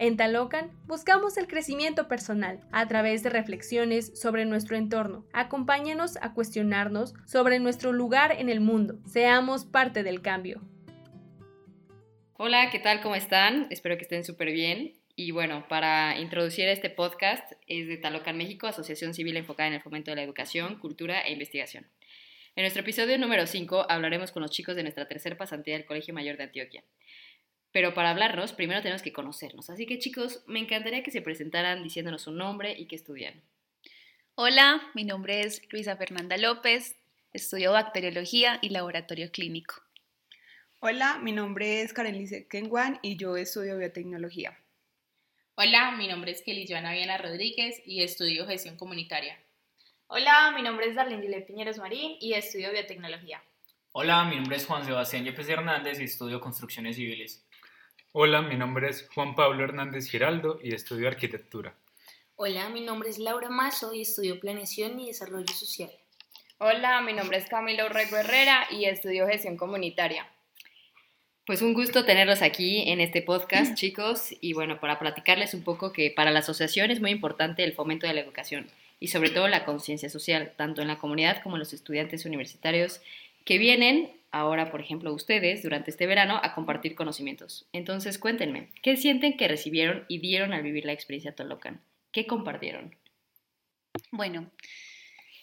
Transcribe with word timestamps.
En 0.00 0.16
Talocan 0.16 0.70
buscamos 0.86 1.36
el 1.38 1.48
crecimiento 1.48 2.06
personal 2.06 2.60
a 2.70 2.86
través 2.86 3.24
de 3.24 3.30
reflexiones 3.30 4.12
sobre 4.20 4.44
nuestro 4.44 4.76
entorno. 4.76 5.26
Acompáñanos 5.32 6.18
a 6.18 6.34
cuestionarnos 6.34 7.14
sobre 7.26 7.58
nuestro 7.58 7.92
lugar 7.92 8.30
en 8.38 8.48
el 8.48 8.60
mundo. 8.60 9.00
Seamos 9.06 9.64
parte 9.64 10.04
del 10.04 10.22
cambio. 10.22 10.62
Hola, 12.34 12.70
¿qué 12.70 12.78
tal? 12.78 13.00
¿Cómo 13.00 13.16
están? 13.16 13.66
Espero 13.70 13.96
que 13.96 14.02
estén 14.02 14.22
súper 14.22 14.52
bien. 14.52 14.92
Y 15.16 15.32
bueno, 15.32 15.66
para 15.68 16.16
introducir 16.20 16.68
este 16.68 16.90
podcast 16.90 17.54
es 17.66 17.88
de 17.88 17.96
Talocan 17.96 18.36
México, 18.36 18.68
Asociación 18.68 19.14
Civil 19.14 19.36
enfocada 19.36 19.66
en 19.66 19.74
el 19.74 19.82
fomento 19.82 20.12
de 20.12 20.16
la 20.16 20.22
educación, 20.22 20.78
cultura 20.78 21.22
e 21.22 21.32
investigación. 21.32 21.88
En 22.54 22.62
nuestro 22.62 22.82
episodio 22.82 23.18
número 23.18 23.48
5 23.48 23.86
hablaremos 23.88 24.30
con 24.30 24.42
los 24.42 24.52
chicos 24.52 24.76
de 24.76 24.82
nuestra 24.82 25.08
tercera 25.08 25.36
pasantía 25.36 25.74
del 25.74 25.86
Colegio 25.86 26.14
Mayor 26.14 26.36
de 26.36 26.44
Antioquia. 26.44 26.84
Pero 27.72 27.94
para 27.94 28.10
hablarnos, 28.10 28.52
primero 28.52 28.80
tenemos 28.80 29.02
que 29.02 29.12
conocernos. 29.12 29.70
Así 29.70 29.86
que 29.86 29.98
chicos, 29.98 30.42
me 30.46 30.58
encantaría 30.58 31.02
que 31.02 31.10
se 31.10 31.22
presentaran 31.22 31.82
diciéndonos 31.82 32.22
su 32.22 32.32
nombre 32.32 32.74
y 32.78 32.86
qué 32.86 32.96
estudian. 32.96 33.42
Hola, 34.34 34.80
mi 34.94 35.04
nombre 35.04 35.40
es 35.40 35.62
Luisa 35.70 35.96
Fernanda 35.96 36.36
López, 36.36 36.96
estudio 37.32 37.72
bacteriología 37.72 38.58
y 38.62 38.70
laboratorio 38.70 39.30
clínico. 39.30 39.82
Hola, 40.80 41.18
mi 41.18 41.32
nombre 41.32 41.82
es 41.82 41.92
Karen 41.92 42.16
Lice 42.16 42.46
Kenguan 42.46 43.00
y 43.02 43.16
yo 43.16 43.36
estudio 43.36 43.76
biotecnología. 43.76 44.56
Hola, 45.56 45.90
mi 45.96 46.06
nombre 46.06 46.30
es 46.30 46.42
Kelly 46.42 46.66
Joana 46.68 46.92
Viana 46.92 47.18
Rodríguez 47.18 47.82
y 47.84 48.04
estudio 48.04 48.46
gestión 48.46 48.76
comunitaria. 48.76 49.36
Hola, 50.06 50.52
mi 50.54 50.62
nombre 50.62 50.86
es 50.86 50.94
Darlene 50.94 51.40
Piñeros 51.40 51.78
Marín 51.78 52.16
y 52.20 52.34
estudio 52.34 52.70
biotecnología. 52.70 53.42
Hola, 53.90 54.24
mi 54.24 54.36
nombre 54.36 54.56
es 54.56 54.66
Juan 54.66 54.84
Sebastián 54.84 55.24
Yepes 55.24 55.48
Hernández 55.48 55.98
y 55.98 56.04
estudio 56.04 56.40
construcciones 56.40 56.94
civiles. 56.94 57.44
Hola, 58.12 58.40
mi 58.40 58.56
nombre 58.56 58.88
es 58.88 59.06
Juan 59.14 59.34
Pablo 59.34 59.62
Hernández 59.62 60.08
Giraldo 60.08 60.58
y 60.62 60.74
estudio 60.74 61.08
arquitectura. 61.08 61.74
Hola, 62.36 62.70
mi 62.70 62.80
nombre 62.80 63.10
es 63.10 63.18
Laura 63.18 63.50
Mazo 63.50 63.92
y 63.92 64.00
estudio 64.00 64.40
planeación 64.40 64.98
y 64.98 65.08
desarrollo 65.08 65.52
social. 65.52 65.90
Hola, 66.56 67.02
mi 67.02 67.12
nombre 67.12 67.36
es 67.36 67.46
Camilo 67.50 67.86
Rego 67.90 68.16
Herrera 68.16 68.66
y 68.70 68.86
estudio 68.86 69.26
gestión 69.26 69.58
comunitaria. 69.58 70.26
Pues 71.44 71.60
un 71.60 71.74
gusto 71.74 72.06
tenerlos 72.06 72.40
aquí 72.40 72.90
en 72.90 73.00
este 73.00 73.20
podcast, 73.20 73.74
chicos, 73.74 74.34
y 74.40 74.54
bueno, 74.54 74.80
para 74.80 74.98
platicarles 74.98 75.52
un 75.52 75.62
poco 75.62 75.92
que 75.92 76.10
para 76.10 76.30
la 76.30 76.38
asociación 76.38 76.90
es 76.90 77.02
muy 77.02 77.10
importante 77.10 77.62
el 77.62 77.74
fomento 77.74 78.06
de 78.06 78.14
la 78.14 78.22
educación 78.22 78.70
y 79.00 79.08
sobre 79.08 79.28
todo 79.28 79.48
la 79.48 79.66
conciencia 79.66 80.08
social, 80.08 80.54
tanto 80.56 80.80
en 80.80 80.88
la 80.88 80.98
comunidad 80.98 81.42
como 81.42 81.56
en 81.56 81.60
los 81.60 81.74
estudiantes 81.74 82.24
universitarios 82.24 83.02
que 83.44 83.58
vienen 83.58 84.17
ahora, 84.30 84.70
por 84.70 84.80
ejemplo, 84.80 85.12
ustedes 85.12 85.62
durante 85.62 85.90
este 85.90 86.06
verano 86.06 86.40
a 86.42 86.54
compartir 86.54 86.94
conocimientos. 86.94 87.66
Entonces, 87.72 88.18
cuéntenme, 88.18 88.70
¿qué 88.82 88.96
sienten 88.96 89.36
que 89.36 89.48
recibieron 89.48 90.04
y 90.08 90.18
dieron 90.18 90.52
al 90.52 90.62
vivir 90.62 90.84
la 90.84 90.92
experiencia 90.92 91.34
Tolocan? 91.34 91.80
¿Qué 92.12 92.26
compartieron? 92.26 92.94
Bueno, 94.12 94.50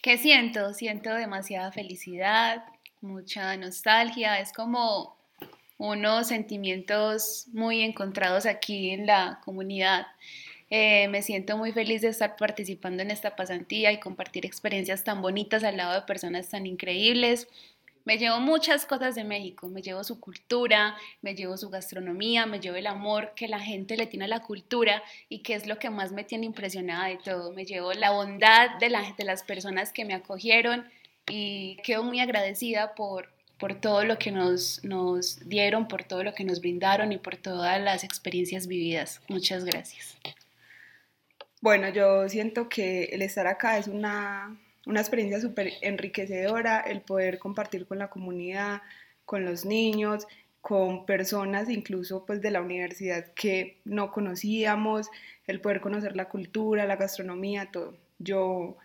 ¿qué 0.02 0.18
siento? 0.18 0.72
Siento 0.74 1.14
demasiada 1.14 1.72
felicidad, 1.72 2.64
mucha 3.00 3.56
nostalgia, 3.56 4.40
es 4.40 4.52
como 4.52 5.16
unos 5.78 6.28
sentimientos 6.28 7.46
muy 7.52 7.82
encontrados 7.82 8.46
aquí 8.46 8.90
en 8.90 9.06
la 9.06 9.40
comunidad. 9.44 10.06
Eh, 10.68 11.06
me 11.08 11.22
siento 11.22 11.56
muy 11.56 11.70
feliz 11.72 12.02
de 12.02 12.08
estar 12.08 12.36
participando 12.36 13.02
en 13.02 13.10
esta 13.10 13.36
pasantía 13.36 13.92
y 13.92 14.00
compartir 14.00 14.44
experiencias 14.44 15.04
tan 15.04 15.22
bonitas 15.22 15.62
al 15.62 15.76
lado 15.76 15.94
de 15.94 16.02
personas 16.02 16.48
tan 16.48 16.66
increíbles. 16.66 17.46
Me 18.06 18.18
llevo 18.18 18.38
muchas 18.38 18.86
cosas 18.86 19.16
de 19.16 19.24
México, 19.24 19.66
me 19.66 19.82
llevo 19.82 20.04
su 20.04 20.20
cultura, 20.20 20.96
me 21.22 21.34
llevo 21.34 21.56
su 21.56 21.70
gastronomía, 21.70 22.46
me 22.46 22.60
llevo 22.60 22.76
el 22.76 22.86
amor 22.86 23.32
que 23.34 23.48
la 23.48 23.58
gente 23.58 23.96
le 23.96 24.06
tiene 24.06 24.26
a 24.26 24.28
la 24.28 24.42
cultura 24.42 25.02
y 25.28 25.40
que 25.40 25.54
es 25.54 25.66
lo 25.66 25.80
que 25.80 25.90
más 25.90 26.12
me 26.12 26.22
tiene 26.22 26.46
impresionada 26.46 27.08
de 27.08 27.16
todo. 27.16 27.52
Me 27.52 27.64
llevo 27.64 27.92
la 27.94 28.12
bondad 28.12 28.78
de, 28.78 28.90
la, 28.90 29.12
de 29.18 29.24
las 29.24 29.42
personas 29.42 29.92
que 29.92 30.04
me 30.04 30.14
acogieron 30.14 30.88
y 31.28 31.78
quedo 31.82 32.04
muy 32.04 32.20
agradecida 32.20 32.94
por, 32.94 33.28
por 33.58 33.74
todo 33.80 34.04
lo 34.04 34.20
que 34.20 34.30
nos, 34.30 34.84
nos 34.84 35.40
dieron, 35.48 35.88
por 35.88 36.04
todo 36.04 36.22
lo 36.22 36.32
que 36.32 36.44
nos 36.44 36.60
brindaron 36.60 37.10
y 37.10 37.18
por 37.18 37.36
todas 37.36 37.80
las 37.80 38.04
experiencias 38.04 38.68
vividas. 38.68 39.20
Muchas 39.26 39.64
gracias. 39.64 40.16
Bueno, 41.60 41.88
yo 41.88 42.28
siento 42.28 42.68
que 42.68 43.06
el 43.06 43.22
estar 43.22 43.48
acá 43.48 43.78
es 43.78 43.88
una 43.88 44.56
una 44.86 45.00
experiencia 45.00 45.40
súper 45.40 45.72
enriquecedora, 45.82 46.80
el 46.80 47.02
poder 47.02 47.38
compartir 47.38 47.86
con 47.86 47.98
la 47.98 48.08
comunidad, 48.08 48.80
con 49.24 49.44
los 49.44 49.64
niños, 49.64 50.26
con 50.60 51.06
personas 51.06 51.68
incluso 51.68 52.24
pues 52.24 52.40
de 52.40 52.50
la 52.50 52.62
universidad 52.62 53.32
que 53.34 53.80
no 53.84 54.10
conocíamos, 54.10 55.10
el 55.46 55.60
poder 55.60 55.80
conocer 55.80 56.16
la 56.16 56.28
cultura, 56.28 56.86
la 56.86 56.96
gastronomía, 56.96 57.70
todo. 57.70 57.96
Yo, 58.18 58.76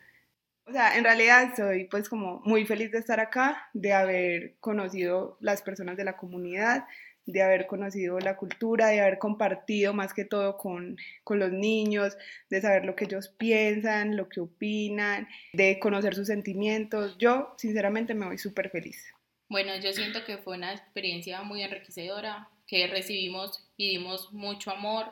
o 0.66 0.72
sea, 0.72 0.98
en 0.98 1.04
realidad 1.04 1.54
soy 1.56 1.86
pues 1.86 2.10
como 2.10 2.42
muy 2.46 2.66
feliz 2.66 2.92
de 2.92 3.00
estar 3.00 3.20
acá, 3.20 3.70
de 3.74 3.94
haber 3.94 4.56
conocido 4.60 5.38
las 5.40 5.62
personas 5.62 5.98
de 5.98 6.04
la 6.04 6.18
comunidad, 6.18 6.86
de 7.26 7.42
haber 7.42 7.68
conocido 7.68 8.20
la 8.20 8.38
cultura, 8.38 8.88
de 8.88 9.02
haber 9.02 9.20
compartido 9.20 9.94
más 9.94 10.14
que 10.14 10.26
todo 10.26 10.58
con, 10.58 10.98
con, 11.24 11.40
los 11.40 11.52
niños, 11.52 12.18
de 12.50 12.62
saber 12.62 12.86
lo 12.86 12.96
que 12.96 13.06
ellos 13.06 13.30
piensan, 13.30 14.18
lo 14.18 14.28
que 14.28 14.40
opinan, 14.40 15.28
de 15.54 15.80
conocer 15.80 16.16
sus 16.16 16.28
sentimientos. 16.28 17.18
Yo, 17.18 17.54
sinceramente, 17.58 18.14
me 18.14 18.26
voy 18.26 18.38
súper 18.38 18.70
feliz. 18.70 19.14
Bueno, 19.50 19.76
yo 19.78 19.92
siento 19.92 20.24
que 20.24 20.38
fue 20.38 20.58
una 20.58 20.74
experiencia 20.74 21.42
muy 21.44 21.62
enriquecedora, 21.62 22.50
que 22.68 22.88
recibimos 22.88 23.68
y 23.76 23.90
dimos 23.90 24.32
mucho 24.32 24.72
amor, 24.72 25.12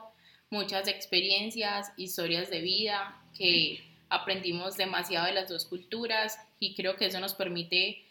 muchas 0.50 0.88
experiencias, 0.88 1.92
historias 1.98 2.50
de 2.50 2.62
vida, 2.62 3.22
que 3.38 3.82
aprendimos 4.10 4.78
demasiado 4.78 5.28
de 5.28 5.34
las 5.34 5.50
dos 5.50 5.66
culturas 5.66 6.40
y 6.60 6.76
creo 6.76 6.96
que 6.96 7.08
eso 7.08 7.20
nos 7.20 7.34
permite 7.34 8.06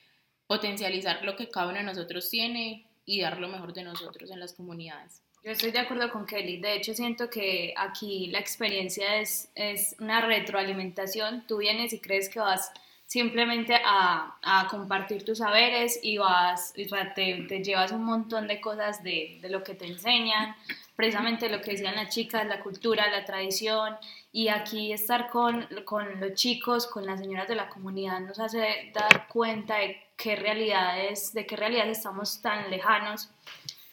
potencializar 0.46 1.24
lo 1.24 1.36
que 1.36 1.48
cada 1.48 1.68
uno 1.68 1.78
de 1.78 1.84
nosotros 1.84 2.30
tiene, 2.30 2.87
y 3.08 3.22
dar 3.22 3.40
lo 3.40 3.48
mejor 3.48 3.72
de 3.72 3.82
nosotros 3.82 4.30
en 4.30 4.38
las 4.38 4.52
comunidades. 4.52 5.22
Yo 5.42 5.52
estoy 5.52 5.70
de 5.70 5.78
acuerdo 5.78 6.12
con 6.12 6.26
Kelly. 6.26 6.60
De 6.60 6.74
hecho, 6.74 6.92
siento 6.92 7.30
que 7.30 7.72
aquí 7.74 8.26
la 8.26 8.38
experiencia 8.38 9.16
es, 9.16 9.48
es 9.54 9.96
una 9.98 10.20
retroalimentación. 10.20 11.46
Tú 11.46 11.56
vienes 11.56 11.94
y 11.94 12.00
crees 12.00 12.28
que 12.28 12.38
vas 12.38 12.70
simplemente 13.06 13.74
a, 13.82 14.36
a 14.42 14.68
compartir 14.68 15.24
tus 15.24 15.38
saberes 15.38 15.98
y 16.02 16.18
vas, 16.18 16.74
sea, 16.76 17.14
te, 17.14 17.46
te, 17.48 17.64
llevas 17.64 17.92
un 17.92 18.04
montón 18.04 18.46
de 18.46 18.60
cosas 18.60 19.02
de, 19.02 19.38
de, 19.40 19.48
lo 19.48 19.64
que 19.64 19.72
te 19.72 19.86
enseñan, 19.86 20.54
precisamente 20.94 21.48
lo 21.48 21.62
que 21.62 21.70
decían 21.70 21.96
las 21.96 22.14
chicas, 22.14 22.46
la 22.46 22.60
cultura, 22.60 23.10
la 23.10 23.24
tradición, 23.24 23.96
y 24.30 24.48
aquí 24.48 24.92
estar 24.92 25.30
con, 25.30 25.66
con 25.86 26.20
los 26.20 26.34
chicos, 26.34 26.86
con 26.86 27.06
las 27.06 27.20
señoras 27.20 27.48
de 27.48 27.54
la 27.54 27.70
comunidad 27.70 28.20
nos 28.20 28.38
hace 28.38 28.92
dar 28.92 29.26
cuenta 29.28 29.78
de 29.78 29.96
qué 30.18 30.36
realidades, 30.36 31.32
de 31.32 31.46
qué 31.46 31.56
realidades 31.56 31.98
estamos 31.98 32.42
tan 32.42 32.68
lejanos 32.70 33.30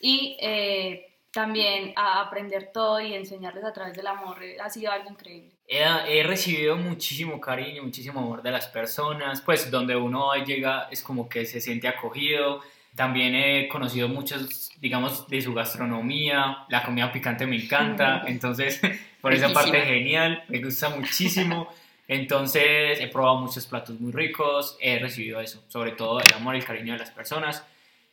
y 0.01 0.35
eh, 0.41 1.13
también 1.31 1.93
a 1.95 2.21
aprender 2.21 2.71
todo 2.73 2.99
y 2.99 3.13
enseñarles 3.13 3.63
a 3.63 3.71
través 3.71 3.95
del 3.95 4.07
amor 4.07 4.43
eh, 4.43 4.57
ha 4.59 4.69
sido 4.69 4.91
algo 4.91 5.09
increíble. 5.11 5.51
He, 5.67 5.83
he, 6.07 6.23
recibido 6.23 6.75
muchísimo 6.75 7.39
cariño, 7.39 7.83
muchísimo 7.83 8.19
amor 8.19 8.41
de 8.41 8.51
las 8.51 8.67
personas, 8.67 9.41
pues 9.41 9.69
donde 9.69 9.95
uno 9.95 10.33
llega 10.43 10.87
es 10.91 11.01
como 11.01 11.29
que 11.29 11.45
se 11.45 11.61
siente 11.61 11.87
acogido. 11.87 12.61
También 12.95 13.35
he 13.35 13.67
conocido 13.67 14.07
muchos, 14.07 14.71
digamos, 14.79 15.27
de 15.27 15.41
su 15.41 15.53
gastronomía, 15.53 16.65
la 16.69 16.83
comida 16.83 17.11
picante 17.11 17.45
me 17.45 17.57
encanta, 17.57 18.23
entonces 18.27 18.81
por 19.21 19.33
esa 19.33 19.53
parte 19.53 19.81
genial, 19.81 20.43
me 20.47 20.59
gusta 20.59 20.89
muchísimo. 20.89 21.67
Entonces 22.07 22.99
he 22.99 23.07
probado 23.07 23.37
muchos 23.37 23.65
platos 23.65 23.99
muy 23.99 24.11
ricos, 24.11 24.77
he 24.79 24.99
recibido 24.99 25.39
eso, 25.39 25.63
sobre 25.67 25.91
todo 25.93 26.19
el 26.19 26.33
amor 26.33 26.55
y 26.55 26.59
el 26.59 26.65
cariño 26.65 26.93
de 26.93 26.99
las 26.99 27.11
personas. 27.11 27.65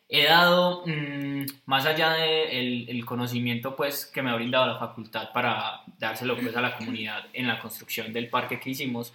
He 0.09 0.25
dado, 0.25 0.85
mmm, 0.87 1.45
más 1.67 1.87
allá 1.87 2.13
del 2.13 2.87
de 2.87 2.93
el 2.93 3.05
conocimiento 3.05 3.77
pues, 3.77 4.07
que 4.07 4.23
me 4.23 4.31
ha 4.31 4.35
brindado 4.35 4.67
la 4.67 4.79
facultad 4.79 5.33
para 5.33 5.83
dárselo 5.99 6.37
pues, 6.37 6.55
a 6.57 6.61
la 6.61 6.77
comunidad 6.77 7.27
en 7.33 7.47
la 7.47 7.59
construcción 7.59 8.13
del 8.13 8.29
parque 8.29 8.61
que 8.61 8.71
hicimos, 8.71 9.13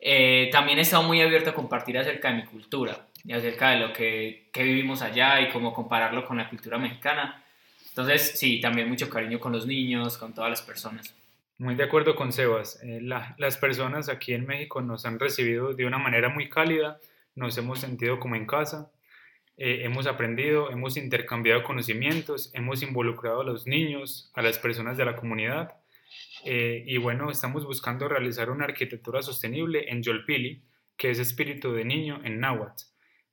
eh, 0.00 0.48
también 0.52 0.78
he 0.78 0.82
estado 0.82 1.02
muy 1.02 1.20
abierto 1.20 1.50
a 1.50 1.54
compartir 1.54 1.98
acerca 1.98 2.28
de 2.30 2.36
mi 2.36 2.44
cultura 2.44 3.06
y 3.24 3.32
acerca 3.32 3.70
de 3.70 3.78
lo 3.78 3.92
que, 3.92 4.48
que 4.52 4.62
vivimos 4.62 5.02
allá 5.02 5.40
y 5.40 5.50
cómo 5.50 5.72
compararlo 5.72 6.24
con 6.24 6.36
la 6.38 6.48
cultura 6.48 6.78
mexicana. 6.78 7.42
Entonces, 7.88 8.38
sí, 8.38 8.60
también 8.60 8.88
mucho 8.88 9.10
cariño 9.10 9.40
con 9.40 9.52
los 9.52 9.66
niños, 9.66 10.16
con 10.18 10.32
todas 10.32 10.50
las 10.50 10.62
personas. 10.62 11.17
Muy 11.60 11.74
de 11.74 11.82
acuerdo 11.82 12.14
con 12.14 12.32
Sebas. 12.32 12.80
Eh, 12.84 13.00
la, 13.02 13.34
las 13.36 13.56
personas 13.58 14.08
aquí 14.08 14.32
en 14.32 14.46
México 14.46 14.80
nos 14.80 15.04
han 15.04 15.18
recibido 15.18 15.74
de 15.74 15.86
una 15.86 15.98
manera 15.98 16.28
muy 16.28 16.48
cálida, 16.48 17.00
nos 17.34 17.58
hemos 17.58 17.80
sentido 17.80 18.20
como 18.20 18.36
en 18.36 18.46
casa, 18.46 18.92
eh, 19.56 19.80
hemos 19.82 20.06
aprendido, 20.06 20.70
hemos 20.70 20.96
intercambiado 20.96 21.64
conocimientos, 21.64 22.52
hemos 22.54 22.80
involucrado 22.82 23.40
a 23.40 23.44
los 23.44 23.66
niños, 23.66 24.30
a 24.34 24.42
las 24.42 24.56
personas 24.60 24.96
de 24.96 25.04
la 25.04 25.16
comunidad. 25.16 25.74
Eh, 26.44 26.84
y 26.86 26.96
bueno, 26.98 27.28
estamos 27.28 27.64
buscando 27.64 28.06
realizar 28.06 28.50
una 28.50 28.66
arquitectura 28.66 29.20
sostenible 29.20 29.90
en 29.90 30.04
Yolpili, 30.04 30.62
que 30.96 31.10
es 31.10 31.18
espíritu 31.18 31.72
de 31.72 31.84
niño 31.84 32.20
en 32.22 32.38
náhuatl, 32.38 32.84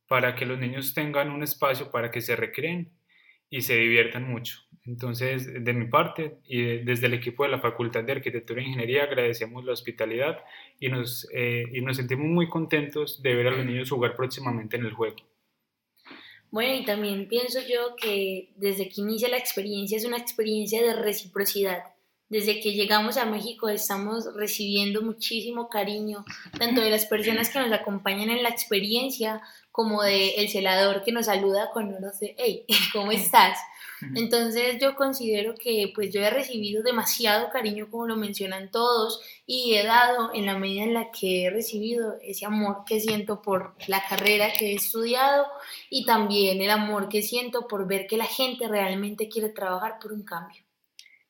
para 0.08 0.36
que 0.36 0.48
los 0.48 0.58
niños 0.58 0.96
tengan 0.96 1.30
un 1.30 1.44
espacio 1.44 1.92
para 1.92 2.10
que 2.10 2.22
se 2.22 2.36
recreen 2.36 2.92
y 3.52 3.62
se 3.62 3.76
diviertan 3.76 4.24
mucho. 4.24 4.65
Entonces, 4.86 5.48
de 5.64 5.74
mi 5.74 5.88
parte 5.88 6.38
y 6.46 6.78
desde 6.84 7.08
el 7.08 7.16
equipo 7.16 7.44
de 7.44 7.50
la 7.50 7.60
Facultad 7.60 8.04
de 8.04 8.12
Arquitectura 8.12 8.62
e 8.62 8.66
Ingeniería 8.66 9.04
agradecemos 9.04 9.66
la 9.66 9.74
hospitalidad 9.74 10.44
y 10.80 10.90
nos, 10.90 11.28
eh, 11.34 11.64
y 11.74 11.82
nos 11.82 11.98
sentimos 11.98 12.28
muy 12.28 12.48
contentos 12.50 13.22
de 13.24 13.34
ver 13.34 13.48
a 13.48 13.52
los 13.52 13.66
niños 13.66 13.90
jugar 13.90 14.16
próximamente 14.16 14.78
en 14.78 14.86
el 14.86 14.94
juego. 14.94 15.18
Bueno, 16.52 16.76
y 16.76 16.86
también 16.86 17.28
pienso 17.28 17.60
yo 17.68 17.96
que 17.96 18.54
desde 18.56 18.88
que 18.88 19.02
inicia 19.02 19.28
la 19.28 19.38
experiencia 19.38 19.98
es 19.98 20.06
una 20.06 20.18
experiencia 20.18 20.84
de 20.84 20.94
reciprocidad. 20.94 21.84
Desde 22.30 22.60
que 22.60 22.74
llegamos 22.74 23.18
a 23.18 23.26
México 23.26 23.70
estamos 23.70 24.26
recibiendo 24.36 25.02
muchísimo 25.02 25.68
cariño, 25.68 26.26
tanto 26.58 26.82
de 26.82 26.90
las 26.92 27.08
personas 27.08 27.50
que 27.50 27.60
nos 27.60 27.72
acompañan 27.72 28.30
en 28.30 28.42
la 28.42 28.50
experiencia 28.50 29.42
como 29.72 30.02
de 30.04 30.36
el 30.36 30.50
celador 30.50 31.04
que 31.04 31.12
nos 31.12 31.26
saluda 31.26 31.72
con 31.74 31.88
uno 31.88 32.12
de, 32.22 32.36
hey, 32.38 32.66
¿cómo 32.94 33.12
estás? 33.12 33.58
Entonces 34.14 34.78
yo 34.80 34.96
considero 34.96 35.56
que 35.56 35.92
pues 35.96 36.14
yo 36.14 36.22
he 36.22 36.30
recibido 36.30 36.84
demasiado 36.84 37.50
cariño 37.50 37.90
como 37.90 38.06
lo 38.06 38.16
mencionan 38.16 38.70
todos 38.70 39.22
y 39.46 39.76
he 39.76 39.84
dado 39.84 40.32
en 40.34 40.46
la 40.46 40.58
medida 40.58 40.84
en 40.84 40.94
la 40.94 41.12
que 41.12 41.46
he 41.46 41.50
recibido 41.50 42.16
ese 42.22 42.46
amor 42.46 42.84
que 42.86 43.00
siento 43.00 43.42
por 43.42 43.76
la 43.88 44.06
carrera 44.08 44.54
que 44.54 44.72
he 44.72 44.76
estudiado 44.76 45.48
y 45.90 46.06
también 46.06 46.62
el 46.62 46.70
amor 46.70 47.10
que 47.10 47.22
siento 47.22 47.68
por 47.68 47.88
ver 47.88 48.08
que 48.08 48.18
la 48.18 48.26
gente 48.26 48.68
realmente 48.68 49.30
quiere 49.30 49.50
trabajar 49.50 49.98
por 50.00 50.14
un 50.14 50.24
cambio. 50.24 50.64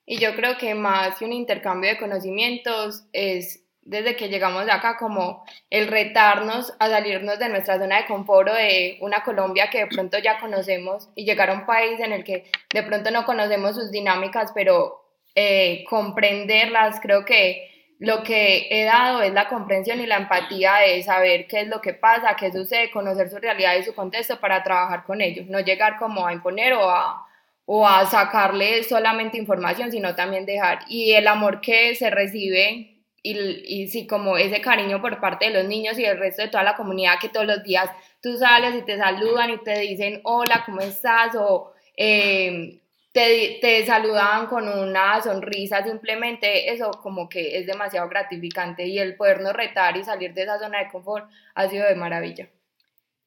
Y 0.06 0.20
yo 0.20 0.36
creo 0.36 0.58
que 0.58 0.76
más 0.76 1.18
que 1.18 1.26
un 1.26 1.34
intercambio 1.34 1.90
de 1.90 1.98
conocimientos 1.98 3.04
es 3.12 3.65
desde 3.86 4.16
que 4.16 4.30
llegamos 4.30 4.68
acá, 4.68 4.98
como 4.98 5.46
el 5.70 5.88
retarnos 5.88 6.74
a 6.80 6.90
salirnos 6.90 7.38
de 7.38 7.50
nuestra 7.50 7.78
zona 7.78 7.98
de 7.98 8.08
confort 8.08 8.52
de 8.52 8.98
una 9.00 9.24
Colombia 9.24 9.70
que 9.70 9.82
de 9.82 9.88
pronto 9.88 10.18
ya 10.18 10.40
conocemos 10.40 11.10
y 11.16 11.24
llegar 11.24 11.52
a 11.52 11.54
un 11.54 11.66
país 11.68 12.00
en 12.00 12.12
el 12.12 12.24
que 12.24 12.46
de 12.74 12.84
pronto 12.84 13.12
no 13.12 13.26
conocemos 13.26 13.76
sus 13.76 13.92
dinámicas, 13.92 14.52
pero 14.56 15.06
eh, 15.36 15.86
comprenderlas, 15.88 17.00
creo 17.00 17.26
que 17.26 17.94
lo 18.00 18.24
que 18.24 18.68
he 18.72 18.86
dado 18.86 19.22
es 19.22 19.34
la 19.34 19.48
comprensión 19.48 20.02
y 20.02 20.08
la 20.08 20.18
empatía 20.18 20.78
de 20.78 21.02
saber 21.04 21.46
qué 21.48 21.62
es 21.62 21.68
lo 21.68 21.80
que 21.80 21.94
pasa, 21.94 22.36
qué 22.36 22.52
sucede, 22.52 22.90
conocer 22.90 23.30
su 23.30 23.38
realidad 23.38 23.76
y 23.76 23.84
su 23.84 23.94
contexto 23.94 24.40
para 24.40 24.64
trabajar 24.64 25.04
con 25.04 25.22
ellos, 25.22 25.46
no 25.46 25.60
llegar 25.60 25.98
como 25.98 26.26
a 26.26 26.34
imponer 26.34 26.74
o 26.74 26.90
a, 26.90 27.26
o 27.66 27.88
a 27.88 28.06
sacarle 28.08 28.84
solamente 28.84 29.38
información, 29.38 29.92
sino 29.92 30.16
también 30.16 30.46
dejar. 30.46 30.80
Y 30.88 31.14
el 31.14 31.28
amor 31.28 31.62
que 31.62 31.96
se 31.96 32.10
recibe 32.10 32.95
y, 33.26 33.88
sí, 33.88 34.06
como 34.06 34.38
ese 34.38 34.62
cariño 34.62 35.02
por 35.02 35.20
parte 35.20 35.46
de 35.46 35.54
los 35.54 35.66
niños 35.66 35.98
y 35.98 36.04
del 36.04 36.20
resto 36.20 36.44
de 36.44 36.50
toda 36.50 36.64
la 36.64 36.76
comunidad 36.76 37.20
que 37.20 37.30
todos 37.30 37.46
los 37.46 37.64
días 37.64 37.90
tú 38.22 38.38
sales 38.38 38.76
y 38.76 38.86
te 38.86 38.98
saludan 38.98 39.50
y 39.52 39.58
te 39.64 39.80
dicen 39.80 40.22
hola, 40.24 40.64
¿cómo 40.66 40.82
estás? 40.82 41.36
o 41.36 41.74
eh, 41.98 42.80
te, 43.12 43.60
te 43.62 43.86
saludan 43.86 44.48
con 44.48 44.68
una 44.68 45.22
sonrisa, 45.22 45.84
simplemente 45.84 46.72
eso 46.72 46.92
como 47.02 47.30
que 47.30 47.58
es 47.58 47.66
demasiado 47.66 48.10
gratificante 48.10 48.86
y 48.86 49.00
el 49.00 49.16
podernos 49.16 49.54
retar 49.54 49.96
y 49.98 50.04
salir 50.04 50.34
de 50.34 50.44
esa 50.44 50.60
zona 50.60 50.80
de 50.80 50.90
confort 50.90 51.30
ha 51.56 51.68
sido 51.70 51.88
de 51.88 51.96
maravilla. 51.96 52.50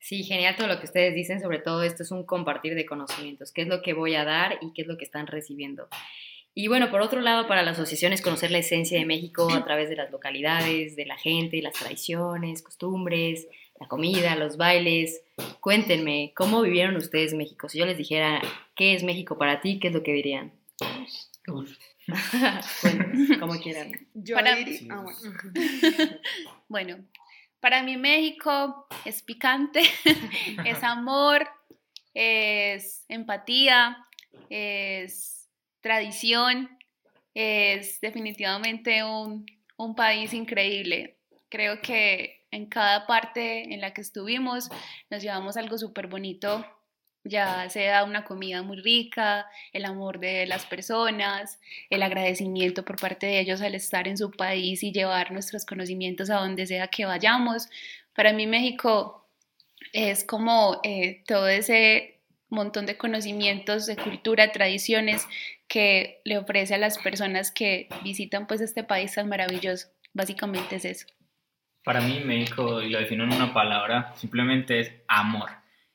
Sí, 0.00 0.22
genial 0.22 0.56
todo 0.56 0.68
lo 0.68 0.78
que 0.78 0.86
ustedes 0.86 1.14
dicen, 1.14 1.40
sobre 1.40 1.58
todo 1.58 1.82
esto 1.82 2.02
es 2.02 2.10
un 2.12 2.24
compartir 2.24 2.74
de 2.74 2.86
conocimientos, 2.86 3.50
qué 3.52 3.62
es 3.62 3.68
lo 3.68 3.82
que 3.82 3.94
voy 3.94 4.14
a 4.14 4.24
dar 4.24 4.58
y 4.60 4.72
qué 4.72 4.82
es 4.82 4.88
lo 4.88 4.96
que 4.96 5.04
están 5.04 5.26
recibiendo. 5.26 5.88
Y 6.60 6.66
bueno, 6.66 6.90
por 6.90 7.02
otro 7.02 7.20
lado, 7.20 7.46
para 7.46 7.62
la 7.62 7.70
asociación 7.70 8.12
es 8.12 8.20
conocer 8.20 8.50
la 8.50 8.58
esencia 8.58 8.98
de 8.98 9.06
México 9.06 9.48
a 9.54 9.64
través 9.64 9.88
de 9.88 9.94
las 9.94 10.10
localidades, 10.10 10.96
de 10.96 11.06
la 11.06 11.16
gente, 11.16 11.62
las 11.62 11.74
tradiciones, 11.74 12.62
costumbres, 12.62 13.46
la 13.78 13.86
comida, 13.86 14.34
los 14.34 14.56
bailes. 14.56 15.22
Cuéntenme, 15.60 16.32
¿cómo 16.34 16.60
vivieron 16.62 16.96
ustedes 16.96 17.32
México? 17.32 17.68
Si 17.68 17.78
yo 17.78 17.86
les 17.86 17.96
dijera, 17.96 18.42
¿qué 18.74 18.94
es 18.94 19.04
México 19.04 19.38
para 19.38 19.60
ti? 19.60 19.78
¿Qué 19.78 19.86
es 19.86 19.94
lo 19.94 20.02
que 20.02 20.12
dirían? 20.12 20.52
bueno, 21.46 21.68
como 23.38 23.60
quieran. 23.60 23.92
para... 24.34 24.56
Ah, 24.90 25.04
bueno. 26.66 26.96
para 27.60 27.84
mí 27.84 27.96
México 27.96 28.88
es 29.04 29.22
picante, 29.22 29.82
es 30.66 30.82
amor, 30.82 31.46
es 32.14 33.04
empatía, 33.08 34.04
es 34.50 35.37
tradición, 35.88 36.68
es 37.32 37.98
definitivamente 38.02 39.02
un, 39.02 39.46
un 39.78 39.94
país 39.94 40.34
increíble. 40.34 41.16
Creo 41.48 41.80
que 41.80 42.44
en 42.50 42.66
cada 42.66 43.06
parte 43.06 43.72
en 43.72 43.80
la 43.80 43.94
que 43.94 44.02
estuvimos 44.02 44.68
nos 45.08 45.22
llevamos 45.22 45.56
algo 45.56 45.78
súper 45.78 46.06
bonito, 46.06 46.62
ya 47.24 47.70
sea 47.70 48.04
una 48.04 48.24
comida 48.24 48.62
muy 48.62 48.76
rica, 48.82 49.46
el 49.72 49.86
amor 49.86 50.20
de 50.20 50.44
las 50.46 50.66
personas, 50.66 51.58
el 51.88 52.02
agradecimiento 52.02 52.84
por 52.84 53.00
parte 53.00 53.24
de 53.24 53.40
ellos 53.40 53.62
al 53.62 53.74
estar 53.74 54.08
en 54.08 54.18
su 54.18 54.30
país 54.30 54.82
y 54.82 54.92
llevar 54.92 55.32
nuestros 55.32 55.64
conocimientos 55.64 56.28
a 56.28 56.40
donde 56.40 56.66
sea 56.66 56.88
que 56.88 57.06
vayamos. 57.06 57.70
Para 58.14 58.34
mí 58.34 58.46
México 58.46 59.26
es 59.94 60.22
como 60.22 60.80
eh, 60.82 61.22
todo 61.26 61.48
ese 61.48 62.18
montón 62.50 62.84
de 62.86 62.98
conocimientos 62.98 63.86
de 63.86 63.96
cultura, 63.96 64.52
tradiciones 64.52 65.26
que 65.68 66.20
le 66.24 66.38
ofrece 66.38 66.74
a 66.74 66.78
las 66.78 66.98
personas 66.98 67.50
que 67.50 67.88
visitan 68.02 68.46
pues 68.46 68.60
este 68.60 68.84
país 68.84 69.14
tan 69.14 69.28
maravilloso. 69.28 69.88
Básicamente 70.14 70.76
es 70.76 70.84
eso. 70.84 71.06
Para 71.84 72.00
mí 72.00 72.20
México, 72.24 72.82
y 72.82 72.90
lo 72.90 72.98
defino 72.98 73.24
en 73.24 73.32
una 73.32 73.52
palabra, 73.52 74.12
simplemente 74.16 74.80
es 74.80 74.92
amor. 75.06 75.50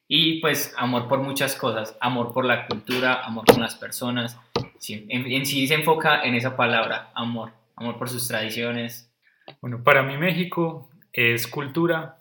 Y 0.08 0.40
pues 0.42 0.74
amor 0.78 1.08
por 1.08 1.20
muchas 1.20 1.56
cosas, 1.56 1.98
amor 2.00 2.34
por 2.34 2.46
la 2.46 2.68
cultura, 2.68 3.24
amor 3.24 3.46
por 3.46 3.58
las 3.58 3.76
personas. 3.76 4.40
en, 4.88 5.10
en 5.10 5.46
sí 5.46 5.68
se 5.68 5.74
enfoca 5.74 6.24
en 6.24 6.36
esa 6.36 6.56
palabra, 6.56 7.12
amor, 7.16 7.52
amor 7.76 7.98
por 7.98 8.10
sus 8.10 8.28
tradiciones. 8.28 9.12
Bueno, 9.60 9.84
para 9.84 10.04
mí 10.04 10.18
México 10.18 10.90
es 11.12 11.48
cultura, 11.48 12.18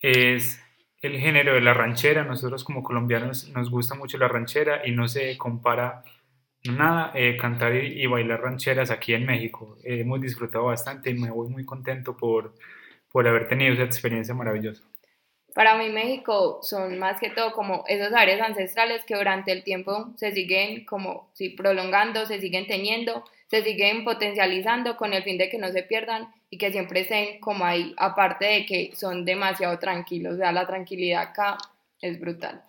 es 0.00 0.62
el 1.02 1.18
género 1.18 1.54
de 1.54 1.60
la 1.60 1.74
ranchera. 1.74 2.24
Nosotros 2.24 2.64
como 2.64 2.82
colombianos 2.82 3.48
nos 3.48 3.70
gusta 3.70 3.94
mucho 3.94 4.18
la 4.18 4.28
ranchera 4.28 4.86
y 4.86 4.92
no 4.92 5.08
se 5.08 5.36
compara 5.38 6.04
nada 6.72 7.12
eh, 7.14 7.36
cantar 7.36 7.74
y, 7.74 8.06
bailar 8.06 8.40
rancheras 8.40 8.90
aquí 8.90 9.14
en 9.14 9.26
México. 9.26 9.76
hemos 9.84 10.20
disfrutado 10.20 10.66
bastante 10.66 11.10
y 11.10 11.14
me 11.14 11.30
voy 11.30 11.48
muy 11.48 11.64
contento 11.64 12.16
por, 12.16 12.54
por 13.10 13.26
haber 13.26 13.48
tenido 13.48 13.72
esa 13.72 13.84
experiencia 13.84 14.34
maravillosa. 14.34 14.82
Para 15.56 15.78
mí 15.78 15.88
México 15.88 16.60
son 16.62 16.98
más 16.98 17.18
que 17.18 17.30
todo 17.30 17.52
como 17.52 17.84
esas 17.88 18.12
áreas 18.12 18.42
ancestrales 18.42 19.04
que 19.06 19.16
durante 19.16 19.52
el 19.52 19.64
tiempo 19.64 20.12
se 20.16 20.32
siguen 20.32 20.84
como 20.84 21.30
si 21.32 21.48
prolongando, 21.48 22.26
se 22.26 22.40
siguen 22.40 22.66
teniendo, 22.66 23.24
se 23.46 23.62
siguen 23.62 24.04
potencializando 24.04 24.98
con 24.98 25.14
el 25.14 25.22
fin 25.22 25.38
de 25.38 25.48
que 25.48 25.56
no 25.56 25.72
se 25.72 25.82
pierdan 25.82 26.28
y 26.50 26.58
que 26.58 26.72
siempre 26.72 27.00
estén 27.00 27.40
como 27.40 27.64
ahí, 27.64 27.94
aparte 27.96 28.44
de 28.44 28.66
que 28.66 28.90
son 28.94 29.24
demasiado 29.24 29.78
tranquilos, 29.78 30.34
o 30.34 30.36
sea, 30.36 30.52
la 30.52 30.66
tranquilidad 30.66 31.22
acá 31.22 31.56
es 32.02 32.20
brutal. 32.20 32.62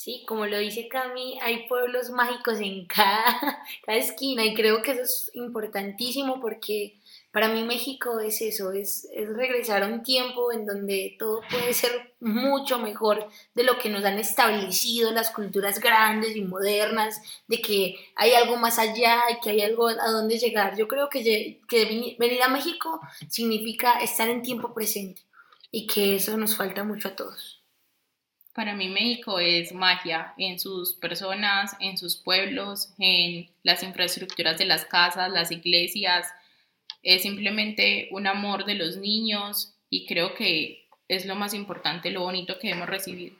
Sí, 0.00 0.22
como 0.28 0.46
lo 0.46 0.56
dice 0.58 0.86
Cami, 0.86 1.40
hay 1.42 1.66
pueblos 1.66 2.10
mágicos 2.10 2.60
en 2.60 2.86
cada, 2.86 3.64
esquina 3.88 4.44
y 4.44 4.54
creo 4.54 4.80
que 4.80 4.92
eso 4.92 5.02
es 5.02 5.30
importantísimo 5.34 6.40
porque 6.40 7.00
para 7.32 7.48
mí 7.48 7.64
México 7.64 8.20
es 8.20 8.40
eso, 8.40 8.70
es, 8.70 9.08
es, 9.12 9.28
regresar 9.28 9.82
a 9.82 9.88
un 9.88 10.04
tiempo 10.04 10.52
en 10.52 10.66
donde 10.66 11.16
todo 11.18 11.40
puede 11.50 11.74
ser 11.74 12.14
mucho 12.20 12.78
mejor 12.78 13.28
de 13.56 13.64
lo 13.64 13.76
que 13.80 13.88
nos 13.90 14.04
han 14.04 14.20
establecido 14.20 15.10
las 15.10 15.32
culturas 15.32 15.80
grandes 15.80 16.36
y 16.36 16.42
modernas, 16.42 17.20
de 17.48 17.60
que 17.60 17.96
hay 18.14 18.34
algo 18.34 18.56
más 18.56 18.78
allá 18.78 19.18
y 19.32 19.40
que 19.40 19.50
hay 19.50 19.62
algo 19.62 19.88
a 19.88 20.10
donde 20.12 20.38
llegar. 20.38 20.76
Yo 20.76 20.86
creo 20.86 21.08
que, 21.08 21.58
que 21.66 22.14
venir 22.20 22.42
a 22.44 22.48
México 22.48 23.00
significa 23.28 23.98
estar 23.98 24.28
en 24.28 24.42
tiempo 24.42 24.72
presente 24.72 25.22
y 25.72 25.88
que 25.88 26.14
eso 26.14 26.36
nos 26.36 26.54
falta 26.54 26.84
mucho 26.84 27.08
a 27.08 27.16
todos. 27.16 27.57
Para 28.58 28.74
mí 28.74 28.88
México 28.88 29.38
es 29.38 29.72
magia 29.72 30.34
en 30.36 30.58
sus 30.58 30.94
personas, 30.94 31.76
en 31.78 31.96
sus 31.96 32.16
pueblos, 32.16 32.92
en 32.98 33.48
las 33.62 33.84
infraestructuras 33.84 34.58
de 34.58 34.64
las 34.64 34.84
casas, 34.84 35.30
las 35.30 35.52
iglesias. 35.52 36.26
Es 37.04 37.22
simplemente 37.22 38.08
un 38.10 38.26
amor 38.26 38.64
de 38.64 38.74
los 38.74 38.96
niños 38.96 39.76
y 39.90 40.06
creo 40.06 40.34
que 40.34 40.88
es 41.06 41.24
lo 41.24 41.36
más 41.36 41.54
importante, 41.54 42.10
lo 42.10 42.22
bonito 42.22 42.58
que 42.58 42.70
hemos 42.70 42.88
recibido. 42.88 43.36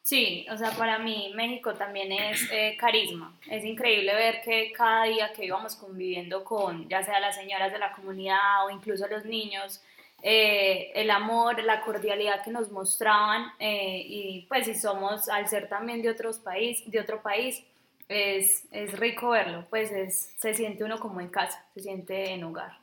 Sí, 0.00 0.46
o 0.50 0.56
sea, 0.56 0.70
para 0.70 0.98
mí 0.98 1.30
México 1.34 1.74
también 1.74 2.10
es 2.10 2.50
eh, 2.50 2.74
carisma. 2.80 3.38
Es 3.50 3.66
increíble 3.66 4.14
ver 4.14 4.40
que 4.40 4.72
cada 4.72 5.04
día 5.04 5.30
que 5.34 5.44
íbamos 5.44 5.76
conviviendo 5.76 6.42
con, 6.42 6.88
ya 6.88 7.02
sea 7.02 7.20
las 7.20 7.36
señoras 7.36 7.70
de 7.70 7.78
la 7.78 7.92
comunidad 7.92 8.64
o 8.64 8.70
incluso 8.70 9.06
los 9.08 9.26
niños, 9.26 9.82
eh, 10.22 10.92
el 10.94 11.10
amor, 11.10 11.62
la 11.62 11.82
cordialidad 11.82 12.42
que 12.42 12.50
nos 12.50 12.70
mostraban 12.70 13.52
eh, 13.58 14.02
y 14.06 14.46
pues 14.48 14.66
si 14.66 14.74
somos 14.74 15.28
al 15.28 15.48
ser 15.48 15.68
también 15.68 16.02
de 16.02 16.10
otros 16.10 16.38
país, 16.38 16.82
de 16.86 17.00
otro 17.00 17.22
país, 17.22 17.62
es, 18.08 18.64
es 18.70 18.98
rico 18.98 19.30
verlo, 19.30 19.66
pues 19.68 19.90
es, 19.90 20.32
se 20.36 20.54
siente 20.54 20.84
uno 20.84 20.98
como 20.98 21.20
en 21.20 21.28
casa, 21.28 21.64
se 21.74 21.80
siente 21.80 22.32
en 22.32 22.44
hogar. 22.44 22.78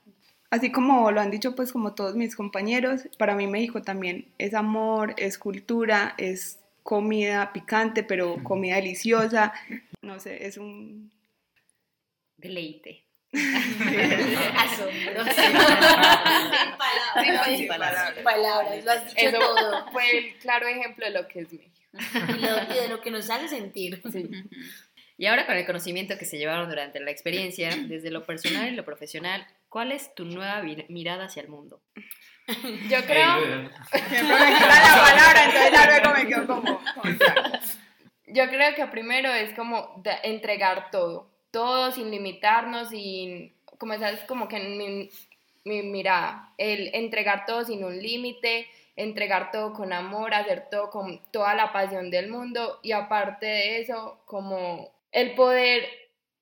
Así 0.50 0.72
como 0.72 1.10
lo 1.12 1.20
han 1.20 1.32
dicho 1.32 1.56
pues 1.56 1.72
como 1.72 1.96
todos 1.96 2.16
mis 2.16 2.36
compañeros, 2.36 3.08
para 3.18 3.36
mí 3.36 3.48
México 3.48 3.82
también 3.82 4.28
es 4.38 4.54
amor, 4.54 5.16
es 5.18 5.38
cultura, 5.38 6.14
es 6.18 6.60
comida 6.84 7.52
picante, 7.54 8.04
pero 8.04 8.44
comida 8.44 8.76
deliciosa. 8.76 9.54
No 10.02 10.20
sé, 10.20 10.46
es 10.46 10.58
un... 10.58 11.12
Deleite. 12.38 13.04
Asombroso. 14.58 15.32
Sin 17.46 17.58
Sin 17.58 17.68
palabras. 17.68 18.12
palabras, 18.24 18.84
lo 18.86 18.92
has 18.92 19.06
dicho 19.06 19.28
Eso 19.28 19.40
todo. 19.40 19.88
fue 19.92 20.18
el 20.18 20.36
claro 20.38 20.68
ejemplo 20.68 21.06
de 21.06 21.12
lo 21.12 21.28
que 21.28 21.40
es 21.42 21.52
México. 21.54 21.70
Y, 21.94 22.42
lo- 22.42 22.74
y 22.76 22.80
de 22.82 22.88
lo 22.90 23.02
que 23.02 23.12
nos 23.12 23.30
hace 23.30 23.48
sentir. 23.48 24.02
Y 25.18 25.26
ahora 25.28 25.46
con 25.46 25.56
el 25.56 25.66
conocimiento 25.66 26.18
que 26.18 26.26
se 26.26 26.38
llevaron 26.38 26.68
durante 26.70 27.00
la 27.00 27.12
experiencia, 27.12 27.70
desde 27.76 28.10
lo 28.10 28.24
personal 28.26 28.68
y 28.68 28.76
lo 28.76 28.84
profesional, 28.84 29.46
¿cuál 29.70 29.92
es 29.92 30.14
tu 30.16 30.26
nueva 30.26 30.62
mirada 30.90 31.26
hacia 31.26 31.42
el 31.44 31.50
mundo? 31.50 31.82
Yo 32.90 33.06
creo... 33.06 33.40
Siempre 33.92 34.22
me 34.22 34.54
quita 34.54 34.68
la 34.68 35.02
palabra, 35.02 35.46
entonces 35.46 35.72
ya 35.74 35.86
luego 35.86 36.14
me 36.18 36.28
quedo 36.28 36.48
como... 36.48 36.82
Yo 38.28 38.50
creo 38.50 38.74
que 38.76 38.88
primero 38.88 39.32
es 39.32 39.54
como 39.54 40.02
entregar 40.24 40.90
todo, 40.92 41.32
todo 41.54 41.92
sin 41.92 42.10
limitarnos, 42.10 42.90
sin, 42.90 43.54
como 43.78 43.94
sabes, 44.00 44.22
como 44.22 44.48
que 44.48 44.60
mi, 44.60 45.12
mi 45.66 45.84
mirada, 45.84 46.52
el 46.58 46.90
entregar 46.96 47.46
todo 47.46 47.64
sin 47.64 47.86
un 47.86 48.02
límite, 48.02 48.68
entregar 48.96 49.52
todo 49.52 49.72
con 49.72 49.94
amor, 49.94 50.34
hacer 50.34 50.68
todo 50.72 50.90
con 50.90 51.22
toda 51.32 51.54
la 51.54 51.72
pasión 51.72 52.10
del 52.10 52.28
mundo 52.30 52.80
y 52.82 52.92
aparte 52.92 53.46
de 53.46 53.82
eso, 53.82 54.20
como 54.26 54.92
el 55.12 55.36
poder 55.36 55.88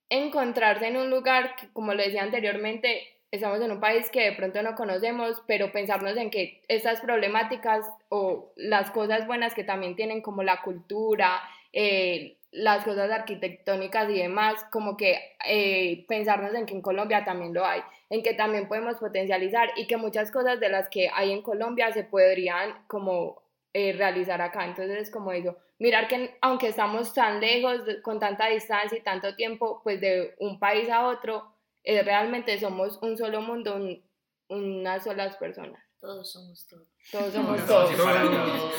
encontrarse 0.08 0.86
en 0.86 0.96
un 0.96 1.10
lugar 1.10 1.56
que, 1.56 1.68
como 1.74 1.92
lo 1.92 2.02
decía 2.02 2.22
anteriormente, 2.22 3.02
estamos 3.30 3.60
en 3.60 3.70
un 3.70 3.80
país 3.80 4.08
que 4.10 4.22
de 4.22 4.32
pronto 4.32 4.62
no 4.62 4.74
conocemos, 4.74 5.42
pero 5.46 5.72
pensarnos 5.72 6.16
en 6.16 6.30
que 6.30 6.62
estas 6.68 7.02
problemáticas 7.02 7.84
o 8.08 8.50
las 8.56 8.90
cosas 8.90 9.26
buenas 9.26 9.54
que 9.54 9.62
también 9.62 9.94
tienen 9.94 10.22
como 10.22 10.42
la 10.42 10.62
cultura, 10.62 11.42
eh, 11.74 12.38
las 12.52 12.84
cosas 12.84 13.10
arquitectónicas 13.10 14.10
y 14.10 14.18
demás, 14.18 14.64
como 14.70 14.96
que 14.96 15.18
eh, 15.46 16.04
pensarnos 16.08 16.54
en 16.54 16.66
que 16.66 16.74
en 16.74 16.82
Colombia 16.82 17.24
también 17.24 17.54
lo 17.54 17.64
hay, 17.66 17.80
en 18.10 18.22
que 18.22 18.34
también 18.34 18.68
podemos 18.68 18.96
potencializar 18.98 19.70
y 19.76 19.86
que 19.86 19.96
muchas 19.96 20.30
cosas 20.30 20.60
de 20.60 20.68
las 20.68 20.88
que 20.88 21.08
hay 21.14 21.32
en 21.32 21.42
Colombia 21.42 21.92
se 21.92 22.04
podrían 22.04 22.74
como 22.88 23.42
eh, 23.72 23.92
realizar 23.94 24.40
acá. 24.42 24.64
Entonces 24.66 24.98
es 24.98 25.10
como 25.10 25.32
eso, 25.32 25.56
mirar 25.78 26.08
que 26.08 26.36
aunque 26.42 26.68
estamos 26.68 27.14
tan 27.14 27.40
lejos, 27.40 27.80
con 28.02 28.18
tanta 28.20 28.48
distancia 28.48 28.98
y 28.98 29.02
tanto 29.02 29.34
tiempo, 29.34 29.80
pues 29.82 30.00
de 30.00 30.34
un 30.38 30.58
país 30.58 30.88
a 30.90 31.06
otro, 31.08 31.54
eh, 31.84 32.02
realmente 32.02 32.58
somos 32.60 32.98
un 33.02 33.16
solo 33.16 33.40
mundo, 33.40 33.76
un- 33.76 34.02
unas 34.48 35.04
solas 35.04 35.36
personas. 35.38 35.82
Todos 36.02 36.32
somos 36.32 36.66
todos. 36.66 36.88
Todos 37.12 37.32
somos 37.32 37.64
Todos 37.64 37.94
para 37.94 38.22
todos. 38.22 38.72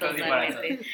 Todos 0.00 0.18
y 0.18 0.22
para 0.22 0.48
todos. 0.48 0.62
Totalmente. 0.64 0.86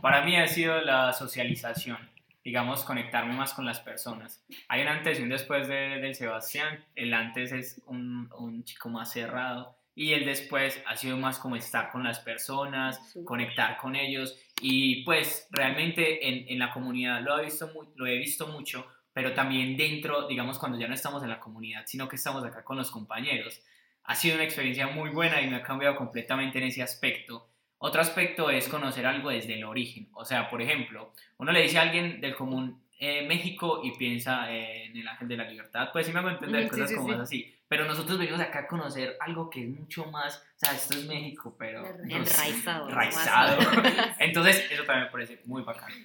Para 0.00 0.24
mí 0.24 0.34
ha 0.36 0.46
sido 0.48 0.80
la 0.80 1.12
socialización, 1.12 1.98
digamos, 2.42 2.82
conectarme 2.84 3.34
más 3.34 3.52
con 3.52 3.66
las 3.66 3.80
personas. 3.80 4.42
Hay 4.68 4.80
un 4.80 4.88
antes 4.88 5.20
y 5.20 5.22
un 5.24 5.28
después 5.28 5.68
de, 5.68 6.00
del 6.00 6.14
Sebastián. 6.14 6.82
El 6.96 7.12
antes 7.12 7.52
es 7.52 7.82
un, 7.84 8.30
un 8.38 8.64
chico 8.64 8.88
más 8.88 9.12
cerrado 9.12 9.76
y 9.94 10.14
el 10.14 10.24
después 10.24 10.82
ha 10.86 10.96
sido 10.96 11.18
más 11.18 11.38
como 11.38 11.56
estar 11.56 11.90
con 11.92 12.02
las 12.02 12.20
personas, 12.20 12.98
conectar 13.26 13.76
con 13.76 13.94
ellos 13.94 14.38
y 14.62 15.04
pues 15.04 15.48
realmente 15.50 16.26
en, 16.26 16.48
en 16.48 16.58
la 16.58 16.72
comunidad 16.72 17.20
lo 17.20 17.38
he, 17.38 17.44
visto 17.44 17.68
mu- 17.74 17.92
lo 17.96 18.06
he 18.06 18.16
visto 18.16 18.46
mucho, 18.46 18.86
pero 19.12 19.34
también 19.34 19.76
dentro, 19.76 20.26
digamos, 20.28 20.58
cuando 20.58 20.78
ya 20.78 20.88
no 20.88 20.94
estamos 20.94 21.22
en 21.22 21.28
la 21.28 21.38
comunidad, 21.40 21.82
sino 21.84 22.08
que 22.08 22.16
estamos 22.16 22.42
acá 22.42 22.64
con 22.64 22.78
los 22.78 22.90
compañeros. 22.90 23.60
Ha 24.04 24.14
sido 24.14 24.34
una 24.34 24.44
experiencia 24.44 24.88
muy 24.88 25.10
buena 25.10 25.40
y 25.40 25.48
me 25.48 25.56
ha 25.56 25.62
cambiado 25.62 25.96
completamente 25.96 26.58
en 26.58 26.64
ese 26.64 26.82
aspecto. 26.82 27.48
Otro 27.78 28.00
aspecto 28.00 28.50
es 28.50 28.68
conocer 28.68 29.06
algo 29.06 29.30
desde 29.30 29.54
el 29.54 29.64
origen. 29.64 30.08
O 30.12 30.24
sea, 30.24 30.48
por 30.48 30.62
ejemplo, 30.62 31.12
uno 31.38 31.50
le 31.50 31.62
dice 31.62 31.78
a 31.78 31.82
alguien 31.82 32.20
del 32.20 32.34
común 32.34 32.80
eh, 32.98 33.26
México 33.26 33.80
y 33.82 33.90
piensa 33.96 34.52
eh, 34.52 34.84
en 34.86 34.96
el 34.96 35.08
ángel 35.08 35.26
de 35.26 35.36
la 35.36 35.50
libertad. 35.50 35.88
Pues 35.92 36.06
sí 36.06 36.12
me 36.12 36.20
hago 36.20 36.30
entender 36.30 36.62
sí, 36.62 36.70
cosas 36.70 36.90
sí, 36.90 36.94
como 36.94 37.08
sí. 37.08 37.20
así. 37.20 37.54
Pero 37.66 37.84
nosotros 37.84 38.18
venimos 38.18 38.40
acá 38.40 38.60
a 38.60 38.66
conocer 38.68 39.16
algo 39.18 39.50
que 39.50 39.64
es 39.64 39.68
mucho 39.68 40.04
más. 40.06 40.36
O 40.36 40.58
sea, 40.58 40.74
esto 40.74 40.96
es 40.96 41.06
México, 41.06 41.56
pero. 41.58 41.82
no 41.82 42.16
Enraizado. 42.16 42.88
Enraizado. 42.88 43.58
Entonces, 44.20 44.70
eso 44.70 44.84
también 44.84 45.06
me 45.06 45.10
parece 45.10 45.40
muy 45.46 45.62
bacano. 45.62 45.96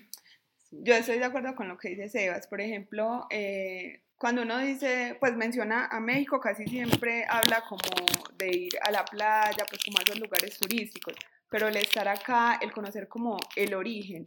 Yo 0.72 0.96
estoy 0.96 1.20
de 1.20 1.26
acuerdo 1.26 1.56
con 1.56 1.68
lo 1.68 1.78
que 1.78 1.90
dice 1.90 2.10
Sebas. 2.10 2.48
Por 2.48 2.62
ejemplo, 2.62 3.28
eh, 3.30 4.02
cuando 4.18 4.42
uno 4.42 4.58
dice, 4.58 5.16
pues 5.20 5.36
menciona 5.36 5.86
a 5.86 6.00
México, 6.00 6.40
casi 6.40 6.66
siempre 6.66 7.26
habla 7.30 7.64
como 7.70 8.06
de 8.36 8.56
ir 8.56 8.74
a 8.82 8.92
la 8.92 9.06
playa, 9.06 9.64
pues 9.70 9.84
como 9.84 10.00
a 10.00 10.04
esos 10.04 10.20
lugares 10.20 10.58
turísticos. 10.58 11.14
Pero 11.50 11.68
el 11.68 11.78
estar 11.78 12.08
acá, 12.08 12.58
el 12.62 12.72
conocer 12.72 13.08
como 13.08 13.38
el 13.56 13.76
origen. 13.76 14.26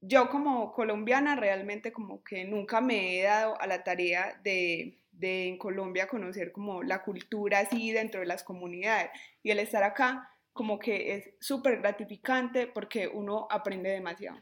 Yo 0.00 0.28
como 0.30 0.72
colombiana 0.72 1.34
realmente 1.34 1.92
como 1.92 2.22
que 2.22 2.44
nunca 2.44 2.80
me 2.80 3.18
he 3.18 3.24
dado 3.24 3.60
a 3.60 3.66
la 3.66 3.82
tarea 3.82 4.40
de, 4.44 4.96
de 5.10 5.48
en 5.48 5.58
Colombia 5.58 6.06
conocer 6.06 6.52
como 6.52 6.84
la 6.84 7.02
cultura 7.02 7.58
así 7.58 7.90
dentro 7.90 8.20
de 8.20 8.26
las 8.26 8.44
comunidades. 8.44 9.10
Y 9.42 9.50
el 9.50 9.58
estar 9.58 9.82
acá 9.82 10.30
como 10.52 10.78
que 10.78 11.14
es 11.14 11.30
súper 11.40 11.80
gratificante 11.80 12.68
porque 12.68 13.08
uno 13.08 13.48
aprende 13.50 13.90
demasiado. 13.90 14.40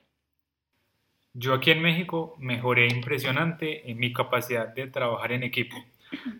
Yo 1.38 1.52
aquí 1.52 1.70
en 1.70 1.82
México 1.82 2.34
mejoré 2.38 2.86
impresionante 2.88 3.90
en 3.90 3.98
mi 3.98 4.10
capacidad 4.12 4.68
de 4.68 4.86
trabajar 4.86 5.32
en 5.32 5.42
equipo, 5.42 5.76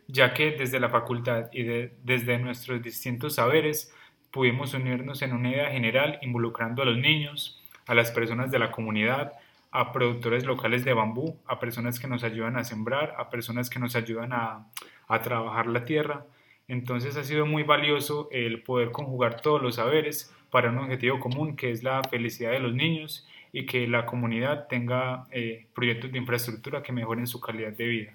ya 0.07 0.33
que 0.33 0.53
desde 0.53 0.81
la 0.81 0.89
facultad 0.89 1.51
y 1.53 1.65
de- 1.65 1.93
desde 2.03 2.39
nuestros 2.39 2.83
distintos 2.83 3.35
saberes 3.35 3.95
pudimos 4.31 4.73
unirnos 4.73 5.21
en 5.21 5.35
una 5.35 5.51
idea 5.51 5.71
general 5.71 6.19
involucrando 6.23 6.81
a 6.83 6.87
los 6.87 6.97
niños, 6.97 7.63
a 7.87 7.95
las 7.95 8.11
personas 8.11 8.51
de 8.51 8.59
la 8.59 8.71
comunidad, 8.71 9.33
a 9.71 9.93
productores 9.93 10.47
locales 10.47 10.85
de 10.85 10.95
bambú, 10.95 11.37
a 11.47 11.61
personas 11.61 12.01
que 12.01 12.07
nos 12.09 12.25
ayudan 12.25 12.57
a 12.57 12.65
sembrar, 12.65 13.15
a 13.19 13.29
personas 13.29 13.69
que 13.69 13.79
nos 13.79 13.97
ayudan 13.97 14.33
a, 14.33 14.67
a 15.09 15.21
trabajar 15.21 15.67
la 15.67 15.85
tierra. 15.85 16.25
Entonces 16.69 17.17
ha 17.19 17.25
sido 17.25 17.45
muy 17.45 17.65
valioso 17.65 18.29
el 18.33 18.63
poder 18.63 18.93
conjugar 18.93 19.43
todos 19.43 19.61
los 19.63 19.75
saberes 19.75 20.33
para 20.51 20.71
un 20.71 20.79
objetivo 20.79 21.21
común 21.21 21.55
que 21.55 21.71
es 21.71 21.83
la 21.83 22.03
felicidad 22.05 22.53
de 22.53 22.61
los 22.61 22.73
niños 22.75 23.27
y 23.59 23.65
que 23.65 23.89
la 23.89 24.05
comunidad 24.05 24.67
tenga 24.69 25.27
eh, 25.31 25.65
proyectos 25.75 26.13
de 26.13 26.19
infraestructura 26.19 26.83
que 26.83 26.93
mejoren 26.93 27.27
su 27.27 27.41
calidad 27.41 27.73
de 27.73 27.87
vida. 27.87 28.13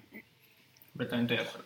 Completamente 0.92 1.34
de 1.34 1.40
acuerdo. 1.40 1.64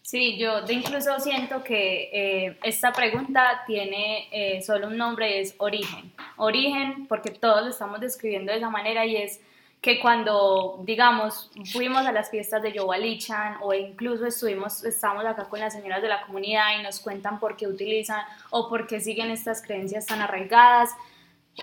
Sí, 0.00 0.38
yo 0.38 0.62
de 0.62 0.72
incluso 0.72 1.20
siento 1.20 1.62
que 1.62 2.08
eh, 2.14 2.58
esta 2.62 2.94
pregunta 2.94 3.62
tiene 3.66 4.26
eh, 4.32 4.62
solo 4.62 4.86
un 4.86 4.96
nombre, 4.96 5.38
es 5.38 5.54
origen. 5.58 6.10
Origen, 6.38 7.06
porque 7.08 7.30
todos 7.30 7.62
lo 7.62 7.68
estamos 7.68 8.00
describiendo 8.00 8.52
de 8.52 8.58
esa 8.58 8.70
manera 8.70 9.04
y 9.04 9.16
es 9.16 9.38
que 9.82 10.00
cuando, 10.00 10.80
digamos, 10.86 11.50
fuimos 11.74 12.06
a 12.06 12.12
las 12.12 12.30
fiestas 12.30 12.62
de 12.62 12.72
Yowalichan 12.72 13.58
o 13.60 13.74
incluso 13.74 14.24
estuvimos, 14.24 14.82
estamos 14.82 15.26
acá 15.26 15.44
con 15.44 15.60
las 15.60 15.74
señoras 15.74 16.00
de 16.00 16.08
la 16.08 16.22
comunidad 16.22 16.78
y 16.78 16.82
nos 16.82 17.00
cuentan 17.00 17.38
por 17.38 17.54
qué 17.58 17.66
utilizan 17.66 18.22
o 18.48 18.70
por 18.70 18.86
qué 18.86 18.98
siguen 18.98 19.30
estas 19.30 19.60
creencias 19.60 20.06
tan 20.06 20.22
arraigadas, 20.22 20.96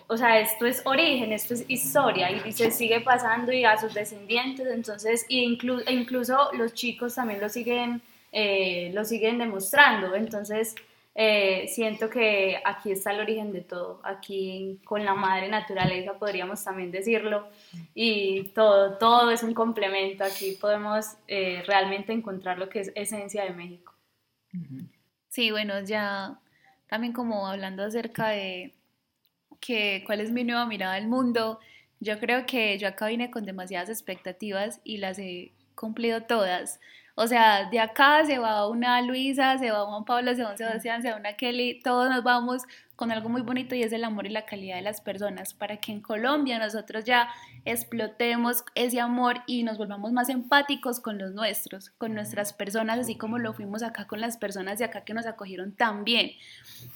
o 0.08 0.18
sea, 0.18 0.40
esto 0.40 0.66
es 0.66 0.82
origen, 0.86 1.32
esto 1.32 1.54
es 1.54 1.66
historia 1.68 2.30
y 2.46 2.52
se 2.52 2.72
sigue 2.72 3.02
pasando 3.02 3.52
y 3.52 3.66
a 3.66 3.78
sus 3.78 3.94
descendientes, 3.94 4.68
entonces, 4.68 5.26
y 5.28 5.46
inclu- 5.46 5.84
e 5.86 5.94
incluso 5.94 6.52
los 6.54 6.74
chicos 6.74 7.16
también 7.16 7.40
lo 7.40 7.50
siguen, 7.50 8.02
eh, 8.32 8.92
lo 8.94 9.04
siguen 9.06 9.38
demostrando, 9.40 10.14
entonces 10.16 10.76
eh, 11.20 11.68
siento 11.68 12.12
que 12.12 12.62
aquí 12.64 12.92
está 12.92 13.12
el 13.12 13.22
origen 13.22 13.52
de 13.52 13.62
todo, 13.62 14.00
aquí 14.04 14.80
con 14.86 15.04
la 15.04 15.16
madre 15.16 15.48
naturaleza 15.50 16.14
podríamos 16.14 16.64
también 16.64 16.92
decirlo 16.92 17.48
y 17.96 18.44
todo, 18.54 18.98
todo 19.00 19.32
es 19.32 19.42
un 19.42 19.56
complemento, 19.56 20.24
aquí 20.24 20.52
podemos 20.62 21.16
eh, 21.28 21.64
realmente 21.66 22.14
encontrar 22.14 22.60
lo 22.60 22.70
que 22.70 22.82
es 22.82 22.92
esencia 22.94 23.46
de 23.46 23.50
México. 23.50 23.94
Sí, 25.30 25.50
bueno, 25.50 25.82
ya 25.82 26.38
también 26.88 27.14
como 27.14 27.48
hablando 27.48 27.84
acerca 27.84 28.30
de 28.30 28.74
que 29.60 30.04
cuál 30.06 30.22
es 30.22 30.32
mi 30.32 30.44
nueva 30.44 30.66
mirada 30.66 30.94
al 30.94 31.08
mundo, 31.08 31.60
yo 32.00 32.20
creo 32.20 32.46
que 32.46 32.78
yo 32.78 32.88
acá 32.88 33.08
vine 33.08 33.32
con 33.32 33.46
demasiadas 33.46 33.90
expectativas 33.90 34.82
y 34.84 34.98
las 34.98 35.20
he 35.20 35.52
cumplido 35.76 36.24
todas. 36.24 36.80
O 37.16 37.26
sea, 37.26 37.68
de 37.70 37.80
acá 37.80 38.24
se 38.26 38.38
va 38.38 38.68
una 38.68 39.02
Luisa, 39.02 39.58
se 39.58 39.72
va 39.72 39.88
Juan 39.88 40.06
Pablo, 40.06 40.36
se 40.36 40.44
va 40.44 40.52
un 40.52 40.58
Sebastián, 40.58 41.02
se 41.02 41.10
va 41.10 41.18
una 41.18 41.34
Kelly, 41.34 41.80
todos 41.84 42.10
nos 42.10 42.24
vamos 42.24 42.62
con 42.96 43.12
algo 43.12 43.28
muy 43.28 43.42
bonito 43.42 43.74
y 43.74 43.82
es 43.82 43.92
el 43.92 44.04
amor 44.04 44.28
y 44.28 44.30
la 44.30 44.46
calidad 44.46 44.76
de 44.76 44.84
las 44.84 45.02
personas, 45.02 45.54
para 45.54 45.78
que 45.78 45.92
en 45.92 46.02
Colombia 46.02 46.60
nosotros 46.60 47.06
ya 47.06 47.30
explotemos 47.66 48.64
ese 48.76 49.00
amor 49.00 49.42
y 49.48 49.64
nos 49.64 49.80
volvamos 49.80 50.12
más 50.12 50.30
empáticos 50.30 51.00
con 51.00 51.18
los 51.18 51.34
nuestros, 51.34 51.92
con 51.92 52.14
nuestras 52.14 52.54
personas, 52.54 53.00
así 53.00 53.16
como 53.16 53.40
lo 53.40 53.54
fuimos 53.54 53.82
acá 53.82 54.06
con 54.06 54.22
las 54.22 54.38
personas 54.38 54.78
de 54.78 54.86
acá 54.86 55.02
que 55.02 55.16
nos 55.16 55.26
acogieron 55.26 55.72
tan 55.72 56.04
bien. 56.04 56.32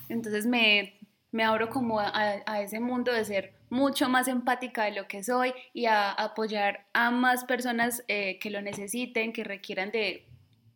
Entonces 0.08 0.46
me, 0.46 1.00
me 1.32 1.44
abro 1.44 1.70
como 1.70 2.00
a, 2.00 2.12
a 2.46 2.62
ese 2.62 2.80
mundo 2.80 3.12
de 3.12 3.26
ser 3.26 3.54
mucho 3.72 4.10
más 4.10 4.28
empática 4.28 4.84
de 4.84 4.92
lo 4.92 5.08
que 5.08 5.24
soy 5.24 5.54
y 5.74 5.86
a, 5.86 6.12
apoyar 6.12 6.86
a 6.94 7.10
más 7.10 7.46
personas 7.46 8.04
eh, 8.08 8.38
que 8.40 8.52
lo 8.52 8.62
necesiten, 8.62 9.34
que 9.34 9.44
requieran 9.44 9.92
de 9.92 10.28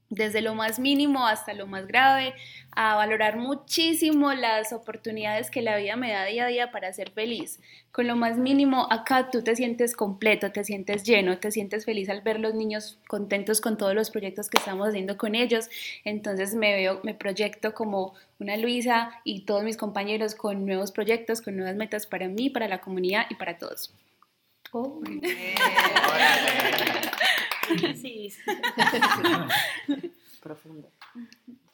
desde 0.10 0.42
lo 0.42 0.56
más 0.56 0.80
mínimo 0.80 1.28
hasta 1.28 1.54
lo 1.54 1.68
más 1.68 1.88
grave, 1.88 2.34
a 2.72 2.96
valorar 2.96 3.38
muchísimo 3.38 4.34
las 4.34 4.74
oportunidades 4.74 5.50
que 5.50 5.62
la 5.62 5.78
vida 5.78 5.96
me 5.96 6.12
da 6.12 6.26
día 6.26 6.46
a 6.46 6.48
día 6.48 6.72
para 6.72 6.92
ser 6.94 7.12
feliz. 7.12 7.60
Con 7.92 8.08
lo 8.08 8.16
más 8.16 8.38
mínimo, 8.38 8.88
acá 8.92 9.32
tú 9.32 9.42
te 9.42 9.56
sientes 9.56 9.96
completo, 9.96 10.52
te 10.52 10.64
sientes 10.64 11.04
lleno, 11.04 11.38
te 11.38 11.52
sientes 11.52 11.86
feliz 11.86 12.10
al 12.10 12.22
ver 12.22 12.40
los 12.40 12.54
niños 12.54 13.00
contentos 13.08 13.62
con 13.62 13.78
todos 13.78 13.96
los 13.96 14.12
proyectos 14.12 14.50
que 14.50 14.58
estamos 14.58 14.90
haciendo 14.90 15.18
con 15.18 15.36
ellos. 15.36 15.70
Entonces 16.04 16.54
me 16.56 16.74
veo, 16.74 17.00
me 17.04 17.14
proyecto 17.14 17.74
como 17.74 18.14
una 18.40 18.58
Luisa 18.58 19.22
y 19.24 19.46
todos 19.46 19.64
mis 19.64 19.78
compañeros 19.78 20.36
con 20.36 20.66
nuevos 20.66 20.92
proyectos, 20.92 21.42
con 21.42 21.56
nuevas 21.56 21.76
metas 21.76 22.06
para 22.06 22.28
mí, 22.28 22.50
para 22.50 22.68
la 22.68 22.82
comunidad 22.82 23.26
y 23.30 23.36
para 23.36 23.58
todos. 23.58 23.94
Oh. 24.72 25.02
Sí. 27.96 28.32
Profundo. 30.42 30.90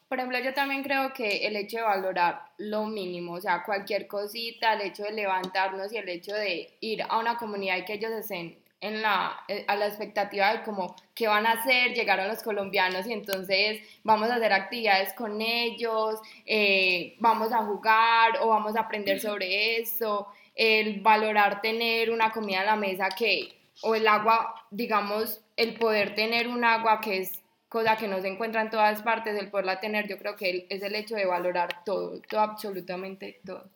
Por 0.07 0.19
ejemplo, 0.19 0.39
yo 0.39 0.53
también 0.53 0.83
creo 0.83 1.13
que 1.13 1.47
el 1.47 1.55
hecho 1.55 1.77
de 1.77 1.83
valorar 1.83 2.41
lo 2.57 2.85
mínimo, 2.85 3.33
o 3.33 3.41
sea, 3.41 3.63
cualquier 3.63 4.07
cosita, 4.07 4.73
el 4.73 4.81
hecho 4.81 5.03
de 5.03 5.13
levantarnos 5.13 5.91
y 5.93 5.97
el 5.97 6.09
hecho 6.09 6.33
de 6.33 6.77
ir 6.81 7.03
a 7.03 7.17
una 7.17 7.37
comunidad 7.37 7.77
y 7.77 7.85
que 7.85 7.93
ellos 7.93 8.11
estén 8.11 8.61
en 8.81 9.01
la, 9.01 9.39
eh, 9.47 9.63
a 9.67 9.75
la 9.75 9.87
expectativa 9.87 10.51
de 10.51 10.63
como 10.63 10.95
qué 11.13 11.27
van 11.27 11.45
a 11.45 11.51
hacer, 11.51 11.93
llegaron 11.93 12.27
los 12.27 12.41
colombianos 12.41 13.05
y 13.07 13.13
entonces 13.13 13.79
vamos 14.03 14.29
a 14.29 14.35
hacer 14.35 14.51
actividades 14.51 15.13
con 15.13 15.39
ellos, 15.39 16.19
eh, 16.45 17.15
vamos 17.19 17.53
a 17.53 17.59
jugar 17.59 18.39
o 18.41 18.47
vamos 18.47 18.75
a 18.75 18.81
aprender 18.81 19.19
sobre 19.19 19.79
eso, 19.79 20.27
el 20.55 20.99
valorar 20.99 21.61
tener 21.61 22.11
una 22.11 22.31
comida 22.31 22.61
en 22.61 22.65
la 22.65 22.75
mesa 22.75 23.07
que, 23.09 23.53
o 23.83 23.95
el 23.95 24.07
agua, 24.07 24.55
digamos, 24.71 25.41
el 25.61 25.75
poder 25.75 26.15
tener 26.15 26.47
un 26.47 26.63
agua 26.63 27.01
que 27.01 27.19
es 27.19 27.41
cosa 27.69 27.95
que 27.95 28.07
no 28.07 28.19
se 28.19 28.27
encuentra 28.27 28.61
en 28.61 28.69
todas 28.69 29.01
partes, 29.01 29.39
el 29.39 29.49
poderla 29.49 29.79
tener, 29.79 30.07
yo 30.07 30.17
creo 30.17 30.35
que 30.35 30.65
es 30.69 30.83
el 30.83 30.93
hecho 30.93 31.15
de 31.15 31.25
valorar 31.25 31.85
todo, 31.85 32.19
todo, 32.29 32.41
absolutamente 32.41 33.39
todo. 33.45 33.69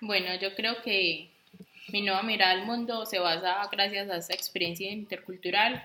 Bueno, 0.00 0.32
yo 0.36 0.54
creo 0.54 0.80
que 0.82 1.32
mi 1.88 2.02
nueva 2.02 2.22
mirada 2.22 2.52
al 2.52 2.66
mundo 2.66 3.04
se 3.04 3.18
basa 3.18 3.68
gracias 3.72 4.08
a 4.10 4.18
esa 4.18 4.32
experiencia 4.32 4.92
intercultural, 4.92 5.84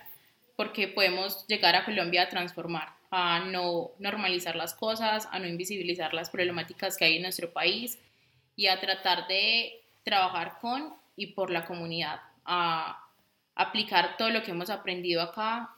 porque 0.56 0.88
podemos 0.88 1.48
llegar 1.48 1.76
a 1.76 1.84
Colombia 1.84 2.24
a 2.24 2.30
transformar, 2.30 2.90
a 3.10 3.40
no 3.40 3.90
normalizar 3.98 4.56
las 4.56 4.76
cosas, 4.76 5.28
a 5.32 5.40
no 5.40 5.48
invisibilizar 5.48 6.14
las 6.14 6.30
problemáticas 6.30 6.96
que 6.96 7.06
hay 7.06 7.16
en 7.16 7.24
nuestro 7.24 7.52
país 7.52 7.98
y 8.56 8.68
a 8.68 8.80
tratar 8.80 9.28
de 9.28 9.82
trabajar 10.04 10.60
con 10.62 10.94
y 11.16 11.28
por 11.28 11.50
la 11.50 11.66
comunidad, 11.66 12.22
a 12.46 13.03
aplicar 13.56 14.18
todo 14.18 14.30
lo 14.30 14.44
que 14.44 14.52
hemos 14.52 14.70
aprendido 14.70 15.22
acá, 15.22 15.76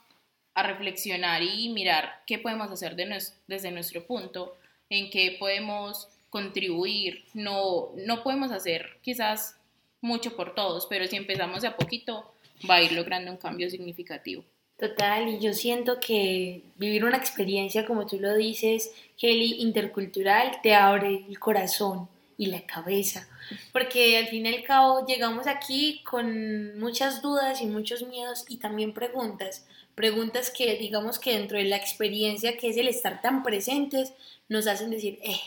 a 0.54 0.62
reflexionar 0.62 1.42
y 1.42 1.68
mirar 1.68 2.22
qué 2.26 2.38
podemos 2.38 2.70
hacer 2.70 2.96
desde 2.96 3.70
nuestro 3.70 4.06
punto, 4.06 4.56
en 4.88 5.10
qué 5.10 5.36
podemos 5.38 6.08
contribuir. 6.30 7.24
No, 7.34 7.90
no 7.96 8.22
podemos 8.22 8.50
hacer 8.52 8.98
quizás 9.02 9.56
mucho 10.00 10.34
por 10.36 10.54
todos, 10.54 10.86
pero 10.86 11.06
si 11.06 11.16
empezamos 11.16 11.62
de 11.62 11.68
a 11.68 11.76
poquito, 11.76 12.32
va 12.68 12.76
a 12.76 12.82
ir 12.82 12.92
logrando 12.92 13.30
un 13.30 13.36
cambio 13.36 13.68
significativo. 13.68 14.44
Total, 14.78 15.28
y 15.28 15.38
yo 15.38 15.54
siento 15.54 16.00
que 16.00 16.62
vivir 16.76 17.04
una 17.04 17.16
experiencia, 17.16 17.86
como 17.86 18.06
tú 18.06 18.18
lo 18.20 18.34
dices, 18.34 18.92
Kelly, 19.16 19.62
intercultural, 19.62 20.60
te 20.62 20.74
abre 20.74 21.24
el 21.28 21.38
corazón 21.38 22.08
y 22.38 22.46
la 22.46 22.66
cabeza, 22.66 23.28
porque 23.72 24.18
al 24.18 24.28
fin 24.28 24.46
y 24.46 24.54
al 24.54 24.62
cabo 24.62 25.06
llegamos 25.06 25.46
aquí 25.46 26.02
con 26.04 26.78
muchas 26.78 27.22
dudas 27.22 27.60
y 27.62 27.66
muchos 27.66 28.02
miedos 28.02 28.44
y 28.48 28.58
también 28.58 28.92
preguntas, 28.92 29.64
preguntas 29.94 30.50
que 30.50 30.76
digamos 30.76 31.18
que 31.18 31.38
dentro 31.38 31.58
de 31.58 31.64
la 31.64 31.76
experiencia 31.76 32.58
que 32.58 32.68
es 32.68 32.76
el 32.76 32.88
estar 32.88 33.22
tan 33.22 33.42
presentes 33.42 34.12
nos 34.48 34.66
hacen 34.66 34.90
decir, 34.90 35.18
eh, 35.22 35.40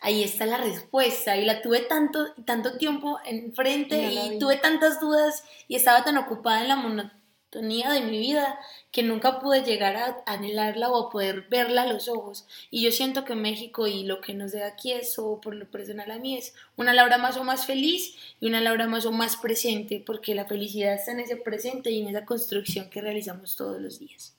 ahí 0.00 0.22
está 0.22 0.46
la 0.46 0.58
respuesta 0.58 1.36
y 1.36 1.44
la 1.44 1.62
tuve 1.62 1.80
tanto, 1.80 2.32
tanto 2.44 2.78
tiempo 2.78 3.18
enfrente 3.26 4.10
y 4.12 4.38
tuve 4.38 4.56
tantas 4.56 5.00
dudas 5.00 5.44
y 5.68 5.76
estaba 5.76 6.04
tan 6.04 6.16
ocupada 6.16 6.62
en 6.62 6.68
la 6.68 6.76
monotonía 6.76 7.23
de 7.60 8.00
mi 8.00 8.18
vida 8.18 8.58
que 8.90 9.02
nunca 9.02 9.40
pude 9.40 9.62
llegar 9.62 9.96
a 9.96 10.22
anhelarla 10.26 10.88
o 10.90 11.06
a 11.06 11.10
poder 11.10 11.42
verla 11.48 11.82
a 11.82 11.86
los 11.86 12.08
ojos. 12.08 12.46
Y 12.70 12.82
yo 12.82 12.92
siento 12.92 13.24
que 13.24 13.34
México 13.34 13.86
y 13.86 14.04
lo 14.04 14.20
que 14.20 14.34
nos 14.34 14.52
da 14.52 14.66
aquí 14.66 14.92
es, 14.92 15.18
o 15.18 15.40
por 15.40 15.54
lo 15.54 15.66
personal 15.66 16.10
a 16.10 16.18
mí, 16.18 16.36
es 16.36 16.54
una 16.76 16.92
Laura 16.92 17.18
más 17.18 17.36
o 17.36 17.44
más 17.44 17.66
feliz 17.66 18.16
y 18.40 18.48
una 18.48 18.60
Laura 18.60 18.86
más 18.86 19.06
o 19.06 19.12
más 19.12 19.36
presente, 19.36 20.02
porque 20.04 20.34
la 20.34 20.44
felicidad 20.44 20.94
está 20.94 21.12
en 21.12 21.20
ese 21.20 21.36
presente 21.36 21.90
y 21.90 22.02
en 22.02 22.08
esa 22.08 22.24
construcción 22.24 22.90
que 22.90 23.00
realizamos 23.00 23.56
todos 23.56 23.80
los 23.80 23.98
días. 23.98 24.34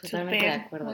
Totalmente 0.00 0.44
de 0.44 0.52
acuerdo. 0.52 0.92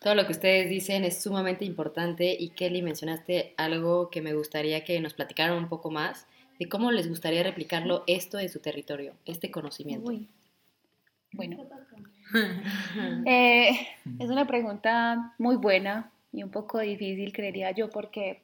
Todo 0.00 0.14
lo 0.14 0.24
que 0.24 0.32
ustedes 0.32 0.70
dicen 0.70 1.04
es 1.04 1.22
sumamente 1.22 1.66
importante 1.66 2.34
y 2.38 2.50
Kelly 2.50 2.80
mencionaste 2.80 3.52
algo 3.58 4.08
que 4.08 4.22
me 4.22 4.32
gustaría 4.32 4.82
que 4.82 4.98
nos 4.98 5.12
platicaran 5.12 5.58
un 5.58 5.68
poco 5.68 5.90
más 5.90 6.26
de 6.58 6.68
cómo 6.68 6.90
les 6.90 7.08
gustaría 7.08 7.42
replicarlo 7.42 8.04
esto 8.06 8.38
en 8.38 8.48
su 8.48 8.60
territorio, 8.60 9.14
este 9.26 9.50
conocimiento. 9.50 10.10
Bueno, 11.32 11.56
eh, 13.26 13.70
es 14.18 14.30
una 14.30 14.46
pregunta 14.46 15.34
muy 15.38 15.56
buena 15.56 16.10
y 16.32 16.42
un 16.42 16.50
poco 16.50 16.78
difícil, 16.78 17.32
creería 17.32 17.70
yo, 17.72 17.90
porque 17.90 18.42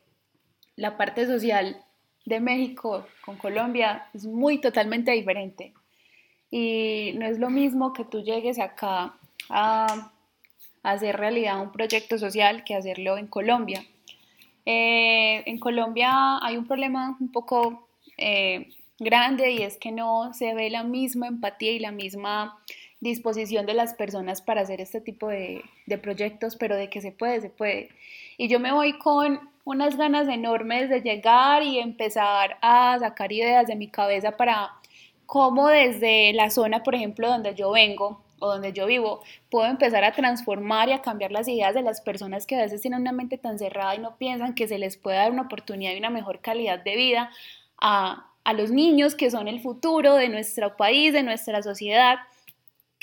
la 0.77 0.97
parte 0.97 1.27
social 1.27 1.83
de 2.25 2.41
México 2.41 3.07
con 3.25 3.37
Colombia 3.37 4.09
es 4.15 4.27
muy 4.27 4.61
totalmente 4.61 5.13
diferente. 5.13 5.73
Y 6.51 7.13
no 7.17 7.27
es 7.27 7.39
lo 7.39 7.51
mismo 7.51 7.93
que 7.93 8.05
tú 8.05 8.23
llegues 8.23 8.59
acá 8.59 9.15
a 9.49 10.13
hacer 10.83 11.17
realidad 11.17 11.61
un 11.61 11.73
proyecto 11.73 12.19
social 12.19 12.63
que 12.65 12.75
hacerlo 12.75 13.19
en 13.19 13.27
Colombia. 13.27 13.85
Eh, 14.65 15.43
en 15.47 15.59
Colombia 15.59 16.39
hay 16.43 16.57
un 16.57 16.67
problema 16.67 17.17
un 17.21 17.31
poco 17.31 17.89
eh, 18.19 18.69
grande 18.99 19.53
y 19.53 19.63
es 19.63 19.77
que 19.77 19.93
no 19.93 20.33
se 20.33 20.55
ve 20.55 20.71
la 20.71 20.83
misma 20.83 21.27
empatía 21.27 21.73
y 21.73 21.79
la 21.79 21.93
misma 21.93 22.59
disposición 23.01 23.67
de 23.67 23.75
las 23.75 23.95
personas 23.95 24.41
para 24.41 24.63
hacer 24.63 24.81
este 24.81 25.01
tipo 25.01 25.29
de, 25.29 25.63
proyectos, 26.03 26.57
pero 26.57 26.77
de 26.77 26.89
que 26.89 27.01
se 27.01 27.13
puede, 27.13 27.41
se 27.41 27.51
puede. 27.51 27.91
Y 28.39 28.49
yo 28.49 28.59
me 28.61 28.73
voy 28.73 28.99
con 28.99 29.41
unas 29.65 29.97
ganas 29.97 30.29
enormes 30.29 30.89
de 30.89 31.03
llegar 31.03 31.63
y 31.63 31.79
empezar 31.79 32.59
a 32.63 32.99
sacar 32.99 33.33
ideas 33.33 33.67
de 33.67 33.77
mi 33.77 33.89
cabeza 33.89 34.37
para 34.37 34.73
cómo 35.27 35.69
desde 35.69 36.33
la 36.33 36.51
zona, 36.51 36.83
por 36.83 36.95
ejemplo, 36.95 37.29
donde 37.29 37.55
yo 37.55 37.71
vengo, 37.73 38.23
o 38.39 38.49
donde 38.49 38.73
yo 38.73 38.87
vivo, 38.87 39.23
puedo 39.51 39.67
empezar 39.67 40.05
a 40.05 40.13
transformar 40.13 40.89
y 40.89 40.93
a 40.93 41.01
cambiar 41.01 41.33
las 41.33 41.49
ideas 41.49 41.75
de 41.75 41.83
las 41.83 42.03
personas 42.03 42.47
que 42.47 42.57
a 42.57 42.63
veces 42.63 42.83
tienen 42.83 43.01
una 43.01 43.13
mente 43.13 43.39
tan 43.39 43.59
cerrada 43.59 43.95
y 43.95 43.99
no 43.99 44.17
piensan 44.17 44.55
que 44.55 44.69
se 44.69 44.79
les 44.79 44.99
puede 44.99 45.17
dar 45.17 45.33
una 45.33 45.43
oportunidad 45.43 45.93
y 45.93 45.99
una 45.99 46.11
mejor 46.11 46.41
calidad 46.41 46.79
de 46.85 46.97
vida 46.97 47.31
a, 47.81 48.27
a 48.47 48.53
los 48.53 48.71
niños 48.71 49.17
que 49.17 49.29
son 49.29 49.49
el 49.49 49.61
futuro 49.61 50.15
de 50.15 50.29
nuestro 50.29 50.77
país, 50.77 51.13
de 51.13 51.25
nuestra 51.25 51.65
sociedad. 51.65 52.19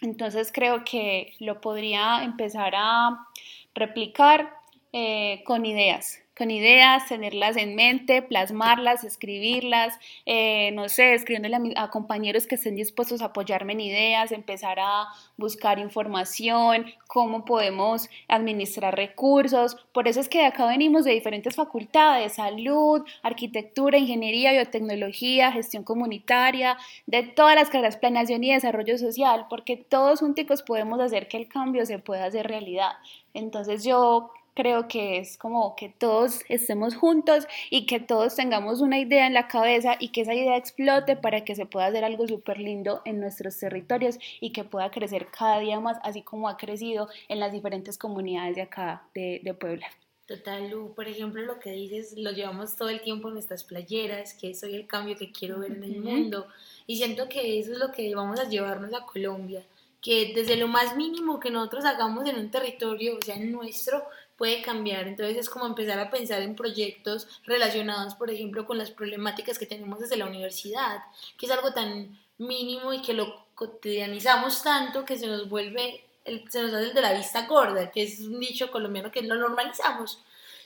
Entonces 0.01 0.53
creo 0.53 0.85
que 0.85 1.33
lo 1.39 1.59
podría 1.59 2.23
empezar 2.23 2.73
a 2.77 3.27
replicar 3.75 4.53
eh, 4.93 5.43
con 5.45 5.65
ideas, 5.65 6.22
con 6.37 6.49
ideas, 6.49 7.07
tenerlas 7.07 7.57
en 7.57 7.75
mente, 7.75 8.21
plasmarlas, 8.21 9.03
escribirlas, 9.03 9.99
eh, 10.25 10.71
no 10.71 10.89
sé, 10.89 11.13
escribiéndole 11.13 11.73
a, 11.75 11.89
compañeros 11.89 12.47
que 12.47 12.55
estén 12.55 12.75
dispuestos 12.75 13.21
a 13.21 13.25
apoyarme 13.25 13.73
en 13.73 13.81
ideas, 13.81 14.31
empezar 14.31 14.79
a 14.79 15.07
buscar 15.37 15.79
información, 15.79 16.85
cómo 17.07 17.45
podemos 17.45 18.09
administrar 18.27 18.95
recursos. 18.95 19.75
Por 19.93 20.07
eso 20.07 20.19
es 20.19 20.29
que 20.29 20.39
de 20.39 20.45
acá 20.45 20.67
venimos 20.67 21.05
de 21.05 21.11
diferentes 21.11 21.55
facultades, 21.55 22.33
salud, 22.33 23.03
arquitectura, 23.21 23.97
ingeniería, 23.97 24.51
biotecnología, 24.51 25.51
gestión 25.51 25.83
comunitaria, 25.83 26.77
de 27.05 27.23
todas 27.23 27.55
las 27.55 27.69
carreras, 27.69 27.97
planeación 27.97 28.43
y 28.43 28.53
desarrollo 28.53 28.97
social, 28.97 29.45
porque 29.49 29.77
todos 29.77 30.19
juntos 30.19 30.63
podemos 30.63 30.99
hacer 30.99 31.27
que 31.27 31.37
el 31.37 31.47
cambio 31.47 31.85
se 31.85 31.99
pueda 31.99 32.25
hacer 32.25 32.47
realidad. 32.47 32.93
Entonces 33.33 33.83
yo 33.83 34.31
creo 34.53 34.87
que 34.87 35.17
es 35.17 35.37
como 35.37 35.75
que 35.75 35.89
todos 35.89 36.41
estemos 36.49 36.95
juntos 36.95 37.47
y 37.69 37.85
que 37.85 37.99
todos 37.99 38.35
tengamos 38.35 38.81
una 38.81 38.99
idea 38.99 39.27
en 39.27 39.33
la 39.33 39.47
cabeza 39.47 39.95
y 39.99 40.09
que 40.09 40.21
esa 40.21 40.33
idea 40.33 40.57
explote 40.57 41.15
para 41.15 41.43
que 41.43 41.55
se 41.55 41.65
pueda 41.65 41.87
hacer 41.87 42.03
algo 42.03 42.27
súper 42.27 42.59
lindo 42.59 43.01
en 43.05 43.19
nuestros 43.19 43.57
territorios 43.57 44.19
y 44.39 44.51
que 44.51 44.63
pueda 44.63 44.91
crecer 44.91 45.27
cada 45.27 45.59
día 45.59 45.79
más, 45.79 45.97
así 46.03 46.21
como 46.21 46.47
ha 46.49 46.57
crecido 46.57 47.09
en 47.27 47.39
las 47.39 47.51
diferentes 47.51 47.97
comunidades 47.97 48.55
de 48.55 48.61
acá 48.61 49.03
de, 49.13 49.41
de 49.43 49.53
Puebla. 49.53 49.87
Total, 50.25 50.69
Lu, 50.69 50.93
por 50.95 51.07
ejemplo, 51.09 51.41
lo 51.41 51.59
que 51.59 51.71
dices, 51.71 52.17
lo 52.17 52.31
llevamos 52.31 52.77
todo 52.77 52.87
el 52.87 53.01
tiempo 53.01 53.27
en 53.27 53.33
nuestras 53.33 53.65
playeras, 53.65 54.33
que 54.33 54.55
soy 54.55 54.73
el 54.73 54.87
cambio 54.87 55.17
que 55.17 55.33
quiero 55.33 55.59
ver 55.59 55.73
en 55.73 55.83
el 55.83 55.99
mundo, 55.99 56.47
y 56.87 56.95
siento 56.95 57.27
que 57.27 57.59
eso 57.59 57.73
es 57.73 57.77
lo 57.77 57.91
que 57.91 58.15
vamos 58.15 58.39
a 58.39 58.47
llevarnos 58.47 58.93
a 58.93 59.05
Colombia, 59.05 59.65
que 60.01 60.31
desde 60.33 60.55
lo 60.55 60.69
más 60.69 60.95
mínimo 60.95 61.41
que 61.41 61.51
nosotros 61.51 61.83
hagamos 61.83 62.25
en 62.25 62.37
un 62.37 62.51
territorio, 62.51 63.17
o 63.17 63.21
sea, 63.21 63.35
en 63.35 63.51
nuestro, 63.51 64.03
puede 64.43 64.61
cambiar. 64.61 65.07
Entonces 65.07 65.37
es 65.37 65.49
como 65.49 65.65
empezar 65.65 65.97
a 65.99 66.11
pensar 66.11 66.41
en 66.41 66.53
proyectos 66.53 67.29
relacionados, 67.45 68.13
por 68.15 68.29
ejemplo, 68.29 68.65
con 68.65 68.77
las 68.77 68.91
problemáticas 68.91 69.57
que 69.57 69.65
tenemos 69.65 70.01
desde 70.01 70.17
la 70.17 70.25
universidad, 70.25 71.01
que 71.37 71.45
es 71.45 71.51
algo 71.53 71.71
tan 71.71 72.19
mínimo 72.37 72.91
y 72.91 73.01
que 73.01 73.13
lo 73.13 73.45
cotidianizamos 73.55 74.61
tanto 74.61 75.05
que 75.05 75.17
se 75.17 75.27
nos 75.27 75.47
vuelve 75.47 76.03
el, 76.25 76.43
se 76.51 76.61
nos 76.61 76.73
hace 76.73 76.87
el 76.87 76.93
de 76.93 77.01
la 77.01 77.13
vista 77.13 77.47
gorda, 77.47 77.89
que 77.89 78.03
es 78.03 78.19
un 78.19 78.41
dicho 78.41 78.69
colombiano 78.69 79.11
que 79.11 79.21
lo 79.21 79.35
normalizamos. 79.35 80.21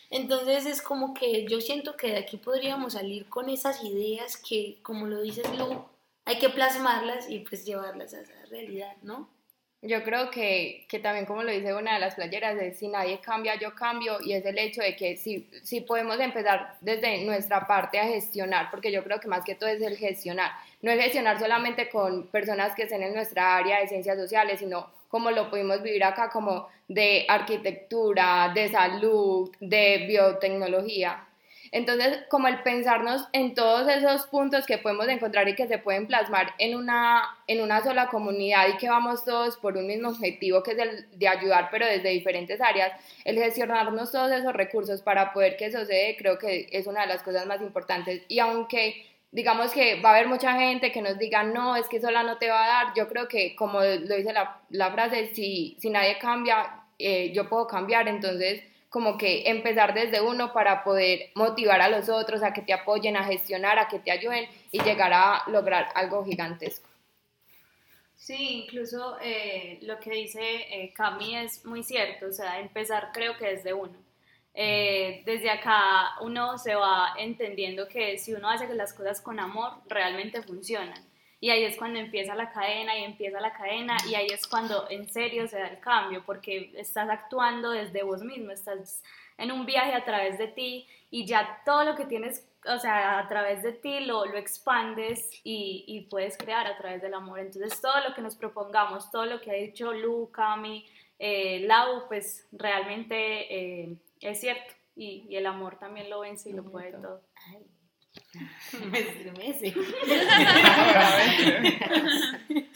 Entonces 0.09 0.65
es 0.65 0.81
como 0.81 1.13
que 1.13 1.45
yo 1.47 1.61
siento 1.61 1.95
que 1.95 2.07
de 2.07 2.17
aquí 2.17 2.37
podríamos 2.37 2.93
salir 2.93 3.29
con 3.29 3.47
esas 3.47 3.83
ideas 3.83 4.37
que, 4.37 4.79
como 4.81 5.05
lo 5.05 5.21
dices 5.21 5.45
Lu, 5.55 5.85
hay 6.25 6.39
que 6.39 6.49
plasmarlas 6.49 7.29
y 7.29 7.41
pues 7.41 7.63
llevarlas 7.63 8.15
a 8.15 8.21
esa 8.21 8.43
realidad, 8.49 8.95
¿no? 9.03 9.29
Yo 9.83 10.03
creo 10.03 10.31
que, 10.31 10.85
que, 10.89 10.97
también, 10.97 11.27
como 11.27 11.43
lo 11.43 11.51
dice 11.51 11.73
una 11.75 11.93
de 11.93 11.99
las 11.99 12.15
playeras, 12.15 12.59
es 12.59 12.79
si 12.79 12.87
nadie 12.87 13.19
cambia, 13.19 13.59
yo 13.59 13.75
cambio, 13.75 14.17
y 14.23 14.33
es 14.33 14.43
el 14.43 14.57
hecho 14.57 14.81
de 14.81 14.95
que 14.95 15.17
si, 15.17 15.47
si 15.63 15.81
podemos 15.81 16.19
empezar 16.19 16.77
desde 16.81 17.23
nuestra 17.25 17.67
parte 17.67 17.99
a 17.99 18.07
gestionar, 18.07 18.71
porque 18.71 18.91
yo 18.91 19.03
creo 19.03 19.19
que 19.19 19.27
más 19.27 19.43
que 19.45 19.53
todo 19.53 19.69
es 19.69 19.81
el 19.81 19.95
gestionar, 19.95 20.51
no 20.81 20.89
es 20.89 20.99
gestionar 20.99 21.37
solamente 21.37 21.89
con 21.89 22.25
personas 22.27 22.73
que 22.73 22.83
estén 22.83 23.03
en 23.03 23.13
nuestra 23.13 23.55
área 23.55 23.79
de 23.79 23.87
ciencias 23.87 24.17
sociales, 24.17 24.59
sino 24.59 24.89
como 25.09 25.29
lo 25.29 25.49
pudimos 25.49 25.83
vivir 25.83 26.03
acá, 26.03 26.31
como 26.31 26.67
de 26.87 27.25
arquitectura, 27.29 28.51
de 28.55 28.69
salud, 28.69 29.51
de 29.59 30.05
biotecnología. 30.07 31.26
Entonces, 31.71 32.19
como 32.30 32.47
el 32.47 32.62
pensarnos 32.63 33.27
en 33.34 33.56
todos 33.56 33.88
esos 33.88 34.27
puntos 34.27 34.65
que 34.65 34.77
podemos 34.77 35.08
encontrar 35.08 35.47
y 35.47 35.56
que 35.56 35.67
se 35.67 35.77
pueden 35.77 36.08
plasmar 36.08 36.53
en 36.58 36.75
una, 36.75 37.23
en 37.47 37.62
una 37.62 37.84
sola 37.84 38.08
comunidad 38.08 38.67
y 38.69 38.77
que 38.77 38.89
vamos 38.89 39.25
todos 39.25 39.58
por 39.58 39.77
un 39.77 39.88
mismo 39.88 40.10
objetivo, 40.10 40.63
que 40.63 40.71
es 40.71 40.80
el 40.80 41.08
de 41.17 41.27
ayudar, 41.27 41.69
pero 41.71 41.86
desde 41.86 42.10
diferentes 42.10 42.62
áreas, 42.62 42.91
el 43.25 43.38
gestionarnos 43.38 44.12
todos 44.12 44.32
esos 44.32 44.53
recursos 44.53 45.01
para 45.01 45.34
poder 45.34 45.58
que 45.58 45.65
eso 45.65 45.80
creo 46.17 46.38
que 46.38 46.67
es 46.71 46.88
una 46.88 47.01
de 47.01 47.08
las 47.08 47.23
cosas 47.23 47.45
más 47.45 47.62
importantes. 47.62 48.23
Y 48.27 48.39
aunque 48.39 49.06
digamos 49.32 49.71
que 49.71 50.01
va 50.01 50.10
a 50.10 50.15
haber 50.15 50.27
mucha 50.27 50.53
gente 50.53 50.91
que 50.91 51.01
nos 51.01 51.17
diga, 51.17 51.43
no, 51.43 51.75
es 51.75 51.88
que 51.88 51.99
sola 51.99 52.23
no 52.23 52.38
te 52.38 52.49
va 52.49 52.63
a 52.63 52.67
dar, 52.67 52.93
yo 52.95 53.08
creo 53.08 53.27
que 53.27 53.56
como 53.56 53.82
lo 53.82 54.15
dice 54.15 54.34
la, 54.34 54.62
la 54.69 54.91
frase, 54.91 55.34
si, 55.34 55.77
si 55.80 55.89
nadie 55.89 56.17
cambia, 56.17 56.84
eh, 56.97 57.32
yo 57.34 57.47
puedo 57.47 57.67
cambiar, 57.67 58.08
entonces 58.08 58.63
como 58.97 59.15
que 59.15 59.47
empezar 59.47 59.93
desde 59.93 60.21
uno 60.21 60.51
para 60.51 60.83
poder 60.83 61.29
motivar 61.36 61.81
a 61.81 61.88
los 61.88 62.10
otros 62.10 62.41
a 62.41 62.51
que 62.51 62.63
te 62.63 62.73
apoyen, 62.73 63.15
a 63.15 63.23
gestionar, 63.23 63.77
a 63.77 63.88
que 63.88 63.99
te 63.99 64.10
ayuden 64.10 64.49
y 64.71 64.81
llegar 64.81 65.13
a 65.13 65.43
lograr 65.51 65.89
algo 65.93 66.25
gigantesco. 66.25 66.89
Sí, 68.15 68.63
incluso 68.63 69.19
eh, 69.21 69.77
lo 69.83 69.99
que 69.99 70.10
dice 70.10 70.41
eh, 70.41 70.91
Cami 70.95 71.36
es 71.38 71.63
muy 71.63 71.83
cierto, 71.83 72.25
o 72.25 72.31
sea, 72.31 72.60
empezar 72.60 73.12
creo 73.13 73.38
que 73.38 73.45
desde 73.45 73.71
uno. 73.71 73.95
Eh, 74.55 75.21
desde 75.27 75.51
acá 75.51 76.15
uno 76.21 76.57
se 76.57 76.73
va 76.73 77.13
entendiendo 77.19 77.88
que 77.88 78.17
si 78.17 78.33
uno 78.33 78.49
hace 78.49 78.67
las 78.73 78.93
cosas 78.93 79.21
con 79.21 79.39
amor, 79.39 79.73
realmente 79.86 80.41
funcionan. 80.41 81.05
Y 81.39 81.52
ahí 81.52 81.63
es 81.63 81.78
cuando 81.78 82.00
empieza 82.00 82.34
la 82.34 82.52
cadena 82.52 82.97
y 82.97 83.04
empieza 83.04 83.39
la 83.39 83.54
cadena 83.54 83.95
y 84.10 84.15
ahí 84.15 84.28
es 84.28 84.47
cuando 84.47 84.89
en 84.89 85.08
serio 85.08 85.47
se 85.47 85.60
da 85.60 85.67
el 85.67 85.80
cambio 85.80 86.23
porque 86.26 86.71
estás 86.76 87.10
actuando 87.10 87.71
desde 87.71 88.02
vos 88.02 88.23
mismo, 88.23 88.52
estás 88.52 89.04
en 89.38 89.52
un 89.52 89.65
viaje 89.65 89.93
a 89.93 90.04
través 90.04 90.38
de 90.38 90.47
ti 90.47 90.88
y 91.12 91.26
ya 91.26 91.62
todo 91.63 91.84
lo 91.84 91.95
que 91.95 92.06
tienes, 92.06 92.47
o 92.65 92.80
sea, 92.80 93.19
a 93.19 93.28
través 93.28 93.62
de 93.63 93.71
ti 93.73 94.00
lo, 94.02 94.26
lo 94.26 94.38
expandes 94.38 95.30
y, 95.43 95.86
y, 95.88 96.02
puedes 96.10 96.38
crear 96.38 96.65
a 96.67 96.78
través 96.78 97.02
del 97.02 97.13
amor. 97.13 97.39
Entonces 97.39 97.80
todo 97.80 98.00
lo 98.08 98.15
que 98.15 98.21
nos 98.21 98.36
propongamos, 98.36 99.12
todo 99.12 99.26
lo 99.26 99.39
que 99.39 99.52
ha 99.52 99.56
dicho 99.56 99.93
Lu, 99.93 100.32
Cami, 100.32 100.86
eh, 101.19 101.62
Lau, 101.62 102.08
pues 102.08 102.47
realmente 102.52 103.84
eh, 103.84 103.97
es 104.21 104.39
cierto. 104.39 104.73
Y, 104.95 105.28
y, 105.30 105.36
el 105.36 105.45
amor 105.45 105.78
también 105.78 106.10
lo 106.10 106.21
vence 106.21 106.50
y 106.50 106.54
lo 106.54 106.63
puede 106.63 106.91
todo. 106.91 107.21
Me 108.91 109.00
estremece. 109.00 109.73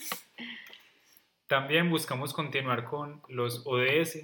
También 1.46 1.90
buscamos 1.90 2.32
continuar 2.32 2.84
con 2.84 3.22
los 3.28 3.62
ODS 3.66 4.20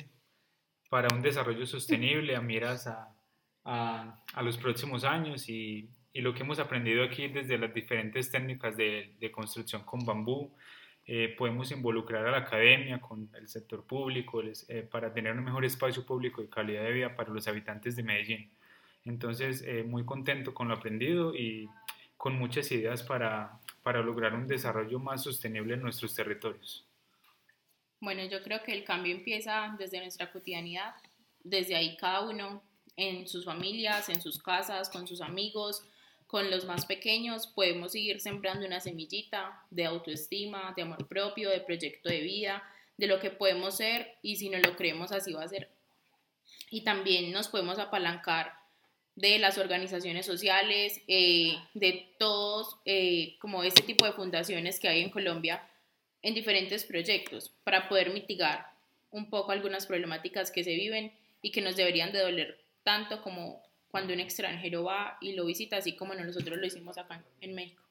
para 0.88 1.14
un 1.14 1.20
desarrollo 1.20 1.66
sostenible 1.66 2.34
a 2.34 2.40
miras 2.40 2.86
a, 2.86 3.14
a, 3.64 4.22
a 4.32 4.42
los 4.42 4.56
próximos 4.56 5.04
años 5.04 5.48
y, 5.48 5.90
y, 6.12 6.22
lo 6.22 6.32
que 6.32 6.42
hemos 6.42 6.58
aprendido 6.58 7.04
aquí 7.04 7.28
desde 7.28 7.58
las 7.58 7.74
diferentes 7.74 8.30
técnicas 8.30 8.76
de, 8.76 9.14
de 9.20 9.30
construcción 9.30 9.84
con 9.84 10.06
bambú. 10.06 10.54
Eh, 11.10 11.34
podemos 11.38 11.70
involucrar 11.70 12.26
a 12.26 12.30
la 12.30 12.38
academia 12.38 13.00
con 13.00 13.30
el 13.34 13.48
sector 13.48 13.86
público 13.86 14.42
eh, 14.42 14.82
para 14.82 15.10
tener 15.10 15.32
un 15.32 15.42
mejor 15.42 15.64
espacio 15.64 16.04
público 16.04 16.42
y 16.42 16.48
calidad 16.48 16.82
de 16.82 16.92
vida 16.92 17.16
para 17.16 17.32
los 17.32 17.48
habitantes 17.48 17.96
de 17.96 18.02
Medellín. 18.02 18.50
Entonces, 19.08 19.62
eh, 19.66 19.82
muy 19.82 20.04
contento 20.04 20.54
con 20.54 20.68
lo 20.68 20.74
aprendido 20.74 21.34
y 21.34 21.68
con 22.16 22.38
muchas 22.38 22.70
ideas 22.72 23.02
para, 23.02 23.58
para 23.82 24.02
lograr 24.02 24.34
un 24.34 24.46
desarrollo 24.46 24.98
más 24.98 25.22
sostenible 25.22 25.74
en 25.74 25.82
nuestros 25.82 26.14
territorios. 26.14 26.84
Bueno, 28.00 28.24
yo 28.26 28.42
creo 28.42 28.62
que 28.62 28.72
el 28.72 28.84
cambio 28.84 29.14
empieza 29.14 29.74
desde 29.78 30.00
nuestra 30.00 30.30
cotidianidad, 30.30 30.94
desde 31.42 31.74
ahí 31.74 31.96
cada 31.96 32.28
uno 32.28 32.62
en 32.96 33.26
sus 33.26 33.44
familias, 33.44 34.08
en 34.08 34.20
sus 34.20 34.42
casas, 34.42 34.90
con 34.90 35.06
sus 35.06 35.20
amigos, 35.20 35.84
con 36.26 36.50
los 36.50 36.66
más 36.66 36.84
pequeños, 36.84 37.46
podemos 37.46 37.92
seguir 37.92 38.20
sembrando 38.20 38.66
una 38.66 38.80
semillita 38.80 39.64
de 39.70 39.86
autoestima, 39.86 40.74
de 40.76 40.82
amor 40.82 41.08
propio, 41.08 41.48
de 41.48 41.60
proyecto 41.60 42.10
de 42.10 42.20
vida, 42.20 42.62
de 42.98 43.06
lo 43.06 43.18
que 43.18 43.30
podemos 43.30 43.76
ser 43.76 44.18
y 44.20 44.36
si 44.36 44.50
no 44.50 44.58
lo 44.58 44.76
creemos 44.76 45.10
así 45.10 45.32
va 45.32 45.44
a 45.44 45.48
ser. 45.48 45.70
Y 46.70 46.82
también 46.82 47.32
nos 47.32 47.48
podemos 47.48 47.78
apalancar 47.78 48.57
de 49.18 49.40
las 49.40 49.58
organizaciones 49.58 50.24
sociales, 50.26 51.02
eh, 51.08 51.56
de 51.74 52.08
todos, 52.20 52.78
eh, 52.84 53.36
como 53.40 53.64
este 53.64 53.82
tipo 53.82 54.06
de 54.06 54.12
fundaciones 54.12 54.78
que 54.78 54.88
hay 54.88 55.02
en 55.02 55.10
Colombia 55.10 55.60
en 56.22 56.34
diferentes 56.34 56.84
proyectos 56.84 57.50
para 57.64 57.88
poder 57.88 58.10
mitigar 58.12 58.66
un 59.10 59.28
poco 59.28 59.50
algunas 59.50 59.86
problemáticas 59.86 60.52
que 60.52 60.62
se 60.62 60.74
viven 60.74 61.12
y 61.42 61.50
que 61.50 61.60
nos 61.60 61.74
deberían 61.74 62.12
de 62.12 62.20
doler 62.20 62.60
tanto 62.84 63.20
como 63.20 63.60
cuando 63.90 64.14
un 64.14 64.20
extranjero 64.20 64.84
va 64.84 65.18
y 65.20 65.32
lo 65.32 65.46
visita, 65.46 65.78
así 65.78 65.96
como 65.96 66.14
nosotros 66.14 66.56
lo 66.56 66.66
hicimos 66.66 66.96
acá 66.96 67.20
en 67.40 67.54
México. 67.54 67.82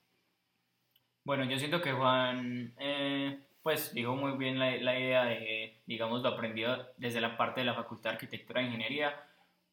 Bueno, 1.25 1.43
yo 1.43 1.59
siento 1.59 1.81
que 1.81 1.91
Juan, 1.91 2.73
eh, 2.79 3.37
pues 3.63 3.93
dijo 3.93 4.15
muy 4.15 4.37
bien 4.37 4.59
la, 4.59 4.77
la 4.77 4.97
idea 4.97 5.25
de, 5.25 5.81
digamos, 5.85 6.21
lo 6.21 6.29
aprendido 6.29 6.87
desde 6.95 7.19
la 7.19 7.35
parte 7.35 7.59
de 7.59 7.65
la 7.65 7.73
Facultad 7.73 8.11
de 8.11 8.15
Arquitectura 8.15 8.61
e 8.61 8.65
Ingeniería, 8.65 9.26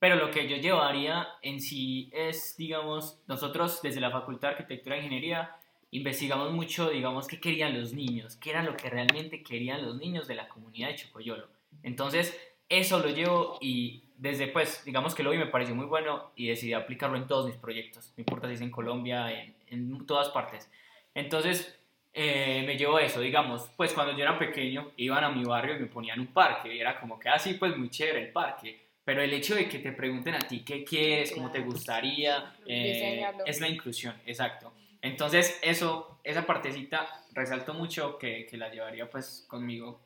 pero 0.05 0.17
lo 0.17 0.31
que 0.31 0.47
yo 0.47 0.59
llevaría 0.59 1.29
en 1.40 1.62
sí 1.62 2.11
es, 2.12 2.59
digamos, 2.59 3.23
nosotros 3.27 3.81
desde 3.81 4.03
la 4.03 4.11
Facultad 4.11 4.49
de 4.49 4.55
Arquitectura 4.57 4.97
e 4.97 4.99
Ingeniería 4.99 5.57
investigamos 5.93 6.53
mucho, 6.53 6.90
digamos, 6.90 7.27
qué 7.27 7.40
querían 7.40 7.81
los 7.81 7.95
niños, 7.95 8.37
qué 8.37 8.51
era 8.51 8.62
lo 8.62 8.77
que 8.77 8.90
realmente 8.90 9.43
querían 9.43 9.83
los 9.83 9.97
niños 9.97 10.29
de 10.29 10.35
la 10.35 10.47
comunidad 10.47 10.88
de 10.88 10.97
Chocoyolo. 10.97 11.49
Entonces, 11.83 12.38
eso 12.69 12.99
lo 12.99 13.09
llevo 13.09 13.57
y 13.62 14.05
desde, 14.19 14.49
pues, 14.49 14.85
digamos 14.85 15.14
que 15.14 15.23
lo 15.23 15.31
vi 15.31 15.38
me 15.38 15.47
pareció 15.47 15.75
muy 15.75 15.87
bueno 15.87 16.33
y 16.37 16.49
decidí 16.49 16.75
aplicarlo 16.75 17.17
en 17.17 17.27
todos 17.27 17.47
mis 17.47 17.57
proyectos. 17.57 18.12
No 18.19 18.21
importa 18.21 18.49
si 18.49 18.53
es 18.57 18.61
en 18.61 18.71
Colombia, 18.71 19.33
en, 19.33 19.55
en 19.69 20.07
todas 20.07 20.29
partes. 20.29 20.71
Entonces, 21.14 21.81
eh, 22.12 22.62
me 22.67 22.77
llevo 22.77 22.99
eso, 22.99 23.21
digamos, 23.21 23.71
pues 23.75 23.95
cuando 23.95 24.12
yo 24.12 24.23
era 24.23 24.38
pequeño, 24.38 24.90
iban 24.99 25.25
a 25.25 25.31
mi 25.31 25.45
barrio 25.45 25.77
y 25.77 25.81
me 25.81 25.87
ponían 25.87 26.21
un 26.21 26.27
parque 26.27 26.75
y 26.75 26.79
era 26.79 27.01
como 27.01 27.19
que 27.19 27.31
así, 27.31 27.53
ah, 27.55 27.57
pues 27.59 27.75
muy 27.75 27.88
chévere 27.88 28.27
el 28.27 28.33
parque 28.33 28.84
pero 29.05 29.23
el 29.23 29.33
hecho 29.33 29.55
de 29.55 29.69
que 29.69 29.79
te 29.79 29.93
pregunten 29.93 30.35
a 30.35 30.40
ti 30.40 30.64
qué 30.64 30.85
quieres, 30.85 31.33
cómo 31.33 31.51
te 31.51 31.61
gustaría, 31.61 32.55
eh, 32.67 33.25
es 33.47 33.61
la 33.61 33.69
inclusión, 33.69 34.14
exacto. 34.27 34.73
Entonces, 35.03 35.59
eso, 35.62 36.19
esa 36.25 36.47
partecita 36.47 37.07
resalto 37.33 37.75
mucho 37.75 38.19
que, 38.19 38.47
que 38.47 38.57
la 38.57 38.71
llevaría 38.71 39.11
pues 39.11 39.45
conmigo. 39.47 40.01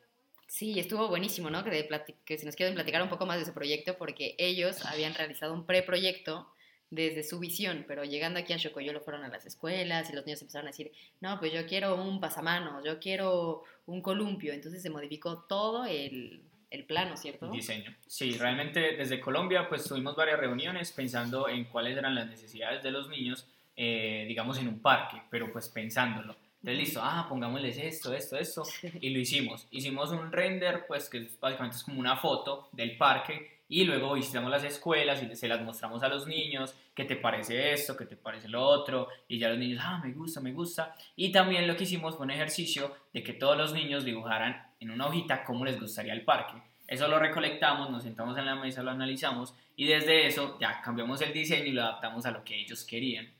Sí, 0.48 0.80
estuvo 0.80 1.06
buenísimo, 1.08 1.50
¿no? 1.50 1.62
Que, 1.62 1.88
que 2.24 2.38
se 2.38 2.46
nos 2.46 2.56
quieren 2.56 2.74
platicar 2.74 3.02
un 3.02 3.08
poco 3.08 3.24
más 3.24 3.36
de 3.36 3.44
ese 3.44 3.52
proyecto 3.52 3.96
porque 3.96 4.34
ellos 4.38 4.84
habían 4.86 5.14
realizado 5.14 5.54
un 5.54 5.66
preproyecto 5.66 6.50
desde 6.90 7.22
su 7.22 7.38
visión, 7.38 7.84
pero 7.86 8.02
llegando 8.04 8.40
aquí 8.40 8.54
a 8.54 8.58
Chocoyolo 8.58 9.00
fueron 9.00 9.22
a 9.22 9.28
las 9.28 9.44
escuelas 9.44 10.08
y 10.10 10.14
los 10.14 10.24
niños 10.24 10.40
empezaron 10.40 10.66
a 10.66 10.70
decir, 10.70 10.90
no, 11.20 11.38
pues 11.38 11.52
yo 11.52 11.66
quiero 11.66 12.02
un 12.02 12.18
pasamanos, 12.18 12.82
yo 12.84 12.98
quiero 12.98 13.62
un 13.86 14.00
columpio, 14.00 14.54
entonces 14.54 14.82
se 14.82 14.88
modificó 14.88 15.44
todo 15.46 15.84
el, 15.84 16.47
el 16.70 16.84
plano, 16.84 17.16
¿cierto? 17.16 17.50
Diseño. 17.50 17.94
Sí, 18.06 18.36
realmente 18.38 18.96
desde 18.96 19.20
Colombia 19.20 19.68
pues 19.68 19.84
tuvimos 19.84 20.14
varias 20.16 20.38
reuniones 20.38 20.92
pensando 20.92 21.48
en 21.48 21.64
cuáles 21.64 21.96
eran 21.96 22.14
las 22.14 22.28
necesidades 22.28 22.82
de 22.82 22.90
los 22.90 23.08
niños, 23.08 23.46
eh, 23.76 24.24
digamos 24.28 24.58
en 24.58 24.68
un 24.68 24.80
parque, 24.80 25.22
pero 25.30 25.52
pues 25.52 25.68
pensándolo. 25.68 26.36
Entonces, 26.60 26.78
listo, 26.78 27.00
ah, 27.02 27.26
pongámosles 27.28 27.78
esto, 27.78 28.12
esto, 28.12 28.36
esto, 28.36 28.64
y 29.00 29.10
lo 29.10 29.18
hicimos. 29.20 29.66
Hicimos 29.70 30.10
un 30.10 30.32
render, 30.32 30.86
pues 30.86 31.08
que 31.08 31.28
básicamente 31.40 31.76
es 31.76 31.84
como 31.84 32.00
una 32.00 32.16
foto 32.16 32.68
del 32.72 32.96
parque, 32.96 33.57
y 33.68 33.84
luego 33.84 34.14
visitamos 34.14 34.50
las 34.50 34.64
escuelas 34.64 35.22
y 35.22 35.36
se 35.36 35.46
las 35.46 35.60
mostramos 35.62 36.02
a 36.02 36.08
los 36.08 36.26
niños, 36.26 36.74
qué 36.94 37.04
te 37.04 37.16
parece 37.16 37.72
esto, 37.72 37.96
qué 37.96 38.06
te 38.06 38.16
parece 38.16 38.48
lo 38.48 38.62
otro, 38.62 39.08
y 39.28 39.38
ya 39.38 39.50
los 39.50 39.58
niños, 39.58 39.80
ah, 39.84 40.00
me 40.02 40.12
gusta, 40.12 40.40
me 40.40 40.52
gusta. 40.52 40.94
Y 41.16 41.30
también 41.32 41.66
lo 41.66 41.76
que 41.76 41.84
hicimos 41.84 42.16
fue 42.16 42.24
un 42.24 42.30
ejercicio 42.30 42.94
de 43.12 43.22
que 43.22 43.34
todos 43.34 43.56
los 43.56 43.74
niños 43.74 44.04
dibujaran 44.04 44.72
en 44.80 44.90
una 44.90 45.06
hojita 45.06 45.44
cómo 45.44 45.64
les 45.64 45.78
gustaría 45.78 46.14
el 46.14 46.24
parque. 46.24 46.54
Eso 46.86 47.06
lo 47.06 47.18
recolectamos, 47.18 47.90
nos 47.90 48.02
sentamos 48.02 48.38
en 48.38 48.46
la 48.46 48.54
mesa, 48.54 48.82
lo 48.82 48.90
analizamos 48.90 49.54
y 49.76 49.86
desde 49.86 50.26
eso 50.26 50.56
ya 50.58 50.80
cambiamos 50.80 51.20
el 51.20 51.34
diseño 51.34 51.66
y 51.66 51.72
lo 51.72 51.82
adaptamos 51.82 52.24
a 52.24 52.30
lo 52.30 52.42
que 52.42 52.58
ellos 52.58 52.84
querían. 52.84 53.30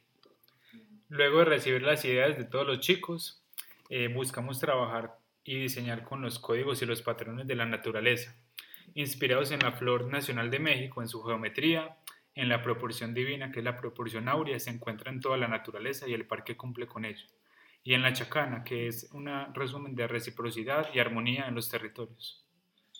Luego 1.09 1.38
de 1.38 1.47
recibir 1.47 1.83
las 1.83 2.05
ideas 2.05 2.37
de 2.37 2.45
todos 2.45 2.67
los 2.67 2.81
chicos, 2.81 3.43
eh, 3.88 4.09
buscamos 4.09 4.61
trabajar 4.61 5.17
y 5.43 5.59
diseñar 5.59 6.05
con 6.05 6.21
los 6.21 6.38
códigos 6.38 6.83
y 6.83 6.87
los 6.87 7.01
patrones 7.01 7.47
de 7.47 7.55
la 7.55 7.64
naturaleza, 7.64 8.37
inspirados 8.94 9.51
en 9.51 9.61
la 9.61 9.72
flor 9.72 10.07
nacional 10.07 10.51
de 10.51 10.59
México, 10.59 11.03
en 11.03 11.09
su 11.09 11.22
geometría, 11.22 11.96
en 12.35 12.48
la 12.48 12.62
proporción 12.62 13.14
divina, 13.14 13.51
que 13.51 13.59
es 13.59 13.64
la 13.64 13.77
proporción 13.77 14.29
áurea, 14.29 14.59
se 14.59 14.70
encuentra 14.70 15.11
en 15.11 15.20
toda 15.20 15.37
la 15.37 15.48
naturaleza 15.48 16.07
y 16.09 16.14
el 16.14 16.27
parque 16.27 16.57
cumple 16.57 16.87
con 16.87 17.05
ello, 17.05 17.27
y 17.83 17.94
en 17.94 18.03
la 18.03 18.12
chacana, 18.12 18.62
que 18.64 18.87
es 18.87 19.11
un 19.12 19.29
resumen 19.55 19.94
de 19.94 20.07
reciprocidad 20.07 20.88
y 20.94 21.01
armonía 21.01 21.46
en 21.48 21.55
los 21.55 21.68
territorios. 21.68 22.44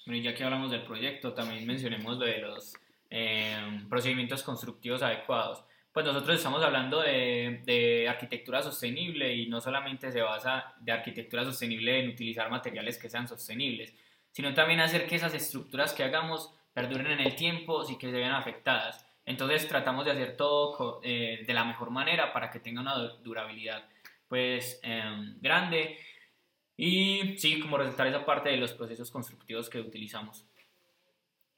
Bueno, 0.07 0.19
y 0.19 0.23
ya 0.23 0.35
que 0.35 0.43
hablamos 0.43 0.71
del 0.71 0.83
proyecto, 0.83 1.35
también 1.35 1.67
mencionemos 1.67 2.19
lo 2.19 2.25
de 2.25 2.39
los 2.39 2.75
eh, 3.11 3.85
procedimientos 3.89 4.43
constructivos 4.43 5.03
adecuados. 5.03 5.65
Pues 5.93 6.05
nosotros 6.07 6.37
estamos 6.37 6.63
hablando 6.63 7.01
de, 7.01 7.63
de, 7.65 8.09
arquitectura 8.09 8.63
sostenible 8.63 9.35
y 9.35 9.49
no 9.49 9.61
solamente 9.61 10.11
se 10.11 10.21
basa 10.21 10.75
de 10.81 10.93
arquitectura 10.93 11.45
sostenible 11.45 12.01
en 12.01 12.11
utilizar 12.11 12.51
materiales 12.51 12.99
que 12.99 13.09
sean 13.09 13.29
sostenibles, 13.29 13.95
sino 14.33 14.55
también 14.55 14.81
hacer 14.81 15.07
que 15.07 15.17
esas 15.17 15.35
estructuras 15.35 15.93
que 15.93 16.05
hagamos 16.05 16.55
perduren 16.73 17.09
en 17.09 17.21
el 17.21 17.35
tiempo 17.35 17.85
sin 17.85 17.99
que 17.99 18.11
se 18.11 18.17
vean 18.17 18.33
afectadas. 18.33 19.05
Entonces 19.25 19.69
tratamos 19.69 20.05
de 20.05 20.13
hacer 20.13 20.37
todo 20.37 21.01
eh, 21.03 21.45
de 21.47 21.55
la 21.55 21.65
mejor 21.65 21.91
manera 21.91 22.33
para 22.33 22.51
que 22.51 22.61
tenga 22.61 22.81
una 22.81 22.97
durabilidad 22.97 23.85
pues 24.29 24.81
eh, 24.83 25.03
grande 25.41 25.99
y 26.77 27.37
sí, 27.39 27.61
como 27.61 27.77
resaltar 27.77 28.07
esa 28.07 28.25
parte 28.25 28.51
de 28.51 28.57
los 28.57 28.73
procesos 28.73 29.11
constructivos 29.11 29.69
que 29.69 29.81
utilizamos. 29.81 30.47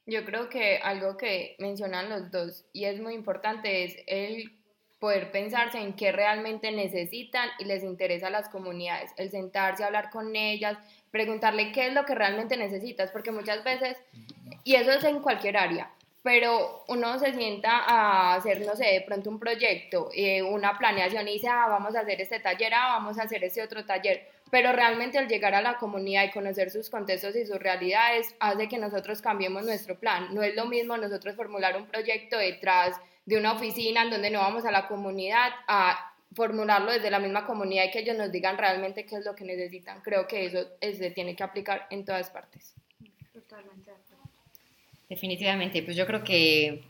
Yo 0.07 0.25
creo 0.25 0.49
que 0.49 0.77
algo 0.77 1.15
que 1.15 1.55
mencionan 1.59 2.09
los 2.09 2.31
dos 2.31 2.65
y 2.73 2.85
es 2.85 2.99
muy 2.99 3.13
importante 3.13 3.83
es 3.83 3.95
el 4.07 4.51
poder 4.99 5.31
pensarse 5.31 5.79
en 5.79 5.93
qué 5.93 6.11
realmente 6.11 6.71
necesitan 6.71 7.49
y 7.59 7.65
les 7.65 7.83
interesa 7.83 8.27
a 8.27 8.31
las 8.31 8.49
comunidades, 8.49 9.11
el 9.17 9.29
sentarse 9.29 9.83
a 9.83 9.87
hablar 9.87 10.09
con 10.09 10.35
ellas, 10.35 10.77
preguntarle 11.11 11.71
qué 11.71 11.87
es 11.87 11.93
lo 11.93 12.05
que 12.05 12.15
realmente 12.15 12.57
necesitas, 12.57 13.11
porque 13.11 13.31
muchas 13.31 13.63
veces, 13.63 13.97
y 14.63 14.75
eso 14.75 14.91
es 14.91 15.03
en 15.03 15.19
cualquier 15.19 15.57
área, 15.57 15.91
pero 16.23 16.83
uno 16.87 17.17
se 17.19 17.33
sienta 17.33 17.71
a 17.71 18.35
hacer, 18.35 18.65
no 18.65 18.75
sé, 18.75 18.85
de 18.85 19.01
pronto 19.01 19.29
un 19.29 19.39
proyecto, 19.39 20.09
eh, 20.13 20.41
una 20.41 20.77
planeación 20.77 21.27
y 21.27 21.33
dice, 21.33 21.47
ah, 21.49 21.65
vamos 21.67 21.95
a 21.95 22.01
hacer 22.01 22.21
este 22.21 22.39
taller, 22.39 22.73
ah, 22.73 22.93
vamos 22.93 23.17
a 23.17 23.23
hacer 23.23 23.43
este 23.43 23.61
otro 23.61 23.85
taller, 23.85 24.27
pero 24.51 24.71
realmente 24.71 25.17
al 25.17 25.27
llegar 25.27 25.55
a 25.55 25.61
la 25.61 25.77
comunidad 25.77 26.25
y 26.25 26.31
conocer 26.31 26.69
sus 26.69 26.89
contextos 26.89 27.35
y 27.35 27.45
sus 27.45 27.57
realidades 27.57 28.35
hace 28.39 28.67
que 28.67 28.77
nosotros 28.77 29.21
cambiemos 29.21 29.63
nuestro 29.63 29.97
plan. 29.97 30.33
No 30.33 30.43
es 30.43 30.55
lo 30.55 30.65
mismo 30.65 30.95
nosotros 30.97 31.35
formular 31.35 31.75
un 31.77 31.87
proyecto 31.87 32.37
detrás 32.37 32.99
de 33.25 33.37
una 33.37 33.53
oficina 33.53 34.03
en 34.03 34.09
donde 34.09 34.29
no 34.29 34.39
vamos 34.39 34.65
a 34.65 34.71
la 34.71 34.87
comunidad 34.87 35.51
a 35.67 36.10
formularlo 36.33 36.91
desde 36.91 37.11
la 37.11 37.19
misma 37.19 37.45
comunidad 37.45 37.85
y 37.85 37.91
que 37.91 37.99
ellos 37.99 38.17
nos 38.17 38.31
digan 38.31 38.57
realmente 38.57 39.05
qué 39.05 39.17
es 39.17 39.25
lo 39.25 39.35
que 39.35 39.43
necesitan. 39.43 40.01
Creo 40.01 40.27
que 40.27 40.45
eso 40.45 40.67
se 40.79 41.11
tiene 41.11 41.35
que 41.35 41.43
aplicar 41.43 41.87
en 41.89 42.05
todas 42.05 42.29
partes. 42.29 42.73
Totalmente. 43.33 43.91
Definitivamente, 45.09 45.83
pues 45.83 45.97
yo 45.97 46.05
creo 46.05 46.23
que 46.23 46.83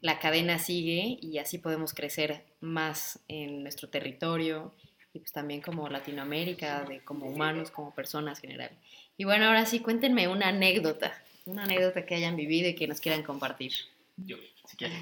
la 0.00 0.20
cadena 0.20 0.58
sigue 0.58 1.18
y 1.20 1.38
así 1.38 1.58
podemos 1.58 1.92
crecer 1.92 2.44
más 2.60 3.18
en 3.26 3.62
nuestro 3.62 3.88
territorio 3.88 4.72
y 5.12 5.18
pues 5.18 5.32
también 5.32 5.60
como 5.60 5.88
Latinoamérica, 5.88 6.84
de 6.84 7.00
como 7.00 7.26
humanos, 7.26 7.70
como 7.70 7.92
personas 7.92 8.42
en 8.44 8.50
general. 8.50 8.70
Y 9.16 9.24
bueno, 9.24 9.46
ahora 9.46 9.66
sí, 9.66 9.80
cuéntenme 9.80 10.28
una 10.28 10.48
anécdota, 10.48 11.20
una 11.46 11.64
anécdota 11.64 12.04
que 12.04 12.14
hayan 12.16 12.36
vivido 12.36 12.68
y 12.68 12.74
que 12.74 12.86
nos 12.86 13.00
quieran 13.00 13.22
compartir. 13.22 13.72
Yo, 14.16 14.36
si 14.66 14.76
quieren. 14.76 14.98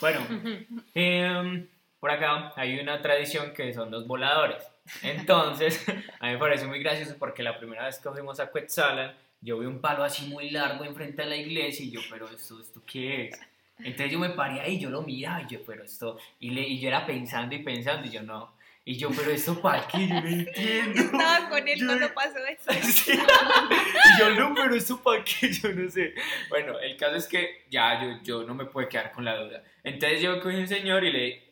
Bueno, 0.00 0.20
em, 0.94 1.66
por 2.06 2.14
acá 2.14 2.52
hay 2.54 2.78
una 2.78 3.02
tradición 3.02 3.52
que 3.52 3.74
son 3.74 3.90
los 3.90 4.06
voladores. 4.06 4.62
Entonces, 5.02 5.84
a 6.20 6.26
mí 6.26 6.34
me 6.34 6.38
parece 6.38 6.64
muy 6.64 6.78
gracioso 6.78 7.16
porque 7.18 7.42
la 7.42 7.58
primera 7.58 7.86
vez 7.86 7.98
que 7.98 8.08
fuimos 8.10 8.38
a 8.38 8.48
Quetzalan, 8.52 9.12
yo 9.40 9.58
vi 9.58 9.66
un 9.66 9.80
palo 9.80 10.04
así 10.04 10.26
muy 10.26 10.50
largo 10.50 10.84
enfrente 10.84 11.22
de 11.22 11.28
la 11.30 11.36
iglesia 11.36 11.84
y 11.84 11.90
yo, 11.90 12.00
pero 12.08 12.28
esto, 12.28 12.60
¿esto 12.60 12.80
qué 12.86 13.24
es? 13.24 13.40
Entonces 13.80 14.12
yo 14.12 14.20
me 14.20 14.30
paré 14.30 14.60
ahí, 14.60 14.78
yo 14.78 14.88
lo 14.88 15.02
miraba 15.02 15.42
y 15.42 15.48
yo, 15.48 15.64
pero 15.66 15.82
esto, 15.82 16.16
y, 16.38 16.50
le, 16.50 16.60
y 16.60 16.78
yo 16.78 16.86
era 16.86 17.04
pensando 17.04 17.56
y 17.56 17.64
pensando 17.64 18.06
y 18.06 18.10
yo 18.10 18.22
no, 18.22 18.54
y 18.84 18.96
yo, 18.96 19.10
pero 19.10 19.32
esto 19.32 19.60
para 19.60 19.84
qué, 19.88 20.06
yo 20.06 20.20
no 20.20 20.28
entiendo. 20.28 21.00
Estaba 21.02 21.48
con 21.48 21.66
él 21.66 21.84
cuando 21.84 22.14
pasó 22.14 22.38
eso. 22.46 23.10
Y 23.10 24.20
yo, 24.20 24.30
no, 24.36 24.54
pero 24.54 24.76
esto 24.76 25.02
para 25.02 25.24
qué, 25.24 25.52
yo 25.52 25.72
no 25.72 25.90
sé. 25.90 26.14
Bueno, 26.48 26.78
el 26.78 26.96
caso 26.96 27.16
es 27.16 27.26
que 27.26 27.64
ya 27.68 28.00
yo, 28.00 28.22
yo 28.22 28.42
no 28.44 28.54
me 28.54 28.64
puedo 28.64 28.88
quedar 28.88 29.10
con 29.10 29.24
la 29.24 29.36
duda. 29.36 29.64
Entonces 29.82 30.22
yo 30.22 30.40
cogí 30.40 30.54
un 30.54 30.68
señor 30.68 31.02
y 31.02 31.12
le 31.12 31.45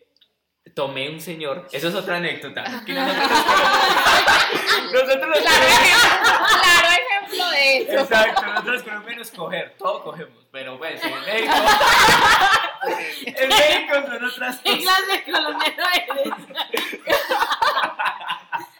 tomé 0.72 1.10
un 1.10 1.20
señor. 1.20 1.68
Eso 1.72 1.88
es 1.88 1.94
otra 1.94 2.16
anécdota. 2.16 2.64
Que 2.86 2.92
nosotros 2.94 3.28
nosotros 4.92 5.38
claro, 5.38 5.64
ejemplo, 5.66 6.30
claro 6.62 6.88
ejemplo 6.88 7.50
de 7.50 7.78
eso. 7.78 8.00
Exacto, 8.00 8.46
nosotros 8.46 8.82
colombianos 8.82 9.30
coger, 9.30 9.74
todo 9.78 10.04
cogemos, 10.04 10.46
pero 10.50 10.78
pues 10.78 11.02
en 11.04 11.20
México. 11.20 11.54
en 13.26 13.48
México 13.48 13.94
son 14.06 14.24
otras 14.24 14.56
cosas. 14.56 14.60
En 14.64 14.84
las 14.84 15.06
de 15.08 15.24
colombiano 15.24 15.84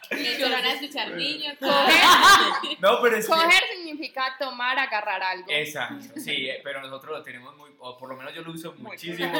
eres. 0.09 0.37
Se 0.37 0.49
van 0.49 0.65
a 0.65 0.73
escuchar 0.73 1.11
niños. 1.11 1.55
Coger, 1.59 2.77
No, 2.79 2.99
pero 3.01 3.17
es 3.17 3.25
que- 3.25 3.31
coger 3.31 3.63
significa 3.73 4.35
tomar, 4.39 4.77
agarrar 4.77 5.21
algo. 5.23 5.45
Exacto, 5.49 6.19
sí, 6.19 6.49
eh, 6.49 6.61
pero 6.63 6.81
nosotros 6.81 7.17
lo 7.19 7.23
tenemos 7.23 7.55
muy, 7.57 7.71
o 7.79 7.97
por 7.97 8.09
lo 8.09 8.15
menos 8.15 8.33
yo 8.33 8.41
lo 8.41 8.51
uso 8.51 8.73
muchísimo. 8.77 9.31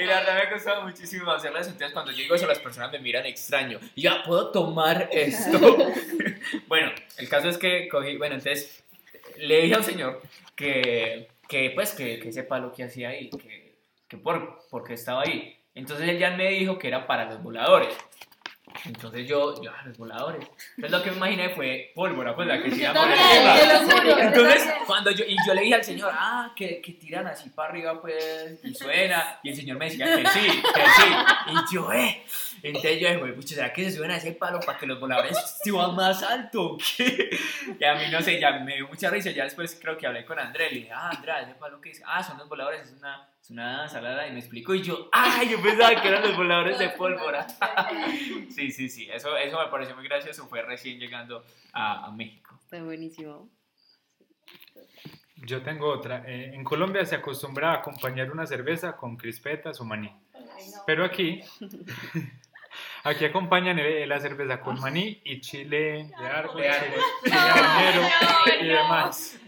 Y 0.00 0.04
la 0.04 0.20
verdad 0.20 0.34
me 0.34 0.40
ha 0.42 0.50
costado 0.50 0.82
muchísimo 0.82 1.30
hacerlas. 1.30 1.66
Entonces, 1.66 1.92
cuando 1.92 2.12
yo 2.12 2.18
digo 2.18 2.34
eso, 2.34 2.46
las 2.46 2.58
personas 2.58 2.90
me 2.92 2.98
miran 2.98 3.26
extraño. 3.26 3.78
Y 3.94 4.02
ya, 4.02 4.22
¿puedo 4.22 4.50
tomar 4.50 5.08
esto? 5.12 5.58
bueno, 6.68 6.92
el 7.18 7.28
caso 7.28 7.48
es 7.48 7.58
que 7.58 7.88
cogí, 7.88 8.16
bueno, 8.16 8.34
entonces 8.36 8.84
le 9.36 9.62
dije 9.62 9.74
al 9.74 9.84
señor 9.84 10.22
que, 10.54 11.28
que 11.48 11.70
pues, 11.70 11.92
que, 11.92 12.18
que 12.18 12.32
sepa 12.32 12.58
lo 12.58 12.72
que 12.72 12.84
hacía 12.84 13.10
ahí, 13.10 13.30
que, 13.30 13.74
que 14.08 14.16
por, 14.16 14.60
porque 14.70 14.94
estaba 14.94 15.22
ahí. 15.22 15.56
Entonces 15.74 16.08
él 16.08 16.18
ya 16.18 16.30
me 16.30 16.50
dijo 16.50 16.78
que 16.78 16.88
era 16.88 17.06
para 17.06 17.24
los 17.24 17.42
voladores. 17.42 17.88
Entonces 18.84 19.26
yo, 19.28 19.62
yo, 19.62 19.70
ah, 19.70 19.82
los 19.86 19.96
voladores. 19.96 20.46
Entonces 20.76 20.90
lo 20.90 21.02
que 21.02 21.10
me 21.10 21.16
imaginé 21.16 21.50
fue 21.50 21.92
pólvora, 21.94 22.34
pues 22.34 22.48
la 22.48 22.62
que 22.62 22.70
tira 22.70 22.92
por 22.92 23.08
yo 24.04 24.18
Entonces, 24.18 24.68
cuando 24.86 25.10
yo, 25.10 25.24
y 25.26 25.36
yo 25.46 25.54
le 25.54 25.62
dije 25.62 25.74
al 25.74 25.84
señor, 25.84 26.12
ah, 26.12 26.52
que, 26.54 26.80
que 26.80 26.92
tiran 26.92 27.26
así 27.26 27.50
para 27.50 27.70
arriba, 27.70 28.00
pues, 28.00 28.58
y 28.64 28.74
suena. 28.74 29.38
Y 29.42 29.50
el 29.50 29.56
señor 29.56 29.78
me 29.78 29.86
decía 29.86 30.06
que 30.06 30.26
sí, 30.28 30.40
que 30.40 30.82
sí. 30.96 31.12
Y 31.48 31.74
yo, 31.74 31.92
eh. 31.92 32.24
Entonces 32.64 32.98
yo 32.98 33.08
dije, 33.08 33.32
pucha, 33.34 33.54
¿será 33.54 33.72
que 33.74 33.84
se 33.84 33.92
suben 33.96 34.10
a 34.10 34.16
ese 34.16 34.32
palo 34.32 34.58
para 34.58 34.78
que 34.78 34.86
los 34.86 34.98
voladores 34.98 35.36
suban 35.62 35.94
más 35.94 36.22
alto? 36.22 36.72
o 36.72 36.78
¿Qué? 36.78 37.28
Y 37.78 37.84
a 37.84 37.94
mí, 37.94 38.04
no 38.10 38.22
sé, 38.22 38.40
ya 38.40 38.58
me 38.60 38.76
dio 38.76 38.88
mucha 38.88 39.10
risa. 39.10 39.30
Ya 39.32 39.44
después 39.44 39.78
creo 39.80 39.98
que 39.98 40.06
hablé 40.06 40.24
con 40.24 40.38
André. 40.38 40.70
Le 40.70 40.76
dije, 40.76 40.90
ah, 40.92 41.10
André, 41.10 41.32
ese 41.42 41.54
palo 41.54 41.78
que 41.80 41.90
es, 41.90 42.02
ah, 42.06 42.22
son 42.22 42.38
los 42.38 42.48
voladores, 42.48 42.88
es 42.88 42.92
una, 42.98 43.28
es 43.38 43.50
una 43.50 43.86
la", 43.86 44.28
Y 44.28 44.32
me 44.32 44.38
explicó. 44.38 44.74
Y 44.74 44.82
yo, 44.82 45.10
ay, 45.12 45.50
yo 45.50 45.62
pensaba 45.62 46.00
que 46.00 46.08
eran 46.08 46.22
los 46.22 46.36
voladores 46.36 46.78
de 46.78 46.88
pólvora. 46.88 47.46
Sí, 48.48 48.70
sí, 48.70 48.88
sí. 48.88 49.10
Eso, 49.12 49.36
eso 49.36 49.58
me 49.58 49.68
pareció 49.68 49.94
muy 49.94 50.04
gracioso. 50.04 50.46
Fue 50.46 50.62
recién 50.62 50.98
llegando 50.98 51.44
a, 51.72 52.06
a 52.06 52.10
México. 52.12 52.58
Está 52.64 52.82
buenísimo. 52.82 53.50
Yo 55.36 55.62
tengo 55.62 55.88
otra. 55.88 56.24
Eh, 56.26 56.54
en 56.54 56.64
Colombia 56.64 57.04
se 57.04 57.16
acostumbra 57.16 57.72
a 57.72 57.74
acompañar 57.76 58.30
una 58.30 58.46
cerveza 58.46 58.96
con 58.96 59.16
crispetas 59.16 59.80
o 59.80 59.84
maní. 59.84 60.10
Pero 60.86 61.04
aquí, 61.04 61.40
aquí 63.04 63.24
acompañan 63.24 63.78
la 64.08 64.18
cerveza 64.20 64.60
con 64.60 64.80
maní 64.80 65.20
y 65.24 65.40
chile 65.40 66.10
de 66.18 66.26
árbol, 66.26 66.62
De 66.62 66.70
chile, 66.70 66.74
árbol. 66.74 67.04
chile 67.22 67.36
habanero 67.38 68.02
y 68.60 68.66
demás. 68.66 69.38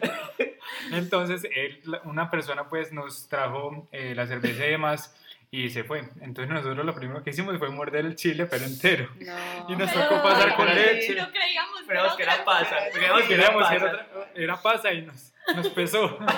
Entonces, 0.93 1.45
él- 1.55 1.81
una 2.05 2.31
persona 2.31 2.69
pues 2.69 2.93
nos 2.93 3.29
trajo 3.29 3.89
eh, 3.93 4.15
la 4.15 4.27
cerveza 4.27 4.65
y 4.67 4.71
demás 4.71 5.15
y 5.51 5.71
se 5.71 5.85
fue. 5.85 6.01
Entonces 6.21 6.53
nosotros 6.53 6.85
lo 6.85 6.95
primero 6.95 7.23
que 7.23 7.31
hicimos 7.31 7.57
fue 7.59 7.71
morder 7.71 8.05
el 8.05 8.15
chile 8.17 8.47
pero 8.47 8.65
entero. 8.65 9.09
No. 9.21 9.67
Y 9.71 9.77
nos 9.77 9.93
tocó 9.93 10.23
pasar 10.23 10.55
con 10.57 10.67
leche. 10.75 11.15
No 11.15 11.31
creíamos 11.31 11.81
Esperamos 11.81 12.17
que 12.17 12.23
era 12.25 12.45
pasa. 12.45 12.87
Esperamos 12.89 13.23
que 13.23 13.35
era 13.35 13.45
era, 13.47 13.55
pasa. 13.59 13.75
otra- 13.77 14.07
era 14.35 14.63
pasa 14.63 14.93
y 14.93 15.03
nos, 15.03 15.33
nos 15.55 15.69
pesó. 15.71 16.19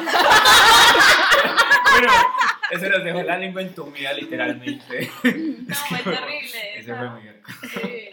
Bueno, 1.90 2.12
eso 2.70 2.88
nos 2.88 3.04
dejó 3.04 3.22
la 3.22 3.38
lengua 3.38 3.62
entumida 3.62 4.12
literalmente. 4.12 5.10
No, 5.68 5.74
fue 5.74 5.98
terrible. 5.98 6.78
Ese 6.78 6.94
fue 6.94 7.10
muy. 7.10 7.22
Sí. 7.72 8.08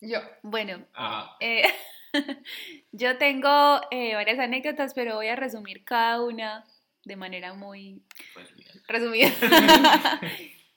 Yo, 0.00 0.20
Bueno, 0.42 0.86
Ah, 0.94 1.36
eh, 1.40 1.64
yo 2.92 3.18
tengo 3.18 3.80
eh, 3.90 4.14
varias 4.14 4.38
anécdotas, 4.38 4.94
pero 4.94 5.16
voy 5.16 5.28
a 5.28 5.36
resumir 5.36 5.84
cada 5.84 6.22
una 6.22 6.64
de 7.04 7.16
manera 7.16 7.54
muy 7.54 8.02
pues 8.34 8.48
resumida. 8.86 9.30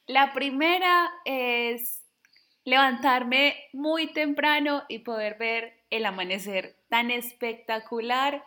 La 0.08 0.34
primera 0.34 1.10
es 1.26 2.04
levantarme 2.66 3.56
muy 3.74 4.12
temprano 4.14 4.84
y 4.90 5.00
poder 5.00 5.38
ver 5.38 5.84
el 5.90 6.06
amanecer 6.06 6.76
tan 6.90 7.12
espectacular 7.12 8.44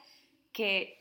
que 0.53 1.01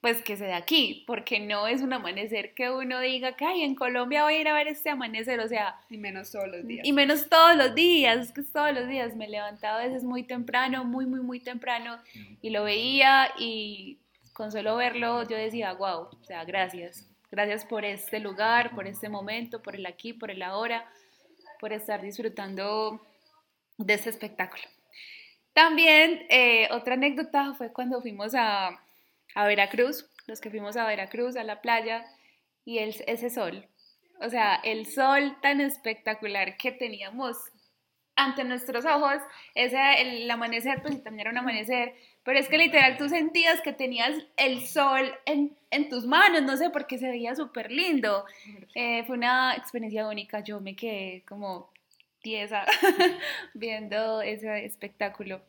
pues 0.00 0.22
que 0.22 0.36
se 0.36 0.46
da 0.46 0.56
aquí, 0.56 1.04
porque 1.06 1.40
no 1.40 1.66
es 1.66 1.82
un 1.82 1.92
amanecer 1.92 2.54
que 2.54 2.70
uno 2.70 3.00
diga 3.00 3.36
que 3.36 3.44
ay, 3.44 3.62
en 3.62 3.74
Colombia 3.74 4.22
voy 4.24 4.34
a 4.34 4.40
ir 4.40 4.48
a 4.48 4.54
ver 4.54 4.68
este 4.68 4.88
amanecer, 4.88 5.40
o 5.40 5.48
sea, 5.48 5.78
Y 5.90 5.98
menos 5.98 6.30
todos 6.30 6.48
los 6.48 6.66
días. 6.66 6.86
y 6.86 6.92
menos 6.92 7.28
todos 7.28 7.56
los 7.56 7.74
días, 7.74 8.18
es 8.18 8.32
que 8.32 8.42
todos 8.42 8.72
los 8.72 8.88
días 8.88 9.14
me 9.14 9.28
levantaba 9.28 9.80
a 9.80 9.86
veces 9.86 10.02
muy 10.02 10.22
temprano, 10.22 10.84
muy, 10.84 11.04
muy, 11.04 11.20
muy 11.20 11.40
temprano, 11.40 11.98
y 12.40 12.50
lo 12.50 12.64
veía 12.64 13.30
y 13.38 13.98
con 14.32 14.50
solo 14.50 14.76
verlo 14.76 15.28
yo 15.28 15.36
decía, 15.36 15.74
wow, 15.74 16.08
o 16.18 16.24
sea, 16.24 16.44
gracias, 16.44 17.06
gracias 17.30 17.66
por 17.66 17.84
este 17.84 18.20
lugar, 18.20 18.74
por 18.74 18.86
este 18.86 19.10
momento, 19.10 19.60
por 19.62 19.76
el 19.76 19.84
aquí, 19.84 20.14
por 20.14 20.30
el 20.30 20.42
ahora, 20.42 20.90
por 21.60 21.74
estar 21.74 22.00
disfrutando 22.00 23.06
de 23.76 23.94
este 23.94 24.08
espectáculo. 24.08 24.64
También 25.52 26.24
eh, 26.30 26.68
otra 26.70 26.94
anécdota 26.94 27.52
fue 27.52 27.70
cuando 27.70 28.00
fuimos 28.00 28.34
a, 28.34 28.80
a 29.34 29.46
Veracruz, 29.46 30.08
los 30.26 30.40
que 30.40 30.50
fuimos 30.50 30.76
a 30.76 30.86
Veracruz, 30.86 31.36
a 31.36 31.44
la 31.44 31.60
playa, 31.60 32.06
y 32.64 32.78
ese 32.78 33.30
sol, 33.30 33.66
o 34.20 34.28
sea, 34.28 34.56
el 34.56 34.86
sol 34.86 35.36
tan 35.40 35.60
espectacular 35.60 36.56
que 36.56 36.72
teníamos 36.72 37.36
ante 38.16 38.44
nuestros 38.44 38.84
ojos, 38.84 39.16
ese, 39.54 39.78
el, 40.02 40.30
amanecer, 40.30 40.82
pues 40.82 41.02
también 41.02 41.20
era 41.20 41.30
un 41.30 41.38
amanecer, 41.38 41.94
pero 42.22 42.38
es 42.38 42.48
que 42.48 42.58
literal 42.58 42.98
tú 42.98 43.08
sentías 43.08 43.62
que 43.62 43.72
tenías 43.72 44.12
el 44.36 44.66
sol 44.66 45.10
en, 45.24 45.56
en 45.70 45.88
tus 45.88 46.06
manos, 46.06 46.42
no 46.42 46.56
sé, 46.58 46.68
porque 46.68 46.98
se 46.98 47.08
veía 47.08 47.34
súper 47.34 47.72
lindo. 47.72 48.26
Eh, 48.74 49.04
fue 49.04 49.16
una 49.16 49.54
experiencia 49.54 50.06
única, 50.06 50.40
yo 50.40 50.60
me 50.60 50.76
quedé 50.76 51.24
como 51.26 51.70
tiesa 52.20 52.66
viendo 53.54 54.20
ese 54.20 54.66
espectáculo. 54.66 55.40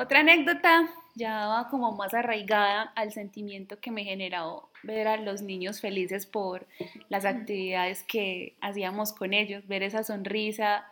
Otra 0.00 0.20
anécdota 0.20 0.88
ya 1.14 1.46
va 1.46 1.68
como 1.68 1.92
más 1.92 2.14
arraigada 2.14 2.90
al 2.96 3.12
sentimiento 3.12 3.80
que 3.80 3.90
me 3.90 4.02
generó 4.02 4.70
ver 4.82 5.06
a 5.06 5.18
los 5.18 5.42
niños 5.42 5.82
felices 5.82 6.24
por 6.24 6.66
las 7.10 7.26
actividades 7.26 8.02
que 8.04 8.54
hacíamos 8.62 9.12
con 9.12 9.34
ellos, 9.34 9.68
ver 9.68 9.82
esa 9.82 10.02
sonrisa 10.02 10.86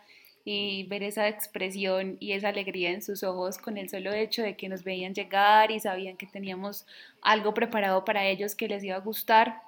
y 0.45 0.83
ver 0.83 1.01
esa 1.01 1.27
expresión 1.27 2.17
y 2.19 2.33
esa 2.33 2.49
alegría 2.49 2.91
en 2.91 3.01
sus 3.01 3.23
ojos 3.23 3.57
con 3.57 3.79
el 3.79 3.89
solo 3.89 4.13
hecho 4.13 4.43
de 4.43 4.55
que 4.55 4.69
nos 4.69 4.83
veían 4.83 5.15
llegar 5.15 5.71
y 5.71 5.79
sabían 5.79 6.15
que 6.15 6.27
teníamos 6.27 6.85
algo 7.23 7.55
preparado 7.55 8.05
para 8.05 8.27
ellos 8.27 8.53
que 8.53 8.67
les 8.67 8.83
iba 8.83 8.97
a 8.97 8.99
gustar, 8.99 9.63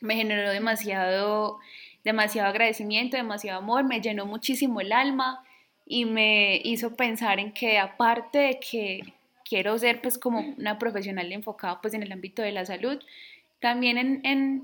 me 0.00 0.16
generó 0.16 0.50
demasiado, 0.50 1.58
demasiado 2.04 2.48
agradecimiento, 2.48 3.18
demasiado 3.18 3.58
amor, 3.58 3.84
me 3.84 4.00
llenó 4.00 4.24
muchísimo 4.24 4.80
el 4.80 4.94
alma 4.94 5.44
y 5.92 6.06
me 6.06 6.58
hizo 6.64 6.96
pensar 6.96 7.38
en 7.38 7.52
que 7.52 7.78
aparte 7.78 8.38
de 8.38 8.58
que 8.58 9.12
quiero 9.44 9.76
ser 9.78 10.00
pues 10.00 10.16
como 10.16 10.40
una 10.56 10.78
profesional 10.78 11.30
enfocada 11.30 11.82
pues 11.82 11.92
en 11.92 12.02
el 12.02 12.10
ámbito 12.10 12.40
de 12.40 12.50
la 12.50 12.64
salud, 12.64 12.98
también 13.60 13.98
en, 13.98 14.24
en, 14.24 14.62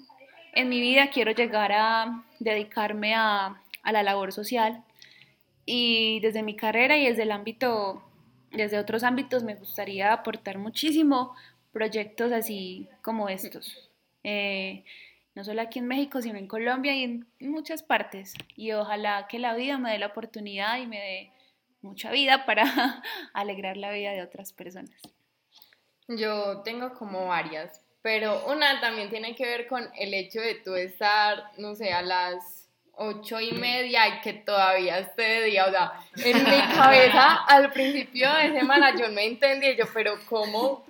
en 0.54 0.68
mi 0.70 0.80
vida 0.80 1.10
quiero 1.10 1.32
llegar 1.32 1.70
a 1.72 2.24
dedicarme 2.38 3.14
a, 3.14 3.60
a 3.82 3.92
la 3.92 4.02
labor 4.02 4.32
social 4.32 4.82
y 5.66 6.18
desde 6.20 6.42
mi 6.42 6.56
carrera 6.56 6.96
y 6.96 7.06
desde 7.06 7.24
el 7.24 7.32
ámbito, 7.32 8.02
desde 8.50 8.78
otros 8.78 9.02
ámbitos 9.02 9.44
me 9.44 9.54
gustaría 9.54 10.14
aportar 10.14 10.56
muchísimo 10.56 11.34
proyectos 11.74 12.32
así 12.32 12.88
como 13.02 13.28
estos. 13.28 13.90
Eh, 14.24 14.82
no 15.38 15.44
solo 15.44 15.62
aquí 15.62 15.78
en 15.78 15.86
México, 15.86 16.20
sino 16.20 16.36
en 16.36 16.48
Colombia 16.48 16.96
y 16.96 17.04
en 17.04 17.28
muchas 17.38 17.84
partes. 17.84 18.34
Y 18.56 18.72
ojalá 18.72 19.28
que 19.28 19.38
la 19.38 19.54
vida 19.54 19.78
me 19.78 19.92
dé 19.92 19.98
la 20.00 20.08
oportunidad 20.08 20.78
y 20.78 20.88
me 20.88 20.98
dé 20.98 21.32
mucha 21.80 22.10
vida 22.10 22.44
para 22.44 22.64
alegrar 23.34 23.76
la 23.76 23.92
vida 23.92 24.10
de 24.10 24.22
otras 24.22 24.52
personas. 24.52 25.00
Yo 26.08 26.62
tengo 26.62 26.92
como 26.94 27.28
varias, 27.28 27.84
pero 28.02 28.46
una 28.48 28.80
también 28.80 29.10
tiene 29.10 29.36
que 29.36 29.44
ver 29.44 29.68
con 29.68 29.88
el 29.96 30.12
hecho 30.12 30.40
de 30.40 30.56
tú 30.56 30.74
estar, 30.74 31.52
no 31.56 31.76
sé, 31.76 31.92
a 31.92 32.02
las 32.02 32.68
ocho 32.94 33.38
y 33.38 33.52
media 33.52 34.08
y 34.08 34.20
que 34.22 34.32
todavía 34.32 34.98
esté 34.98 35.22
de 35.22 35.42
día, 35.44 35.66
o 35.66 35.70
sea, 35.70 35.92
en 36.16 36.36
mi 36.36 36.74
cabeza 36.74 37.44
al 37.46 37.70
principio 37.70 38.28
de 38.42 38.58
semana 38.58 38.92
yo 38.98 39.08
no 39.08 39.20
entendía, 39.20 39.76
yo, 39.76 39.84
pero 39.94 40.18
¿cómo? 40.28 40.84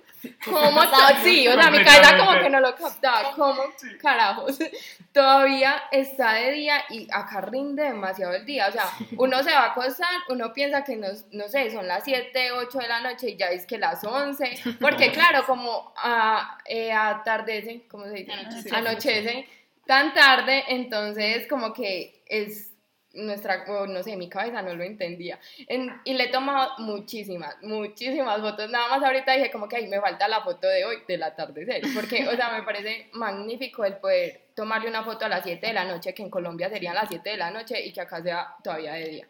¿Cómo? 0.45 0.81
Sí, 1.23 1.47
o 1.47 1.53
sea, 1.53 1.71
mi 1.71 1.83
cabeza 1.83 2.17
como 2.17 2.39
que 2.39 2.49
no 2.49 2.59
lo 2.59 2.75
captaba, 2.75 3.31
¿cómo 3.35 3.61
carajos? 4.01 4.57
Todavía 5.13 5.83
está 5.91 6.33
de 6.33 6.51
día 6.51 6.83
y 6.89 7.07
acá 7.11 7.41
rinde 7.41 7.83
demasiado 7.83 8.33
el 8.33 8.45
día, 8.45 8.67
o 8.67 8.71
sea, 8.71 8.85
uno 9.17 9.41
se 9.43 9.51
va 9.51 9.65
a 9.65 9.71
acostar, 9.71 10.09
uno 10.29 10.53
piensa 10.53 10.83
que 10.83 10.95
no, 10.95 11.07
no 11.31 11.47
sé, 11.47 11.71
son 11.71 11.87
las 11.87 12.03
7, 12.03 12.51
8 12.51 12.77
de 12.77 12.87
la 12.87 13.01
noche 13.01 13.29
y 13.29 13.37
ya 13.37 13.47
es 13.47 13.65
que 13.65 13.77
las 13.77 14.03
11, 14.03 14.77
porque 14.79 15.11
claro, 15.13 15.45
como 15.45 15.93
a, 15.97 16.57
eh, 16.65 16.91
atardece, 16.91 17.85
¿cómo 17.89 18.05
se 18.05 18.11
dice? 18.11 18.31
Anochece. 18.31 18.75
Anochece 18.75 19.47
tan 19.85 20.13
tarde, 20.13 20.65
entonces 20.67 21.47
como 21.47 21.73
que 21.73 22.21
es 22.27 22.68
nuestra, 23.13 23.65
no 23.87 24.03
sé, 24.03 24.15
mi 24.15 24.29
cabeza 24.29 24.61
no 24.61 24.73
lo 24.75 24.83
entendía. 24.83 25.39
En- 25.67 25.99
y 26.03 26.13
le 26.13 26.25
he 26.25 26.27
tomado 26.29 26.71
muchísimas, 26.77 27.55
muchísimas 27.61 28.39
fotos. 28.39 28.69
Nada 28.69 28.87
más 28.89 29.03
ahorita 29.03 29.33
dije 29.33 29.51
como 29.51 29.67
que 29.67 29.77
ahí 29.77 29.87
me 29.87 29.99
falta 29.99 30.27
la 30.27 30.41
foto 30.41 30.67
de 30.67 30.85
hoy, 30.85 30.97
del 31.07 31.23
atardecer, 31.23 31.81
porque, 31.95 32.27
o 32.27 32.35
sea, 32.35 32.51
me 32.51 32.63
parece 32.63 33.09
magnífico 33.13 33.83
el 33.85 33.97
poder 33.97 34.41
tomarle 34.55 34.89
una 34.89 35.03
foto 35.03 35.25
a 35.25 35.29
las 35.29 35.43
7 35.43 35.67
de 35.67 35.73
la 35.73 35.85
noche, 35.85 36.13
que 36.13 36.21
en 36.23 36.29
Colombia 36.29 36.69
serían 36.69 36.93
las 36.95 37.07
7 37.09 37.31
de 37.31 37.37
la 37.37 37.49
noche 37.49 37.83
y 37.83 37.91
que 37.93 38.01
acá 38.01 38.21
sea 38.21 38.55
todavía 38.63 38.93
de 38.93 39.09
día. 39.09 39.27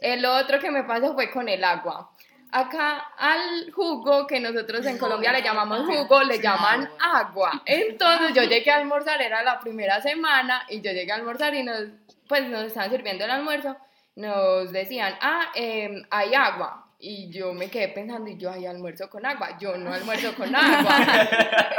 El 0.00 0.24
otro 0.24 0.58
que 0.58 0.70
me 0.70 0.84
pasó 0.84 1.12
fue 1.14 1.30
con 1.30 1.48
el 1.48 1.62
agua. 1.62 2.10
Acá 2.52 2.98
al 3.16 3.70
jugo, 3.72 4.26
que 4.26 4.40
nosotros 4.40 4.84
en 4.86 4.98
Colombia 4.98 5.30
le 5.32 5.42
llamamos 5.42 5.86
jugo, 5.86 6.22
le 6.24 6.40
llaman 6.40 6.88
agua. 6.98 7.62
Entonces 7.64 8.32
yo 8.34 8.42
llegué 8.42 8.70
a 8.72 8.78
almorzar, 8.78 9.22
era 9.22 9.42
la 9.44 9.60
primera 9.60 10.00
semana, 10.00 10.64
y 10.68 10.80
yo 10.80 10.90
llegué 10.90 11.12
a 11.12 11.16
almorzar 11.16 11.54
y 11.54 11.62
nos, 11.62 11.84
pues 12.30 12.48
nos 12.48 12.62
estaban 12.62 12.90
sirviendo 12.90 13.24
el 13.24 13.30
almuerzo, 13.32 13.76
nos 14.14 14.70
decían, 14.70 15.14
ah, 15.20 15.50
em, 15.56 16.04
hay 16.10 16.32
agua. 16.32 16.86
Y 17.02 17.30
yo 17.30 17.54
me 17.54 17.70
quedé 17.70 17.88
pensando, 17.88 18.28
y 18.28 18.36
yo, 18.36 18.50
hay 18.50 18.66
almuerzo 18.66 19.08
con 19.08 19.24
agua, 19.24 19.56
yo 19.58 19.74
no 19.78 19.90
almuerzo 19.90 20.34
con 20.34 20.54
agua. 20.54 20.98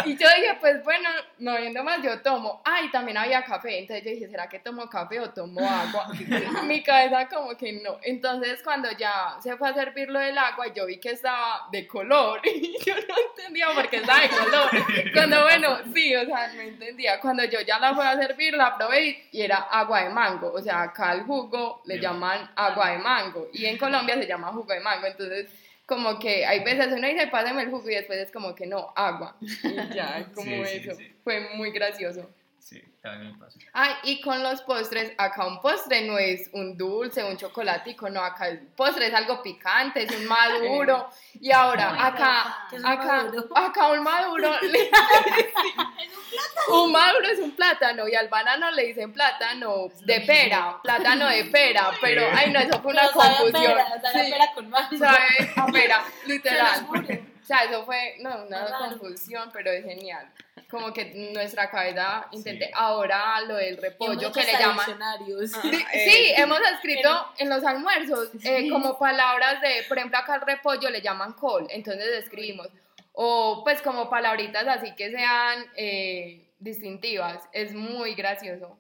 y 0.06 0.18
yo 0.18 0.28
dije, 0.36 0.58
pues 0.60 0.84
bueno, 0.84 1.10
no 1.38 1.58
viendo 1.58 1.84
más, 1.84 2.02
yo 2.02 2.20
tomo. 2.22 2.60
Ah, 2.66 2.82
y 2.82 2.90
también 2.90 3.18
había 3.18 3.44
café, 3.44 3.78
entonces 3.78 4.04
yo 4.04 4.12
dije, 4.12 4.28
¿será 4.28 4.50
que 4.50 4.58
tomo 4.58 4.90
café 4.90 5.20
o 5.20 5.30
tomo 5.30 5.62
agua? 5.62 6.08
Mi 6.64 6.82
cabeza 6.82 7.30
como 7.30 7.56
que 7.56 7.74
no. 7.74 8.00
Entonces 8.02 8.64
cuando 8.64 8.90
ya 8.98 9.38
se 9.44 9.56
fue 9.58 9.70
a 9.70 9.74
servir 9.76 10.10
lo 10.10 10.20
del 10.20 10.36
agua, 10.36 10.74
yo 10.74 10.88
vi 10.88 10.98
que 11.00 11.12
estaba 11.12 11.68
de 11.72 11.86
color, 11.86 12.42
y 12.48 12.76
yo 12.84 12.96
no 12.96 13.16
entendía 13.30 13.68
por 13.76 13.90
qué 13.90 13.98
estaba 13.98 14.22
de 14.22 14.30
color. 14.30 14.70
Cuando, 15.14 15.44
bueno, 15.44 15.78
sí, 15.94 16.16
o 16.16 16.26
sea, 16.26 16.52
no 16.54 16.62
entendía. 16.62 17.20
Cuando 17.20 17.44
yo 17.46 17.62
ya 17.62 17.78
la 17.78 17.94
fui 17.94 18.04
a 18.04 18.16
servir, 18.16 18.56
la 18.56 18.76
probé 18.76 19.28
y 19.32 19.42
era 19.42 19.58
agua 19.58 20.02
de 20.02 20.10
mango. 20.10 20.52
O 20.52 20.62
sea, 20.62 20.82
acá 20.82 21.12
al 21.12 21.26
jugo 21.26 21.84
le 21.86 22.00
llaman 22.00 22.50
agua 22.56 22.90
de 22.90 22.98
mango 22.98 23.50
y 23.54 23.68
en 23.68 23.78
Colombia 23.78 24.16
se 24.16 24.26
llama 24.26 24.48
jugo 24.48 24.74
de 24.74 24.80
mango. 24.80 25.11
Entonces, 25.12 25.50
como 25.86 26.20
que 26.20 26.46
hay 26.46 26.64
veces 26.64 26.88
uno 26.92 27.08
dice, 27.08 27.28
pásame 27.28 27.64
el 27.64 27.70
jugo 27.70 27.90
y 27.90 27.96
después 27.96 28.20
es 28.20 28.32
como 28.32 28.56
que 28.56 28.66
no, 28.66 28.94
agua. 28.96 29.38
Y 29.64 29.94
ya, 29.94 30.32
como 30.34 30.50
Sí, 30.66 30.66
sí, 30.66 30.78
eso. 30.90 30.96
sí. 30.96 31.12
Fue 31.24 31.50
muy 31.56 31.72
gracioso. 31.72 32.30
Sí, 32.62 32.80
también 33.02 33.34
me 33.34 33.40
pasa. 33.40 33.58
Ay, 33.74 33.94
y 34.04 34.22
con 34.22 34.42
los 34.44 34.62
postres, 34.62 35.14
acá 35.18 35.48
un 35.48 35.60
postre 35.62 36.04
no 36.08 36.18
es 36.20 36.48
un 36.54 36.78
dulce, 36.78 37.24
un 37.24 37.36
chocolatico, 37.36 38.08
no, 38.10 38.22
acá 38.24 38.48
el 38.50 38.60
postre 38.60 39.08
es 39.08 39.14
algo 39.16 39.42
picante, 39.42 40.04
es 40.04 40.12
un 40.16 40.26
maduro. 40.28 41.10
Y 41.42 41.52
ahora, 41.52 42.06
acá, 42.06 42.68
¿Qué 42.70 42.76
es 42.76 42.82
un 42.84 42.88
acá, 42.88 43.24
maduro? 43.24 43.58
acá 43.58 43.88
un 43.92 44.04
maduro, 44.04 44.52
le- 44.62 44.92
un 46.72 46.92
maduro 46.92 47.28
es 47.30 47.40
un 47.40 47.52
plátano 47.52 48.08
y 48.08 48.14
al 48.16 48.28
banano 48.30 48.70
le 48.72 48.84
dicen 48.88 49.12
plátano 49.12 49.88
de 50.06 50.22
pera, 50.22 50.78
plátano 50.84 51.28
de 51.28 51.46
pera, 51.46 51.92
pero, 52.00 52.24
ay 52.34 52.52
no, 52.52 52.60
eso 52.60 52.80
fue 52.82 52.92
una 52.94 53.02
Pero 53.10 53.14
sabe 53.22 53.34
a 53.34 53.38
confusión. 53.40 53.74
pera, 53.74 54.02
sabe 54.02 54.20
a 54.20 54.24
Sí, 54.26 54.32
pera 54.32 54.54
con 54.54 54.70
mango. 54.70 54.98
sabe 54.98 55.52
a 55.56 55.66
pera, 55.68 56.04
literal. 56.26 56.88
O 56.92 57.46
sea, 57.46 57.64
eso 57.64 57.86
fue, 57.86 58.18
no, 58.20 58.44
una 58.46 58.66
confusión, 58.78 59.50
pero 59.52 59.72
es 59.72 59.84
genial. 59.84 60.30
Como 60.72 60.94
que 60.94 61.06
nuestra 61.34 61.70
cabeza 61.70 62.28
intente, 62.32 62.66
Sí. 62.68 62.72
ahora 62.74 63.42
lo 63.42 63.56
del 63.58 63.76
repollo 63.78 64.32
que 64.32 64.44
le 64.44 64.54
llaman. 64.54 64.78
diccionarios. 64.78 65.52
Sí, 65.52 65.86
sí, 65.94 66.34
hemos 66.38 66.60
escrito 66.74 67.28
en 67.38 67.50
los 67.50 67.64
almuerzos 67.66 68.30
eh, 68.44 68.70
como 68.70 68.98
palabras 68.98 69.62
de, 69.62 69.84
por 69.90 69.98
ejemplo, 69.98 70.18
acá 70.18 70.36
al 70.36 70.42
repollo 70.42 70.90
le 70.90 71.02
llaman 71.02 71.34
col, 71.34 71.68
entonces 71.70 72.08
escribimos. 72.24 72.70
O 73.14 73.62
pues 73.66 73.82
como 73.82 74.10
palabritas 74.10 74.66
así 74.68 74.96
que 74.96 75.12
sean 75.12 75.66
eh, 75.76 76.48
distintivas. 76.60 77.44
Es 77.52 77.74
muy 77.74 78.16
gracioso. 78.16 78.78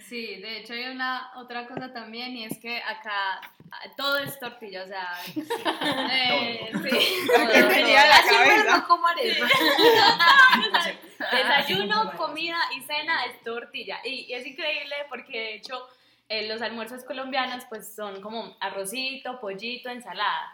Sí, 0.00 0.36
de 0.36 0.58
hecho 0.58 0.72
hay 0.72 0.86
una 0.86 1.30
otra 1.36 1.66
cosa 1.66 1.92
también 1.92 2.36
y 2.36 2.44
es 2.44 2.58
que 2.58 2.78
acá 2.78 3.40
todo 3.96 4.18
es 4.18 4.38
tortilla, 4.38 4.84
o 4.84 4.86
sea, 4.86 5.08
eh, 6.12 6.70
sí, 6.72 7.26
Lo 7.38 7.48
que 7.48 7.62
tenía 7.62 8.02
en 8.02 8.08
la 8.08 8.16
Así 8.16 8.34
cabeza. 8.34 8.64
mismo 8.64 8.88
como 8.88 9.06
arepa. 9.06 9.46
desayuno, 11.32 12.12
comida 12.16 12.58
y 12.76 12.80
cena 12.82 13.24
es 13.26 13.40
tortilla 13.42 14.00
y, 14.04 14.26
y 14.28 14.34
es 14.34 14.46
increíble 14.46 14.94
porque 15.08 15.38
de 15.38 15.54
hecho 15.54 15.88
eh, 16.28 16.48
los 16.48 16.60
almuerzos 16.62 17.04
colombianos 17.04 17.64
pues 17.68 17.94
son 17.94 18.20
como 18.20 18.56
arrocito, 18.60 19.40
pollito, 19.40 19.90
ensalada 19.90 20.52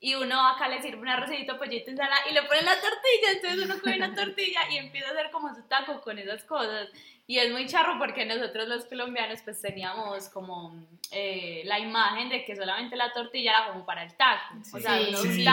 y 0.00 0.14
uno 0.14 0.40
acá 0.48 0.66
le 0.68 0.80
sirve 0.80 1.02
un 1.02 1.08
arrocito, 1.08 1.58
pollito, 1.58 1.90
ensalada 1.90 2.22
y 2.30 2.32
le 2.32 2.42
ponen 2.44 2.64
la 2.64 2.80
tortilla, 2.80 3.32
entonces 3.34 3.64
uno 3.66 3.80
coge 3.80 3.96
una 3.96 4.14
tortilla 4.14 4.60
y 4.70 4.78
empieza 4.78 5.08
a 5.08 5.12
hacer 5.12 5.30
como 5.30 5.54
su 5.54 5.62
taco 5.68 6.00
con 6.00 6.18
esas 6.18 6.42
cosas. 6.44 6.88
Y 7.30 7.38
es 7.38 7.52
muy 7.52 7.64
charro 7.68 7.96
porque 7.96 8.26
nosotros 8.26 8.66
los 8.66 8.86
colombianos 8.86 9.38
pues 9.44 9.62
teníamos 9.62 10.28
como 10.30 10.74
eh, 11.12 11.62
la 11.64 11.78
imagen 11.78 12.28
de 12.28 12.44
que 12.44 12.56
solamente 12.56 12.96
la 12.96 13.12
tortilla 13.12 13.52
era 13.52 13.66
como 13.68 13.86
para 13.86 14.02
el 14.02 14.12
taco. 14.16 14.56
O 14.74 14.80
sea, 14.80 14.98
Sí, 14.98 15.46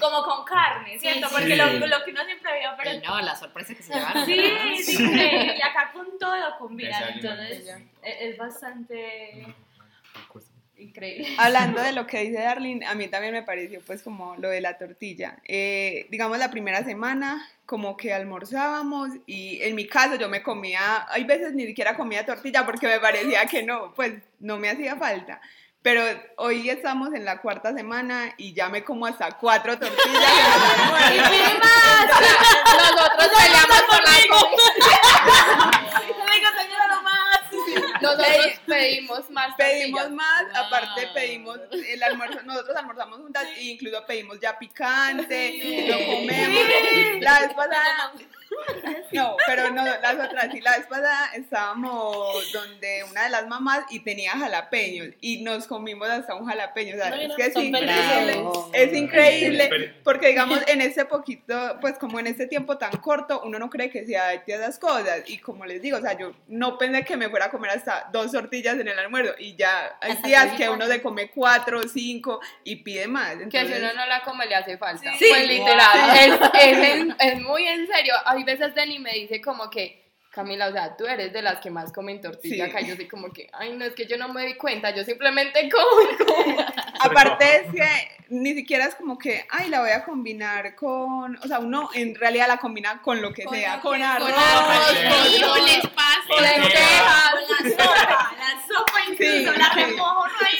como 0.00 0.22
con 0.22 0.46
carne, 0.46 0.98
¿cierto? 0.98 1.28
Sí, 1.28 1.34
porque 1.34 1.50
sí. 1.50 1.56
Lo, 1.56 1.86
lo 1.88 2.04
que 2.04 2.12
uno 2.12 2.24
siempre 2.24 2.50
veía, 2.50 2.74
pero... 2.74 3.06
No, 3.06 3.20
la 3.20 3.36
sorpresa 3.36 3.74
que 3.74 3.82
se 3.82 3.92
llevaron. 3.92 4.24
Sí, 4.24 4.82
sí. 4.82 4.96
Y 5.02 5.60
acá 5.60 5.92
con 5.92 6.18
todo 6.18 6.56
combinan, 6.58 7.12
entonces 7.12 7.68
es, 8.00 8.16
es 8.18 8.38
bastante 8.38 9.54
increíble. 10.80 11.28
Hablando 11.38 11.82
de 11.82 11.92
lo 11.92 12.06
que 12.06 12.20
dice 12.20 12.40
Darlene, 12.40 12.86
a 12.86 12.94
mí 12.94 13.08
también 13.08 13.32
me 13.32 13.42
pareció 13.42 13.80
pues 13.86 14.02
como 14.02 14.36
lo 14.36 14.48
de 14.48 14.60
la 14.60 14.78
tortilla. 14.78 15.38
Eh, 15.46 16.06
digamos 16.10 16.38
la 16.38 16.50
primera 16.50 16.84
semana 16.84 17.48
como 17.66 17.96
que 17.96 18.12
almorzábamos 18.12 19.10
y 19.26 19.62
en 19.62 19.76
mi 19.76 19.86
caso 19.86 20.16
yo 20.16 20.28
me 20.28 20.42
comía, 20.42 21.06
hay 21.08 21.22
veces 21.22 21.54
ni 21.54 21.66
siquiera 21.66 21.96
comía 21.96 22.26
tortilla 22.26 22.66
porque 22.66 22.88
me 22.88 22.98
parecía 22.98 23.46
que 23.46 23.62
no, 23.62 23.94
pues 23.94 24.14
no 24.40 24.56
me 24.56 24.70
hacía 24.70 24.96
falta. 24.96 25.40
Pero 25.82 26.02
hoy 26.36 26.68
estamos 26.68 27.14
en 27.14 27.24
la 27.24 27.40
cuarta 27.40 27.72
semana 27.72 28.34
y 28.36 28.52
ya 28.52 28.68
me 28.68 28.84
como 28.84 29.06
hasta 29.06 29.30
cuatro 29.38 29.78
tortillas. 29.78 30.04
el 31.10 31.20
almuerzo. 31.20 32.20
Nosotros 32.76 33.28
peleamos 33.38 33.82
por 33.88 34.02
la 34.02 34.12
comida. 34.28 35.89
Nosotros 38.16 38.60
pedimos 38.66 39.30
más 39.30 39.54
Pedimos 39.56 40.00
tortillas. 40.02 40.10
más, 40.16 40.42
Wow. 40.52 40.56
aparte 40.64 41.08
pedimos 41.14 41.58
el 41.88 42.02
almuerzo, 42.02 42.42
nosotros 42.42 42.76
almorzamos 42.76 43.18
juntas 43.20 43.44
e 43.56 43.62
incluso 43.64 44.04
pedimos 44.06 44.38
ya 44.40 44.58
picante, 44.58 45.86
lo 45.88 46.06
comemos. 46.06 46.62
La 47.20 47.40
vez 47.40 47.54
pasada, 47.54 48.12
no, 49.12 49.36
pero 49.46 49.70
no, 49.70 49.84
las 49.84 50.14
otras 50.14 50.48
sí, 50.52 50.60
la 50.60 50.76
vez 50.78 50.86
pasada 50.86 51.30
estábamos 51.34 52.52
donde 52.52 53.04
una 53.10 53.24
de 53.24 53.30
las 53.30 53.46
mamás 53.46 53.80
y 53.90 54.00
tenía 54.00 54.32
jalapeños 54.32 55.08
y 55.20 55.42
nos 55.42 55.66
comimos 55.66 56.08
hasta 56.08 56.34
un 56.34 56.46
jalapeño, 56.46 56.94
o 56.94 56.98
sea, 56.98 57.08
es 57.08 57.32
que 57.36 57.42
es 57.46 57.56
increíble, 57.56 58.44
es 58.72 58.92
increíble, 58.94 59.94
porque 60.04 60.28
digamos 60.28 60.60
en 60.68 60.80
este 60.80 61.04
poquito, 61.04 61.78
pues 61.80 61.98
como 61.98 62.18
en 62.20 62.26
este 62.26 62.46
tiempo 62.46 62.78
tan 62.78 62.92
corto, 62.98 63.42
uno 63.44 63.58
no 63.58 63.70
cree 63.70 63.90
que 63.90 64.04
se 64.06 64.16
adapte 64.16 64.54
a 64.54 64.56
esas 64.56 64.78
cosas 64.78 65.22
y 65.26 65.38
como 65.38 65.64
les 65.66 65.80
digo, 65.82 65.98
o 65.98 66.00
sea, 66.00 66.16
yo 66.18 66.32
no 66.48 66.78
pensé 66.78 67.04
que 67.04 67.16
me 67.16 67.28
fuera 67.28 67.46
a 67.46 67.50
comer 67.50 67.70
hasta 67.70 68.08
dos 68.12 68.32
tortillas 68.32 68.78
en 68.78 68.88
el 68.88 68.98
almuerzo 68.98 69.34
y 69.38 69.56
ya 69.56 69.96
hay 70.00 70.16
días 70.22 70.52
que 70.56 70.68
uno 70.68 70.86
se 70.86 71.00
come 71.02 71.30
cuatro, 71.30 71.82
cinco 71.88 72.40
y 72.64 72.76
pide 72.76 73.06
más. 73.06 73.36
Que 73.50 73.66
si 73.66 73.72
uno 73.72 73.92
no 73.94 74.06
la 74.06 74.22
come 74.22 74.46
le 74.46 74.54
hace 74.54 74.76
falta. 74.78 75.12
Sí. 75.18 75.26
Pues 75.28 75.46
literal, 75.46 76.16
es, 76.16 76.40
es, 76.62 76.88
en- 76.88 77.16
es 77.18 77.40
muy 77.40 77.66
en 77.66 77.86
serio. 77.86 78.14
Hay 78.24 78.39
veces 78.44 78.74
Denny 78.74 78.98
me 78.98 79.12
dice 79.12 79.40
como 79.40 79.68
que, 79.70 79.98
Camila, 80.32 80.68
o 80.68 80.72
sea, 80.72 80.96
tú 80.96 81.06
eres 81.06 81.32
de 81.32 81.42
las 81.42 81.58
que 81.60 81.70
más 81.70 81.90
comen 81.92 82.20
tortilla 82.20 82.66
Sí. 82.66 82.70
acá. 82.70 82.80
Yo 82.82 82.94
soy 82.94 83.08
como 83.08 83.32
que, 83.32 83.50
ay, 83.52 83.72
no, 83.76 83.84
es 83.84 83.94
que 83.94 84.06
yo 84.06 84.16
no 84.16 84.28
me 84.28 84.46
di 84.46 84.54
cuenta, 84.54 84.94
yo 84.94 85.02
simplemente 85.04 85.68
como 85.68 86.02
y 86.12 86.16
como. 86.24 86.66
Aparte 87.00 87.56
es 87.56 87.72
que 87.72 87.86
ni 88.28 88.54
siquiera 88.54 88.84
es 88.84 88.94
como 88.94 89.18
que, 89.18 89.44
ay, 89.50 89.68
la 89.70 89.80
voy 89.80 89.90
a 89.90 90.04
combinar 90.04 90.76
con, 90.76 91.36
o 91.36 91.46
sea, 91.48 91.58
uno 91.58 91.90
en 91.94 92.14
realidad 92.14 92.46
la 92.46 92.58
combina 92.58 93.02
con 93.02 93.20
lo 93.20 93.32
que 93.32 93.42
Con 93.42 93.56
sea, 93.56 93.76
lo 93.76 93.82
con 93.82 94.00
arroz, 94.00 94.30
con 94.30 94.38
arroz, 94.40 94.86
con- 94.86 95.24
frijoles, 95.24 95.80
pasta. 95.96 96.40
Lentejas. 96.40 97.34
La 97.48 97.70
sopa, 97.70 98.34
la 98.38 98.62
sopa 98.68 99.00
incluso, 99.10 99.52
Sí, 99.52 99.58
la 99.58 99.68
remojo, 99.74 100.26
no 100.28 100.34
hay 100.46 100.58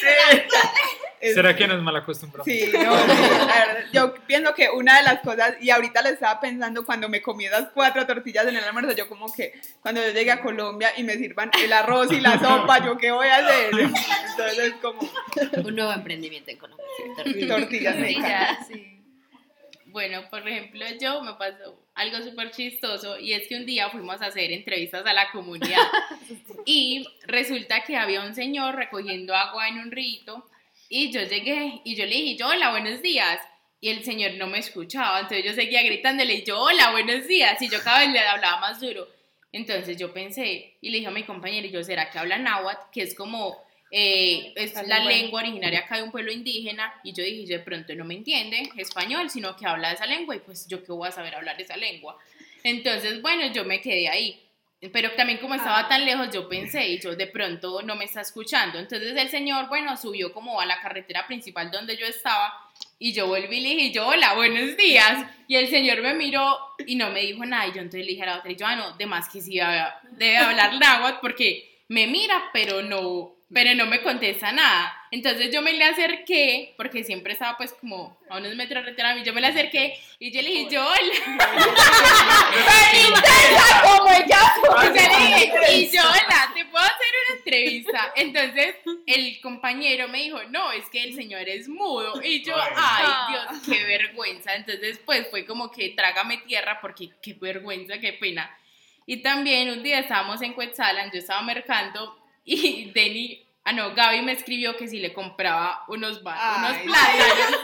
es- 1.20 1.34
¿Será 1.34 1.54
que 1.54 1.66
nos 1.68 1.82
malacostumbramos? 1.82 2.44
Sí, 2.46 2.70
no, 2.72 2.78
sí, 2.80 2.86
la 2.86 3.66
verdad, 3.66 3.84
yo 3.92 4.14
pienso 4.26 4.54
que 4.54 4.70
una 4.70 4.96
de 4.98 5.02
las 5.04 5.20
cosas, 5.20 5.54
y 5.60 5.70
ahorita 5.70 6.02
le 6.02 6.10
estaba 6.10 6.40
pensando 6.40 6.84
cuando 6.84 7.08
me 7.08 7.20
comí 7.22 7.44
esas 7.46 7.68
cuatro 7.74 8.06
tortillas 8.06 8.46
en 8.46 8.56
el 8.56 8.64
almuerzo, 8.64 8.92
yo 8.92 9.08
como 9.08 9.32
que 9.32 9.52
cuando 9.80 10.00
yo 10.04 10.12
llegue 10.12 10.30
a 10.30 10.40
Colombia 10.40 10.92
y 10.96 11.02
me 11.02 11.14
sirvan 11.14 11.50
el 11.62 11.72
arroz 11.72 12.10
y 12.12 12.20
la 12.20 12.38
sopa, 12.38 12.84
¿yo 12.84 12.96
qué 12.96 13.10
voy 13.10 13.26
a 13.28 13.36
hacer? 13.36 13.70
Entonces 14.30 14.74
como 14.80 15.00
Un 15.64 15.74
nuevo 15.76 15.92
emprendimiento 15.92 16.50
en 16.50 16.56
Colombia. 16.58 16.86
sí, 17.24 17.46
tortillas 17.46 17.96
Sí. 18.68 18.96
Bueno, 19.86 20.22
por 20.30 20.46
ejemplo, 20.48 20.84
yo 21.00 21.20
me 21.22 21.34
pasó 21.34 21.84
algo 21.94 22.18
súper 22.24 22.52
chistoso 22.52 23.18
y 23.18 23.32
es 23.32 23.48
que 23.48 23.56
un 23.56 23.66
día 23.66 23.90
fuimos 23.90 24.22
a 24.22 24.26
hacer 24.26 24.52
entrevistas 24.52 25.04
a 25.04 25.12
la 25.12 25.32
comunidad 25.32 25.82
y 26.64 27.04
resulta 27.26 27.82
que 27.84 27.96
había 27.96 28.22
un 28.22 28.34
señor 28.34 28.76
recogiendo 28.76 29.34
agua 29.34 29.66
en 29.68 29.80
un 29.80 29.90
río 29.90 30.46
y 30.90 31.10
yo 31.12 31.22
llegué 31.22 31.80
y 31.84 31.94
yo 31.94 32.04
le 32.04 32.16
dije, 32.16 32.36
yo, 32.36 32.48
hola, 32.48 32.70
buenos 32.70 33.00
días. 33.00 33.38
Y 33.80 33.88
el 33.88 34.04
señor 34.04 34.32
no 34.34 34.46
me 34.46 34.58
escuchaba, 34.58 35.20
entonces 35.20 35.42
yo 35.42 35.54
seguía 35.54 35.82
gritándole, 35.82 36.34
y 36.34 36.44
yo, 36.44 36.60
hola, 36.60 36.90
buenos 36.90 37.26
días, 37.26 37.62
y 37.62 37.70
yo 37.70 37.82
cada 37.82 38.00
vez 38.00 38.10
le 38.10 38.18
hablaba 38.18 38.60
más 38.60 38.78
duro. 38.78 39.08
Entonces 39.52 39.96
yo 39.96 40.12
pensé 40.12 40.76
y 40.82 40.90
le 40.90 40.98
dije 40.98 41.08
a 41.08 41.12
mi 41.12 41.22
compañero, 41.22 41.66
y 41.66 41.70
yo, 41.70 41.82
¿será 41.82 42.10
que 42.10 42.18
habla 42.18 42.36
náhuatl? 42.36 42.90
Que 42.92 43.02
es 43.02 43.14
como, 43.14 43.56
eh, 43.90 44.52
es 44.56 44.74
La 44.86 45.02
lengua 45.04 45.40
originaria 45.40 45.80
acá 45.80 45.96
de 45.96 46.02
un 46.02 46.10
pueblo 46.10 46.30
indígena. 46.30 46.92
Y 47.04 47.12
yo 47.12 47.24
dije, 47.24 47.46
yo 47.46 47.58
de 47.58 47.64
pronto 47.64 47.94
no 47.94 48.04
me 48.04 48.14
entiende 48.14 48.68
español, 48.76 49.30
sino 49.30 49.56
que 49.56 49.66
habla 49.66 49.92
esa 49.92 50.06
lengua, 50.06 50.36
y 50.36 50.40
pues 50.40 50.66
yo 50.66 50.84
qué 50.84 50.92
voy 50.92 51.08
a 51.08 51.12
saber 51.12 51.34
hablar 51.34 51.58
esa 51.58 51.76
lengua. 51.76 52.18
Entonces, 52.64 53.22
bueno, 53.22 53.50
yo 53.52 53.64
me 53.64 53.80
quedé 53.80 54.08
ahí. 54.08 54.38
Pero 54.92 55.12
también 55.12 55.38
como 55.38 55.54
estaba 55.54 55.88
tan 55.88 56.06
lejos, 56.06 56.30
yo 56.32 56.48
pensé, 56.48 56.88
y 56.88 57.00
yo 57.00 57.14
de 57.14 57.26
pronto 57.26 57.82
no 57.82 57.96
me 57.96 58.06
está 58.06 58.22
escuchando. 58.22 58.78
Entonces 58.78 59.14
el 59.14 59.28
señor, 59.28 59.68
bueno, 59.68 59.94
subió 59.96 60.32
como 60.32 60.58
a 60.58 60.64
la 60.64 60.80
carretera 60.80 61.26
principal 61.26 61.70
donde 61.70 61.98
yo 61.98 62.06
estaba, 62.06 62.54
y 62.98 63.12
yo 63.12 63.26
volví 63.26 63.58
y 63.58 63.60
le 63.60 63.68
dije, 63.70 63.92
yo, 63.92 64.06
hola, 64.06 64.34
buenos 64.34 64.76
días. 64.76 65.26
Y 65.48 65.56
el 65.56 65.68
señor 65.68 66.00
me 66.00 66.14
miró 66.14 66.58
y 66.86 66.96
no 66.96 67.10
me 67.10 67.20
dijo 67.20 67.44
nada. 67.44 67.66
Y 67.66 67.72
yo 67.72 67.80
entonces 67.80 68.06
le 68.06 68.12
dije 68.12 68.22
a 68.22 68.26
la 68.26 68.38
otra, 68.38 68.52
y 68.52 68.56
yo, 68.56 68.66
ah, 68.66 68.76
no, 68.76 68.92
de 68.92 69.06
más 69.06 69.28
que 69.28 69.40
sí 69.40 69.58
debe 70.12 70.36
hablar 70.38 70.74
náhuatl 70.78 71.18
porque 71.20 71.82
me 71.88 72.06
mira, 72.06 72.50
pero 72.52 72.82
no, 72.82 73.36
pero 73.52 73.74
no 73.74 73.86
me 73.86 74.00
contesta 74.02 74.52
nada. 74.52 74.96
Entonces 75.12 75.52
yo 75.52 75.60
me 75.60 75.72
le 75.72 75.82
acerqué, 75.84 76.72
porque 76.76 77.02
siempre 77.02 77.32
estaba 77.32 77.56
pues 77.56 77.72
como 77.72 78.16
a 78.28 78.38
unos 78.38 78.54
metros 78.54 78.84
de 78.84 79.02
a 79.02 79.14
mí, 79.14 79.24
yo 79.24 79.32
me 79.32 79.40
le 79.40 79.48
acerqué 79.48 79.98
y 80.20 80.30
yo 80.30 80.40
le 80.40 80.48
dije, 80.48 80.68
yo, 80.70 80.86
hola. 80.86 81.00
como 83.82 84.10
ella. 84.10 84.38
Y 84.80 84.86
yo 84.86 84.92
le 84.92 85.26
dije, 85.26 85.74
y 85.74 85.90
yo, 85.90 86.00
hola, 86.02 86.52
¿te 86.54 86.64
puedo 86.66 86.84
hacer 86.84 87.12
una 87.26 87.34
entrevista? 87.38 88.12
Entonces 88.14 88.76
el 89.06 89.40
compañero 89.40 90.06
me 90.08 90.18
dijo, 90.18 90.38
no, 90.50 90.70
es 90.72 90.88
que 90.90 91.02
el 91.02 91.14
señor 91.14 91.48
es 91.48 91.68
mudo. 91.68 92.20
Y 92.22 92.44
yo, 92.44 92.54
ay, 92.56 93.06
Dios, 93.30 93.46
qué 93.66 93.82
vergüenza. 93.84 94.54
Entonces, 94.54 95.00
pues 95.04 95.28
fue 95.28 95.44
como 95.44 95.70
que 95.70 95.90
trágame 95.90 96.38
tierra 96.38 96.80
porque 96.80 97.10
qué 97.20 97.34
vergüenza, 97.34 97.98
qué 97.98 98.12
pena. 98.12 98.56
Y 99.06 99.16
también 99.18 99.70
un 99.70 99.82
día 99.82 99.98
estábamos 99.98 100.40
en 100.42 100.52
Cuetzalan, 100.52 101.10
yo 101.10 101.18
estaba 101.18 101.42
mercando 101.42 102.16
y 102.44 102.92
Denny, 102.92 103.44
ah 103.70 103.72
no, 103.72 103.94
Gaby 103.94 104.22
me 104.22 104.32
escribió 104.32 104.76
que 104.76 104.88
si 104.88 104.98
le 104.98 105.12
compraba 105.12 105.84
unos, 105.88 106.22
ba- 106.22 106.56
unos 106.58 106.72
Ay. 106.76 106.86
plátanos. 106.86 107.60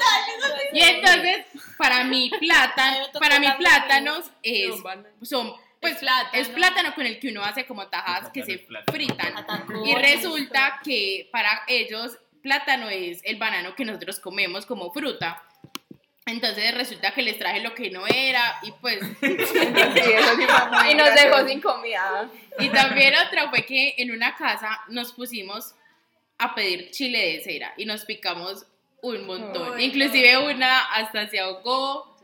Y 0.73 0.81
entonces, 0.81 1.47
para 1.77 2.05
mí, 2.05 2.31
plátano, 2.41 3.07
para 3.19 3.41
mí 3.41 3.47
plátanos 3.59 4.31
es, 4.43 4.75
son, 5.23 5.55
pues, 5.81 5.99
es 6.33 6.49
plátano 6.49 6.95
con 6.95 7.07
el 7.07 7.19
que 7.19 7.29
uno 7.29 7.43
hace 7.45 7.67
como 7.67 7.87
tajadas 7.89 8.31
que 8.31 8.45
se 8.45 8.67
fritan. 8.93 9.47
Y 9.85 9.95
resulta 9.95 10.81
que 10.85 11.29
para 11.33 11.63
ellos 11.67 12.19
plátano 12.43 12.89
es 12.89 13.21
el 13.25 13.37
banano 13.37 13.75
que 13.75 13.85
nosotros 13.85 14.21
comemos 14.21 14.67
como 14.67 14.93
fruta. 14.93 15.43
Entonces 16.29 16.75
resulta 16.75 17.13
que 17.13 17.23
les 17.23 17.39
traje 17.39 17.61
lo 17.61 17.73
que 17.73 17.89
no 17.89 18.05
era 18.05 18.59
y 18.63 18.73
pues... 18.73 18.99
Sí, 19.21 19.29
eso 19.29 20.37
sí 20.37 20.45
fue 20.45 20.71
muy 20.71 20.91
Y 20.91 20.95
nos 20.97 21.15
dejó 21.15 21.47
sin 21.47 21.61
comida. 21.61 22.29
Y 22.59 22.69
también 22.71 23.15
otra 23.15 23.49
fue 23.49 23.65
que 23.65 23.95
en 23.99 24.11
una 24.11 24.35
casa 24.35 24.81
nos 24.89 25.13
pusimos 25.13 25.76
a 26.39 26.55
pedir 26.55 26.91
chile 26.91 27.33
de 27.33 27.41
cera 27.41 27.75
y 27.77 27.87
nos 27.87 28.05
picamos 28.05 28.67
un 29.03 29.27
montón. 29.27 29.81
Inclusive 29.81 30.39
una 30.39 30.81
hasta 30.95 31.27
se 31.29 31.41
ahogó. 31.41 32.17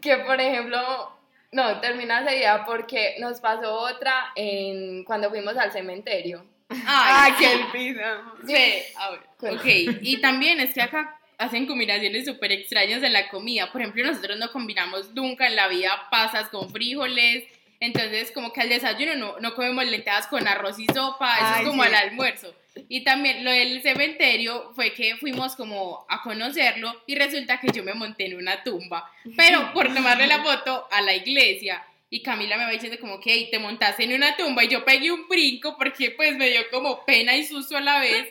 Que 0.00 0.18
por 0.18 0.40
ejemplo, 0.40 1.10
no, 1.52 1.80
termina 1.80 2.20
esa 2.20 2.34
idea 2.34 2.64
porque 2.64 3.16
nos 3.18 3.40
pasó 3.40 3.72
otra 3.74 4.32
en, 4.36 5.04
cuando 5.04 5.30
fuimos 5.30 5.56
al 5.56 5.72
cementerio. 5.72 6.44
Ay, 6.68 6.78
Ah, 6.86 7.36
el 7.40 7.66
pizza. 7.70 8.22
Sí, 8.46 8.82
ahora, 8.96 9.22
ok. 9.40 9.64
Y 10.00 10.20
también 10.20 10.60
es 10.60 10.72
que 10.74 10.82
acá 10.82 11.18
hacen 11.38 11.66
combinaciones 11.66 12.24
súper 12.24 12.52
extrañas 12.52 13.02
en 13.02 13.12
la 13.12 13.28
comida. 13.28 13.70
Por 13.70 13.80
ejemplo, 13.80 14.04
nosotros 14.04 14.38
no 14.38 14.50
combinamos 14.52 15.10
nunca 15.12 15.46
en 15.46 15.56
la 15.56 15.68
vida 15.68 16.08
pasas 16.10 16.48
con 16.48 16.70
frijoles. 16.70 17.44
Entonces, 17.80 18.30
como 18.32 18.52
que 18.52 18.60
al 18.60 18.68
desayuno 18.68 19.16
no, 19.16 19.40
no 19.40 19.54
comemos 19.54 19.84
lentejas 19.84 20.28
con 20.28 20.46
arroz 20.46 20.78
y 20.78 20.86
sopa. 20.86 21.36
Eso 21.36 21.46
Ay, 21.46 21.62
es 21.62 21.68
como 21.68 21.82
sí. 21.82 21.88
al 21.88 21.94
almuerzo. 21.96 22.54
Y 22.88 23.04
también 23.04 23.44
lo 23.44 23.50
del 23.50 23.82
cementerio 23.82 24.72
fue 24.74 24.92
que 24.94 25.16
fuimos 25.16 25.54
como 25.56 26.06
a 26.08 26.22
conocerlo 26.22 27.02
y 27.06 27.14
resulta 27.16 27.60
que 27.60 27.68
yo 27.72 27.82
me 27.84 27.92
monté 27.94 28.26
en 28.26 28.36
una 28.36 28.62
tumba. 28.62 29.10
Pero 29.36 29.72
por 29.72 29.92
tomarle 29.92 30.26
la 30.26 30.42
foto 30.42 30.88
a 30.90 31.00
la 31.02 31.14
iglesia. 31.14 31.84
y 32.08 32.22
Camila 32.22 32.56
me 32.58 32.64
va 32.64 32.70
diciendo 32.70 32.98
como 33.00 33.18
que 33.20 33.32
hey, 33.32 33.48
te 33.50 33.58
montaste 33.58 34.04
en 34.04 34.12
una 34.14 34.36
tumba 34.36 34.62
y 34.64 34.68
yo 34.68 34.84
pegué 34.84 35.10
un 35.10 35.26
brinco 35.28 35.76
porque 35.78 36.10
pues 36.10 36.36
me 36.36 36.50
dio 36.50 36.60
como 36.70 37.04
pena 37.06 37.34
y 37.34 37.44
susto 37.46 37.76
a 37.76 37.80
la 37.80 38.00
vez 38.00 38.28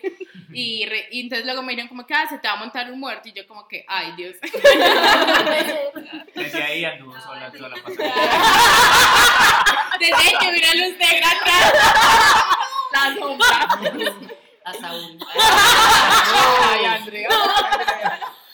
y, 0.53 0.85
re- 0.85 1.07
y 1.11 1.21
entonces 1.21 1.45
luego 1.47 1.63
me 1.63 1.71
dijeron 1.71 1.87
como 1.89 2.05
que 2.05 2.13
ah, 2.13 2.27
se 2.29 2.37
te 2.37 2.47
va 2.47 2.53
a 2.53 2.57
montar 2.57 2.91
un 2.91 2.99
muerto 2.99 3.27
y 3.29 3.33
yo 3.33 3.47
como 3.47 3.67
que 3.67 3.83
ay 3.87 4.11
Dios 4.17 4.35
Desde 6.35 6.63
ahí 6.63 6.85
anduvo 6.85 7.19
sola 7.21 7.51
toda 7.51 7.69
la 7.69 7.75
pasada. 7.81 8.13
desde 9.99 10.13
ahí 10.15 10.33
que 10.39 10.47
una 10.47 10.73
luz 10.87 10.97
negra 10.99 11.27
atrás 11.31 11.73
La 12.93 13.15
sombra. 13.15 13.47
A 14.63 14.73
Saúl. 14.73 15.17
Ay, 16.71 16.85
Andrea. 16.85 17.29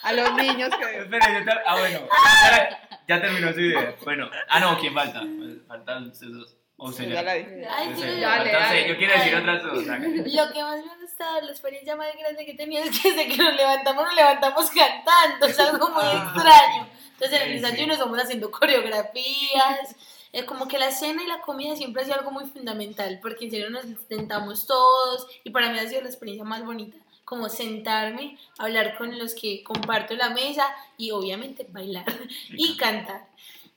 A 0.02 0.12
los 0.12 0.32
niños 0.34 0.70
que. 0.76 0.98
Espera, 1.00 1.38
yo 1.38 1.44
te- 1.44 1.60
Ah, 1.66 1.76
bueno. 1.78 1.98
Espera, 2.42 2.88
Ya 3.06 3.20
terminó 3.20 3.52
su 3.52 3.60
idea. 3.60 3.94
Bueno. 4.04 4.30
Ah, 4.48 4.60
no, 4.60 4.78
¿quién 4.78 4.94
falta? 4.94 5.22
Faltan 5.66 6.08
ustedes 6.08 6.32
dos. 6.34 6.54
O 6.80 6.92
sea, 6.92 7.06
Ya 7.06 7.22
la 7.22 7.34
dije. 7.34 7.66
Ay, 7.68 7.92
sí, 7.94 8.00
Dale, 8.02 8.20
dale, 8.20 8.52
dale. 8.52 8.52
dale. 8.52 8.88
Yo 8.88 8.96
quiero 8.96 9.12
decir 9.14 9.34
otras 9.34 9.62
dos. 9.64 9.88
hágale. 9.88 10.16
Lo 10.18 10.52
que 10.52 10.62
más 10.62 10.76
me 10.84 10.92
ha 10.92 10.96
gustado, 10.96 11.40
la 11.42 11.50
experiencia 11.50 11.96
más 11.96 12.08
grande 12.16 12.44
que 12.46 12.52
he 12.52 12.56
tenido 12.56 12.84
es 12.84 12.90
que 13.02 13.12
desde 13.12 13.28
que 13.28 13.36
nos 13.42 13.54
levantamos, 13.56 14.04
nos 14.04 14.14
levantamos 14.14 14.70
cantando, 14.70 15.46
es 15.46 15.58
algo 15.58 15.88
muy 15.90 16.04
Ah. 16.04 16.32
extraño. 16.32 16.88
Entonces 17.14 17.40
en 17.42 17.50
el 17.50 17.58
Sí, 17.58 17.64
desayuno 17.64 17.92
estamos 17.94 18.18
haciendo 18.22 18.50
coreografías, 18.50 19.96
es 20.32 20.44
como 20.44 20.68
que 20.68 20.78
la 20.78 20.90
cena 20.90 21.22
y 21.22 21.26
la 21.26 21.40
comida 21.40 21.76
siempre 21.76 22.02
ha 22.02 22.04
sido 22.04 22.18
algo 22.18 22.30
muy 22.30 22.44
fundamental, 22.46 23.18
porque 23.22 23.46
en 23.46 23.50
serio 23.50 23.70
nos 23.70 23.84
sentamos 24.08 24.66
todos 24.66 25.26
y 25.44 25.50
para 25.50 25.70
mí 25.70 25.78
ha 25.78 25.88
sido 25.88 26.02
la 26.02 26.08
experiencia 26.08 26.44
más 26.44 26.64
bonita, 26.64 26.96
como 27.24 27.48
sentarme, 27.48 28.38
hablar 28.58 28.96
con 28.96 29.18
los 29.18 29.34
que 29.34 29.62
comparto 29.62 30.14
la 30.14 30.30
mesa 30.30 30.64
y 30.96 31.10
obviamente 31.10 31.66
bailar 31.68 32.06
y 32.50 32.76
cantar. 32.76 33.26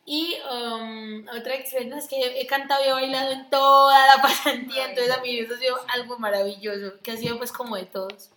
Y 0.05 0.35
um, 0.51 1.27
otra 1.29 1.55
experiencia 1.55 1.99
es 1.99 2.07
que 2.07 2.41
he 2.41 2.47
cantado 2.47 2.83
y 2.83 2.87
he 2.87 2.91
bailado 2.91 3.31
en 3.31 3.49
toda 3.49 4.15
la 4.15 4.21
pasantía, 4.21 4.89
entonces 4.89 5.15
a 5.15 5.21
mí 5.21 5.37
eso 5.37 5.53
ha 5.53 5.57
sido 5.57 5.77
algo 5.89 6.17
maravilloso, 6.19 6.99
que 7.03 7.11
ha 7.11 7.17
sido 7.17 7.37
pues 7.37 7.51
como 7.51 7.75
de 7.75 7.85
todos. 7.85 8.31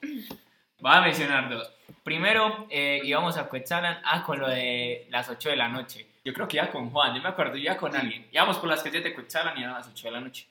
Voy 0.81 0.93
a 0.93 1.01
mencionar 1.01 1.49
dos. 1.49 1.71
Primero, 2.03 2.67
eh, 2.69 3.01
íbamos 3.03 3.39
a 3.39 3.49
Cuetzalan, 3.49 4.03
ah, 4.05 4.23
con 4.25 4.39
lo 4.39 4.49
de 4.49 5.07
las 5.09 5.31
8 5.31 5.49
de 5.49 5.57
la 5.57 5.69
noche. 5.69 6.07
Yo 6.25 6.33
creo 6.33 6.49
que 6.49 6.57
iba 6.57 6.70
con 6.70 6.91
Juan, 6.91 7.14
yo 7.14 7.22
me 7.22 7.29
acuerdo, 7.29 7.57
yo 7.57 7.64
iba 7.64 7.77
con 7.77 7.95
alguien. 7.95 8.27
Íbamos 8.33 8.57
por 8.59 8.68
las 8.68 8.83
calles 8.83 9.05
de 9.05 9.12
Cuetzalan 9.14 9.57
y 9.59 9.62
eran 9.62 9.75
las 9.75 9.89
8 9.89 10.07
de 10.09 10.11
la 10.12 10.20
noche. 10.20 10.47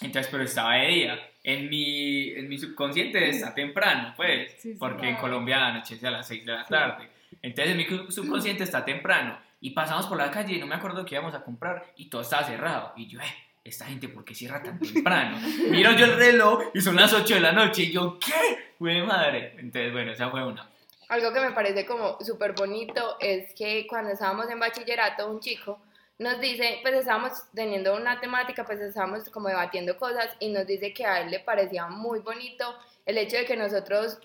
Entonces, 0.00 0.30
pero 0.30 0.42
estaba 0.44 0.74
de 0.74 0.86
día. 0.88 1.30
En 1.44 1.68
mi, 1.70 2.30
en 2.30 2.48
mi 2.48 2.58
subconsciente 2.58 3.28
está 3.28 3.54
temprano, 3.54 4.12
pues, 4.16 4.52
Sí, 4.58 4.72
sí. 4.72 4.76
porque 4.78 5.08
en 5.08 5.16
Colombia 5.16 5.66
anochece 5.66 6.06
a 6.06 6.10
las 6.10 6.26
6 6.28 6.44
de 6.44 6.52
la 6.52 6.64
tarde. 6.64 7.08
Entonces, 7.40 7.72
en 7.72 7.78
mi 7.78 8.10
subconsciente 8.12 8.64
está 8.64 8.84
temprano. 8.84 9.38
Y 9.60 9.70
pasamos 9.70 10.06
por 10.06 10.18
la 10.18 10.30
calle 10.30 10.54
y 10.56 10.58
no 10.58 10.66
me 10.66 10.74
acuerdo 10.74 11.04
qué 11.04 11.14
íbamos 11.14 11.34
a 11.34 11.42
comprar 11.44 11.84
y 11.96 12.06
todo 12.06 12.22
estaba 12.22 12.42
cerrado. 12.42 12.92
Y 12.96 13.06
yo, 13.06 13.20
eh, 13.20 13.24
esta 13.62 13.86
gente, 13.86 14.08
¿por 14.08 14.24
qué 14.24 14.34
cierra 14.34 14.60
tan 14.60 14.78
temprano? 14.80 15.38
Miro 15.70 15.92
yo 15.92 16.04
el 16.04 16.16
reloj 16.16 16.64
y 16.74 16.80
son 16.80 16.96
las 16.96 17.12
8 17.12 17.34
de 17.34 17.40
la 17.40 17.52
noche. 17.52 17.84
Y 17.84 17.92
yo, 17.92 18.18
¿qué? 18.18 18.72
Güey, 18.80 19.02
madre. 19.02 19.54
Entonces, 19.58 19.92
bueno, 19.92 20.10
esa 20.10 20.30
fue 20.30 20.44
una. 20.44 20.68
Algo 21.12 21.30
que 21.30 21.40
me 21.40 21.52
parece 21.52 21.84
como 21.84 22.18
súper 22.20 22.52
bonito 22.52 23.18
es 23.20 23.52
que 23.52 23.86
cuando 23.86 24.12
estábamos 24.12 24.48
en 24.48 24.58
bachillerato, 24.58 25.30
un 25.30 25.40
chico 25.40 25.78
nos 26.18 26.40
dice, 26.40 26.78
pues 26.80 26.94
estábamos 26.94 27.32
teniendo 27.54 27.94
una 27.94 28.18
temática, 28.18 28.64
pues 28.64 28.80
estábamos 28.80 29.28
como 29.28 29.48
debatiendo 29.48 29.98
cosas 29.98 30.34
y 30.40 30.48
nos 30.48 30.66
dice 30.66 30.94
que 30.94 31.04
a 31.04 31.20
él 31.20 31.30
le 31.30 31.40
parecía 31.40 31.86
muy 31.86 32.20
bonito 32.20 32.64
el 33.04 33.18
hecho 33.18 33.36
de 33.36 33.44
que 33.44 33.58
nosotros 33.58 34.20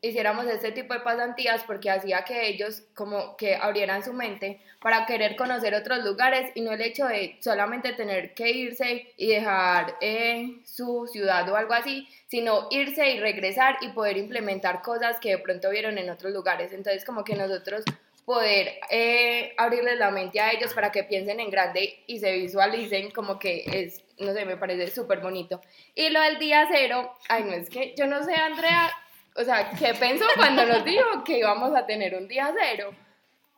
hiciéramos 0.00 0.46
este 0.46 0.72
tipo 0.72 0.92
de 0.92 1.00
pasantías 1.00 1.62
porque 1.62 1.88
hacía 1.88 2.24
que 2.24 2.48
ellos 2.48 2.82
como 2.96 3.36
que 3.36 3.54
abrieran 3.54 4.02
su 4.02 4.12
mente 4.12 4.60
para 4.80 5.06
querer 5.06 5.36
conocer 5.36 5.72
otros 5.74 6.04
lugares 6.04 6.50
y 6.56 6.62
no 6.62 6.72
el 6.72 6.80
hecho 6.80 7.06
de 7.06 7.36
solamente 7.40 7.92
tener 7.92 8.34
que 8.34 8.50
irse 8.50 9.12
y 9.16 9.28
dejar 9.28 9.96
eh, 10.00 10.62
su 10.64 11.08
ciudad 11.12 11.48
o 11.48 11.54
algo 11.54 11.74
así, 11.74 12.08
sino 12.28 12.68
irse 12.70 13.10
y 13.10 13.20
regresar 13.20 13.78
y 13.80 13.88
poder 13.88 14.16
implementar 14.16 14.82
cosas 14.82 15.18
que 15.18 15.30
de 15.30 15.38
pronto 15.38 15.70
vieron 15.70 15.98
en 15.98 16.10
otros 16.10 16.32
lugares. 16.32 16.72
Entonces 16.72 17.04
como 17.04 17.24
que 17.24 17.34
nosotros 17.34 17.84
poder 18.24 18.78
eh, 18.90 19.54
abrirles 19.56 19.98
la 19.98 20.10
mente 20.10 20.38
a 20.38 20.52
ellos 20.52 20.74
para 20.74 20.92
que 20.92 21.02
piensen 21.02 21.40
en 21.40 21.48
grande 21.50 22.02
y 22.06 22.18
se 22.18 22.30
visualicen 22.32 23.10
como 23.10 23.38
que 23.38 23.64
es, 23.72 24.04
no 24.18 24.34
sé, 24.34 24.44
me 24.44 24.58
parece 24.58 24.88
súper 24.88 25.20
bonito. 25.20 25.62
Y 25.94 26.10
lo 26.10 26.20
del 26.20 26.38
día 26.38 26.68
cero, 26.70 27.14
ay, 27.28 27.44
no 27.44 27.52
es 27.52 27.70
que, 27.70 27.94
yo 27.96 28.06
no 28.06 28.22
sé, 28.22 28.34
Andrea, 28.34 28.92
o 29.34 29.42
sea, 29.44 29.70
¿qué 29.70 29.94
pensó 29.94 30.26
cuando 30.36 30.66
nos 30.66 30.84
dijo 30.84 31.24
que 31.24 31.38
íbamos 31.38 31.74
a 31.74 31.86
tener 31.86 32.14
un 32.14 32.28
día 32.28 32.52
cero? 32.54 32.94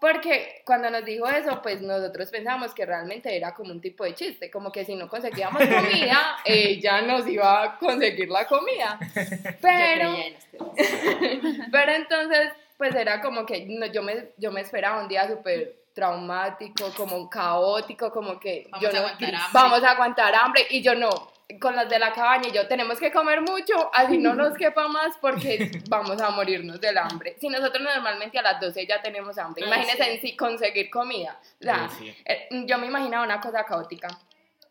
Porque 0.00 0.62
cuando 0.64 0.88
nos 0.88 1.04
dijo 1.04 1.28
eso, 1.28 1.60
pues 1.60 1.82
nosotros 1.82 2.30
pensamos 2.30 2.72
que 2.72 2.86
realmente 2.86 3.36
era 3.36 3.54
como 3.54 3.70
un 3.70 3.82
tipo 3.82 4.02
de 4.04 4.14
chiste, 4.14 4.50
como 4.50 4.72
que 4.72 4.86
si 4.86 4.94
no 4.96 5.10
conseguíamos 5.10 5.60
comida, 5.60 6.38
ella 6.46 7.02
nos 7.02 7.26
iba 7.26 7.62
a 7.62 7.78
conseguir 7.78 8.30
la 8.30 8.46
comida. 8.46 8.98
Pero, 9.60 10.16
Yo 10.52 10.72
creía 10.74 11.32
en 11.32 11.46
ustedes. 11.46 11.66
pero 11.70 11.92
entonces, 11.92 12.52
pues 12.78 12.94
era 12.94 13.20
como 13.20 13.44
que 13.44 13.66
no, 13.66 13.84
yo, 13.86 14.02
me, 14.02 14.30
yo 14.38 14.50
me 14.50 14.62
esperaba 14.62 15.02
un 15.02 15.08
día 15.08 15.28
súper 15.28 15.80
traumático, 15.92 16.90
como 16.96 17.28
caótico, 17.28 18.10
como 18.10 18.40
que 18.40 18.68
Vamos 18.70 18.80
yo 18.80 18.92
no, 18.92 19.38
vamos 19.52 19.82
a 19.82 19.90
aguantar 19.90 20.34
hambre 20.34 20.66
y 20.70 20.80
yo 20.80 20.94
no, 20.94 21.29
con 21.58 21.74
los 21.74 21.88
de 21.88 21.98
la 21.98 22.12
cabaña 22.12 22.48
y 22.48 22.52
yo 22.52 22.68
tenemos 22.68 22.98
que 22.98 23.10
comer 23.10 23.40
mucho, 23.40 23.90
así 23.94 24.18
no 24.18 24.34
nos 24.34 24.54
quepa 24.58 24.88
más 24.88 25.16
porque 25.20 25.70
vamos 25.88 26.20
a 26.20 26.30
morirnos 26.30 26.80
del 26.80 26.98
hambre. 26.98 27.36
Si 27.40 27.48
nosotros 27.48 27.82
normalmente 27.82 28.38
a 28.38 28.42
las 28.42 28.60
12 28.60 28.86
ya 28.86 29.00
tenemos 29.02 29.38
hambre, 29.38 29.64
Ay, 29.64 29.68
imagínense 29.68 30.14
en 30.14 30.20
sí 30.20 30.36
conseguir 30.36 30.90
comida. 30.90 31.38
O 31.60 31.64
sea, 31.64 31.88
Sí, 31.88 32.04
sí. 32.06 32.16
eh, 32.24 32.48
yo 32.66 32.78
me 32.78 32.86
imaginaba 32.86 33.24
una 33.24 33.40
cosa 33.40 33.64
caótica. 33.64 34.08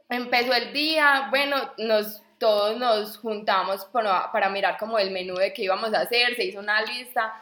Empezó 0.08 0.54
el 0.54 0.74
día, 0.74 1.28
bueno, 1.30 1.74
nos 1.78 2.22
todos 2.40 2.78
nos 2.78 3.18
juntamos 3.18 3.84
para, 3.86 4.32
para 4.32 4.50
mirar 4.50 4.78
como 4.78 4.98
el 4.98 5.12
menú 5.12 5.36
de 5.36 5.52
qué 5.54 5.64
íbamos 5.64 5.94
a 5.94 6.02
hacer, 6.02 6.36
se 6.36 6.46
hizo 6.46 6.60
una 6.60 6.82
lista. 6.82 7.34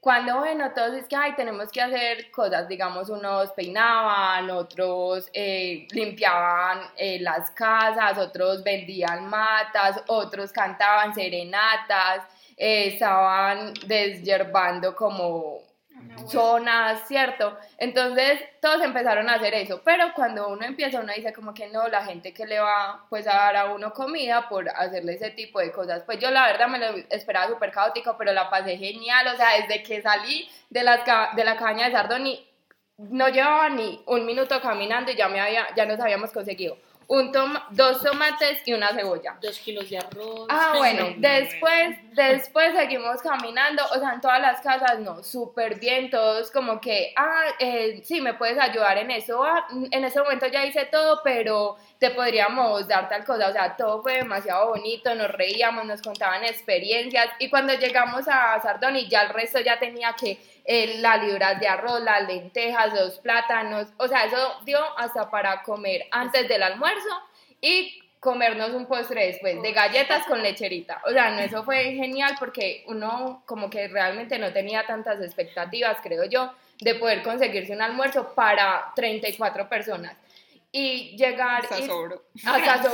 Cuando, 0.00 0.38
bueno, 0.38 0.72
todos 0.72 0.94
es 0.94 1.06
que, 1.06 1.14
ay, 1.14 1.34
tenemos 1.34 1.70
que 1.70 1.82
hacer 1.82 2.30
cosas, 2.30 2.66
digamos, 2.68 3.10
unos 3.10 3.50
peinaban, 3.52 4.48
otros 4.50 5.28
eh, 5.34 5.86
limpiaban 5.90 6.80
eh, 6.96 7.18
las 7.20 7.50
casas, 7.50 8.16
otros 8.16 8.64
vendían 8.64 9.28
matas, 9.28 10.02
otros 10.06 10.52
cantaban 10.52 11.14
serenatas, 11.14 12.24
eh, 12.56 12.94
estaban 12.94 13.74
desyerbando 13.86 14.96
como 14.96 15.69
zonas, 16.26 17.06
¿cierto? 17.08 17.56
Entonces 17.78 18.40
todos 18.60 18.82
empezaron 18.82 19.28
a 19.28 19.34
hacer 19.34 19.54
eso, 19.54 19.80
pero 19.84 20.12
cuando 20.14 20.48
uno 20.48 20.64
empieza 20.64 21.00
uno 21.00 21.12
dice 21.14 21.32
como 21.32 21.54
que 21.54 21.68
no, 21.68 21.88
la 21.88 22.04
gente 22.04 22.32
que 22.34 22.46
le 22.46 22.60
va 22.60 23.04
pues 23.08 23.26
a 23.26 23.32
dar 23.34 23.56
a 23.56 23.64
uno 23.72 23.92
comida 23.92 24.48
por 24.48 24.68
hacerle 24.68 25.14
ese 25.14 25.30
tipo 25.30 25.60
de 25.60 25.72
cosas, 25.72 26.02
pues 26.04 26.18
yo 26.18 26.30
la 26.30 26.46
verdad 26.46 26.68
me 26.68 26.78
lo 26.78 26.86
esperaba 27.10 27.48
súper 27.48 27.70
caótico, 27.72 28.16
pero 28.18 28.32
la 28.32 28.50
pasé 28.50 28.76
genial, 28.76 29.26
o 29.28 29.36
sea, 29.36 29.60
desde 29.60 29.82
que 29.82 30.02
salí 30.02 30.48
de, 30.68 30.84
ca- 31.04 31.30
de 31.34 31.44
la 31.44 31.56
cabaña 31.56 31.86
de 31.86 31.92
Sardoni 31.92 32.46
no 32.98 33.28
llevaba 33.28 33.70
ni 33.70 34.02
un 34.06 34.26
minuto 34.26 34.60
caminando 34.60 35.10
y 35.10 35.16
ya, 35.16 35.28
me 35.28 35.40
había, 35.40 35.74
ya 35.74 35.86
nos 35.86 35.98
habíamos 36.00 36.30
conseguido 36.32 36.76
un 37.10 37.32
toma- 37.32 37.66
dos 37.70 38.00
tomates 38.04 38.62
y 38.66 38.72
una 38.72 38.94
cebolla. 38.94 39.36
Dos 39.42 39.58
kilos 39.58 39.90
de 39.90 39.98
arroz. 39.98 40.46
Ah, 40.48 40.74
bueno, 40.78 41.08
después, 41.16 41.98
después 42.12 42.72
seguimos 42.72 43.20
caminando, 43.20 43.82
o 43.92 43.98
sea, 43.98 44.12
en 44.14 44.20
todas 44.20 44.40
las 44.40 44.60
casas, 44.60 45.00
no, 45.00 45.20
súper 45.24 45.80
bien, 45.80 46.08
todos 46.08 46.52
como 46.52 46.80
que, 46.80 47.12
ah, 47.16 47.46
eh, 47.58 48.00
sí, 48.04 48.20
me 48.20 48.34
puedes 48.34 48.58
ayudar 48.58 48.96
en 48.98 49.10
eso, 49.10 49.42
ah, 49.42 49.66
en 49.90 50.04
ese 50.04 50.20
momento 50.20 50.46
ya 50.46 50.64
hice 50.64 50.84
todo, 50.84 51.20
pero 51.24 51.76
te 51.98 52.10
podríamos 52.10 52.86
dar 52.86 53.08
tal 53.08 53.24
cosa, 53.24 53.48
o 53.48 53.52
sea, 53.52 53.76
todo 53.76 54.02
fue 54.02 54.18
demasiado 54.18 54.68
bonito, 54.68 55.12
nos 55.16 55.32
reíamos, 55.32 55.84
nos 55.86 56.02
contaban 56.02 56.44
experiencias, 56.44 57.26
y 57.40 57.50
cuando 57.50 57.74
llegamos 57.74 58.28
a 58.28 58.60
Sardoni, 58.62 59.08
ya 59.08 59.22
el 59.22 59.30
resto 59.30 59.58
ya 59.58 59.80
tenía 59.80 60.12
que, 60.12 60.38
eh, 60.72 60.98
las 60.98 61.20
libras 61.20 61.58
de 61.58 61.66
arroz, 61.66 62.00
las 62.00 62.28
lentejas, 62.28 62.94
los 62.94 63.18
plátanos, 63.18 63.88
o 63.96 64.06
sea, 64.06 64.24
eso 64.26 64.60
dio 64.64 64.78
hasta 64.96 65.28
para 65.28 65.64
comer 65.64 66.06
antes 66.12 66.46
del 66.46 66.62
almuerzo, 66.62 67.08
y 67.60 68.00
comernos 68.20 68.70
un 68.70 68.86
postre 68.86 69.26
después 69.26 69.60
de 69.60 69.72
galletas 69.72 70.24
con 70.26 70.40
lecherita. 70.40 71.02
O 71.08 71.10
sea, 71.10 71.32
no, 71.32 71.40
eso 71.40 71.64
fue 71.64 71.94
genial 71.94 72.36
porque 72.38 72.84
uno 72.86 73.42
como 73.46 73.68
que 73.68 73.88
realmente 73.88 74.38
no 74.38 74.52
tenía 74.52 74.86
tantas 74.86 75.20
expectativas, 75.20 75.98
creo 76.04 76.24
yo, 76.26 76.52
de 76.78 76.94
poder 76.94 77.22
conseguirse 77.22 77.72
un 77.72 77.82
almuerzo 77.82 78.32
para 78.32 78.92
34 78.94 79.68
personas. 79.68 80.16
Y 80.70 81.16
llegar... 81.16 81.64
Hasta 81.64 81.80
y- 81.80 81.86
sobró. 81.86 82.22
Hasta 82.46 82.90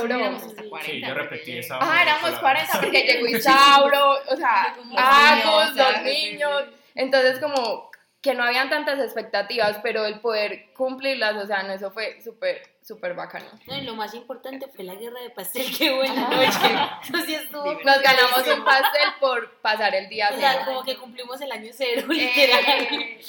40. 0.67 0.81
Sí, 0.81 1.01
yo 1.01 1.13
repetí 1.13 1.57
esa. 1.59 1.77
Ah, 1.79 2.01
éramos 2.01 2.39
40 2.39 2.79
porque 2.81 3.03
llegó 3.03 3.27
Isauro, 3.27 4.13
o 4.29 4.35
sea, 4.35 4.75
Agus, 4.95 5.75
los 5.75 6.01
niños. 6.01 6.63
Entonces, 6.97 7.39
como 7.39 7.89
que 8.21 8.33
no 8.33 8.43
habían 8.43 8.69
tantas 8.69 8.99
expectativas, 8.99 9.79
pero 9.83 10.05
el 10.05 10.19
poder 10.19 10.73
cumplirlas, 10.73 11.35
o 11.35 11.45
sea, 11.45 11.63
no, 11.63 11.71
eso 11.73 11.91
fue 11.91 12.19
súper, 12.21 12.61
súper 12.81 13.13
bacano. 13.13 13.45
No, 13.67 13.77
y 13.77 13.81
lo 13.81 13.95
más 13.95 14.13
importante 14.15 14.67
fue 14.67 14.83
la 14.83 14.95
guerra 14.95 15.21
de 15.21 15.29
pastel. 15.29 15.65
Qué 15.77 15.95
buena 15.95 16.27
noche. 16.27 16.49
Eso 17.03 17.25
sí 17.25 17.35
estuvo. 17.35 17.63
Nos 17.65 18.01
ganamos 18.01 18.47
un 18.47 18.65
pastel 18.65 19.09
por 19.19 19.61
pasar 19.61 19.93
el 19.95 20.09
día 20.09 20.29
O 20.33 20.37
sea, 20.37 20.53
cero. 20.53 20.63
como 20.65 20.83
que 20.83 20.97
cumplimos 20.97 21.39
el 21.39 21.51
año 21.51 21.71
cero, 21.73 22.07
literal. 22.09 22.63
Eh, 22.65 23.21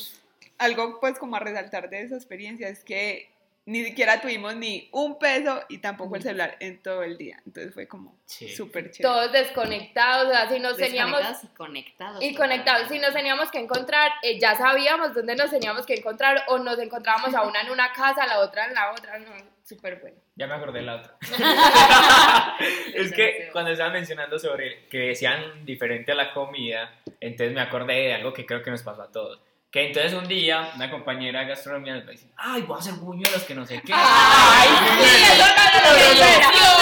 Algo 0.57 0.99
pues 0.99 1.19
como 1.19 1.37
a 1.37 1.41
resaltar 1.41 1.91
de 1.91 2.03
esa 2.03 2.17
experiencia 2.17 2.69
es 2.69 2.83
que 2.83 3.31
ni 3.69 3.85
siquiera 3.85 4.19
tuvimos 4.19 4.57
ni 4.57 4.89
un 4.93 5.19
peso 5.19 5.63
y 5.69 5.77
tampoco 5.77 6.17
el 6.17 6.23
celular 6.23 6.57
en 6.59 6.83
todo 6.83 7.03
el 7.03 7.19
día. 7.19 7.39
Entonces 7.45 7.75
fue 7.75 7.87
como 7.87 8.17
Sí. 8.25 8.49
súper 8.49 8.91
chévere. 8.91 9.03
Todos 9.03 9.31
desconectados, 9.33 10.27
o 10.27 10.31
sea, 10.31 10.49
si 10.49 10.59
nos 10.59 10.79
teníamos... 10.79 11.21
Y 11.43 11.47
conectados. 11.49 12.25
Y 12.25 12.35
conectados, 12.35 12.89
si 12.89 12.99
nos 12.99 13.13
teníamos 13.13 13.51
que 13.51 13.59
encontrar, 13.59 14.11
eh, 14.23 14.41
ya 14.41 14.57
sabíamos 14.57 15.15
dónde 15.15 15.37
nos 15.37 15.51
teníamos 15.51 15.85
que 15.85 15.97
encontrar 15.97 16.45
o 16.49 16.59
nos 16.59 16.79
encontrábamos 16.79 17.35
a 17.35 17.43
una 17.43 17.61
en 17.61 17.69
una 17.71 17.93
casa, 17.93 18.23
a 18.23 18.27
la 18.27 18.39
otra 18.39 18.69
en 18.69 18.75
la 18.75 18.91
otra, 18.93 19.19
no, 19.19 19.33
súper 19.63 20.01
bueno. 20.01 20.17
Ya 20.37 20.47
me 20.47 20.55
acordé 20.55 20.79
de 20.79 20.87
la 20.87 20.97
otra. 20.97 21.19
es 22.95 23.13
que 23.13 23.51
cuando 23.53 23.73
estaban 23.73 23.93
mencionando 23.93 24.39
sobre 24.39 24.87
que 24.87 24.99
decían 24.99 25.67
diferente 25.67 26.13
a 26.13 26.15
la 26.15 26.33
comida, 26.33 26.95
entonces 27.21 27.55
me 27.55 27.61
acordé 27.61 27.95
de 27.95 28.15
algo 28.15 28.33
que 28.33 28.47
creo 28.47 28.63
que 28.63 28.71
nos 28.71 28.83
pasó 28.83 29.03
a 29.03 29.13
todos. 29.13 29.41
Que 29.71 29.89
entonces 29.89 30.15
un 30.15 30.27
día 30.27 30.73
una 30.77 30.91
compañera 30.91 31.41
de 31.41 31.49
gastronomía 31.49 31.97
nos 31.97 32.07
dice, 32.07 32.33
ay, 32.39 32.63
voy 32.63 32.77
a 32.77 32.81
hacer 32.81 32.95
buñuelos 32.95 33.43
que 33.45 33.55
no 33.55 33.67
sé 33.67 33.83
qué. 33.85 33.93
¡Ay! 33.95 34.69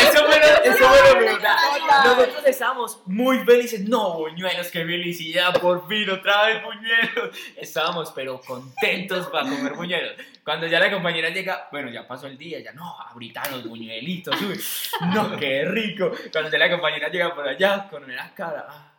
Eso 0.03 0.25
fue 0.25 0.39
lo. 0.39 1.39
Nosotros 2.05 2.47
estábamos 2.47 3.01
muy 3.07 3.39
felices. 3.45 3.81
No, 3.89 4.15
buñuelos, 4.15 4.71
qué 4.71 4.85
felicidad, 4.85 5.61
por 5.61 5.89
fin, 5.89 6.09
otra 6.11 6.47
vez 6.47 6.63
buñuelos. 6.63 7.37
Estábamos, 7.57 8.13
pero 8.15 8.41
contentos 8.41 9.27
para 9.29 9.49
comer 9.49 9.73
buñuelos. 9.75 10.13
Cuando 10.45 10.69
ya 10.69 10.79
la 10.79 10.89
compañera 10.89 11.31
llega, 11.31 11.69
bueno, 11.73 11.91
ya 11.91 12.07
pasó 12.07 12.29
el 12.29 12.39
día, 12.39 12.61
ya 12.61 12.73
no, 12.73 12.85
ahorita 13.01 13.43
los 13.51 13.69
buñuelitos, 13.69 14.41
uy, 14.43 14.61
no, 15.13 15.37
qué 15.37 15.65
rico. 15.65 16.13
Cuando 16.31 16.51
ya 16.51 16.59
la 16.59 16.71
compañera 16.71 17.09
llega 17.09 17.35
por 17.35 17.49
allá 17.49 17.89
con 17.91 18.05
una 18.05 18.33
cara, 18.33 18.96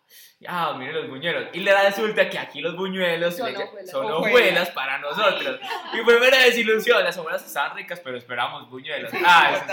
ah, 0.48 0.76
miren 0.78 0.96
los 0.96 1.10
buñuelos. 1.10 1.50
Y 1.54 1.60
le 1.60 1.74
resulta 1.84 2.30
que 2.30 2.38
aquí 2.40 2.62
los 2.62 2.76
buñuelos 2.76 3.36
Son 3.38 3.52
le- 3.52 3.58
hojuelas. 3.64 3.92
son 3.92 4.06
Hojuelas. 4.06 4.28
hojuelas 4.30 4.70
para 4.72 4.98
nosotros. 5.00 5.60
Y 5.94 5.98
fue 6.04 6.18
una 6.18 6.38
desilusión, 6.44 7.04
las 7.04 7.18
hojuelas 7.18 7.46
estaban 7.46 7.76
ricas, 7.76 8.00
pero 8.02 8.18
esperamos 8.18 8.70
buñuelos. 8.70 9.12
Ah, 9.26 9.52
eso 9.56 9.66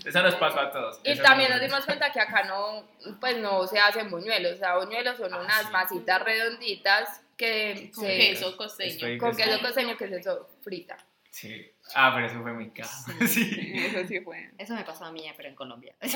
sí. 0.00 0.08
Eso 0.08 0.22
nos 0.22 0.34
pasó 0.36 0.60
a 0.60 0.70
todos. 0.70 1.00
Y 1.04 1.12
Eso 1.12 1.22
también 1.22 1.50
nos- 1.50 1.60
dimos 1.60 1.84
cuenta 1.84 2.10
que 2.12 2.20
acá 2.20 2.44
no, 2.44 2.86
pues 3.20 3.36
no 3.38 3.66
se 3.66 3.78
hacen 3.78 4.10
buñuelos, 4.10 4.54
o 4.54 4.58
sea, 4.58 4.76
buñuelos 4.78 5.16
son 5.16 5.32
Ah, 5.34 5.38
unas 5.40 5.66
sí. 5.66 5.72
masitas 5.72 6.22
redonditas 6.22 7.22
que 7.36 7.90
Con 7.94 8.04
se... 8.04 8.16
queso 8.18 8.56
costeño. 8.56 8.90
Estoy- 8.92 9.18
Con 9.18 9.36
queso 9.36 9.60
costeño 9.60 9.96
que 9.96 10.08
se 10.08 10.22
frita. 10.62 10.96
Sí. 11.30 11.66
Ah, 11.94 12.12
pero 12.14 12.26
eso 12.26 12.40
fue 12.42 12.52
muy 12.52 12.70
caro. 12.70 12.88
Sí. 13.26 13.72
Eso 13.74 14.06
sí 14.06 14.20
fue. 14.20 14.50
Eso 14.58 14.74
me 14.74 14.84
pasó 14.84 15.06
a 15.06 15.12
mí, 15.12 15.24
pero 15.36 15.48
en 15.48 15.54
Colombia. 15.54 15.94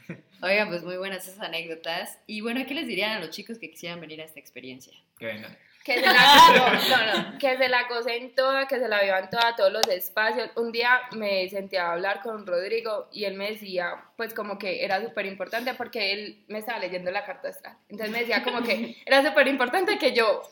Oigan, 0.42 0.68
pues 0.68 0.82
muy 0.82 0.96
buenas 0.96 1.28
esas 1.28 1.40
anécdotas. 1.40 2.18
Y 2.26 2.40
bueno, 2.40 2.64
¿qué 2.66 2.74
les 2.74 2.86
dirían 2.86 3.12
a 3.12 3.20
los 3.20 3.30
chicos 3.30 3.58
que 3.58 3.70
quisieran 3.70 4.00
venir 4.00 4.20
a 4.20 4.24
esta 4.24 4.40
experiencia? 4.40 4.94
Que 5.18 5.26
vengan. 5.26 5.56
Que 5.84 5.94
se 5.94 6.06
la, 6.06 6.12
no, 6.12 6.72
no, 6.72 7.32
no, 7.32 7.38
que 7.38 7.56
se 7.56 7.68
la 7.68 7.88
gocen 7.88 8.34
toda, 8.34 8.68
que 8.68 8.78
se 8.78 8.86
la 8.86 9.02
vivan 9.02 9.30
toda, 9.30 9.56
todos 9.56 9.72
los 9.72 9.88
espacios. 9.88 10.50
Un 10.56 10.72
día 10.72 11.00
me 11.12 11.48
senté 11.48 11.78
a 11.78 11.92
hablar 11.92 12.20
con 12.22 12.46
Rodrigo 12.46 13.08
y 13.12 13.24
él 13.24 13.34
me 13.34 13.50
decía, 13.50 14.04
pues 14.16 14.34
como 14.34 14.58
que 14.58 14.84
era 14.84 15.02
súper 15.02 15.24
importante 15.24 15.72
porque 15.74 16.12
él 16.12 16.44
me 16.48 16.58
estaba 16.58 16.78
leyendo 16.78 17.10
la 17.10 17.24
carta 17.24 17.48
astral. 17.48 17.76
Entonces 17.88 18.12
me 18.12 18.20
decía 18.20 18.42
como 18.42 18.62
que 18.62 18.96
era 19.06 19.24
súper 19.26 19.48
importante 19.48 19.98
que 19.98 20.12
yo, 20.12 20.42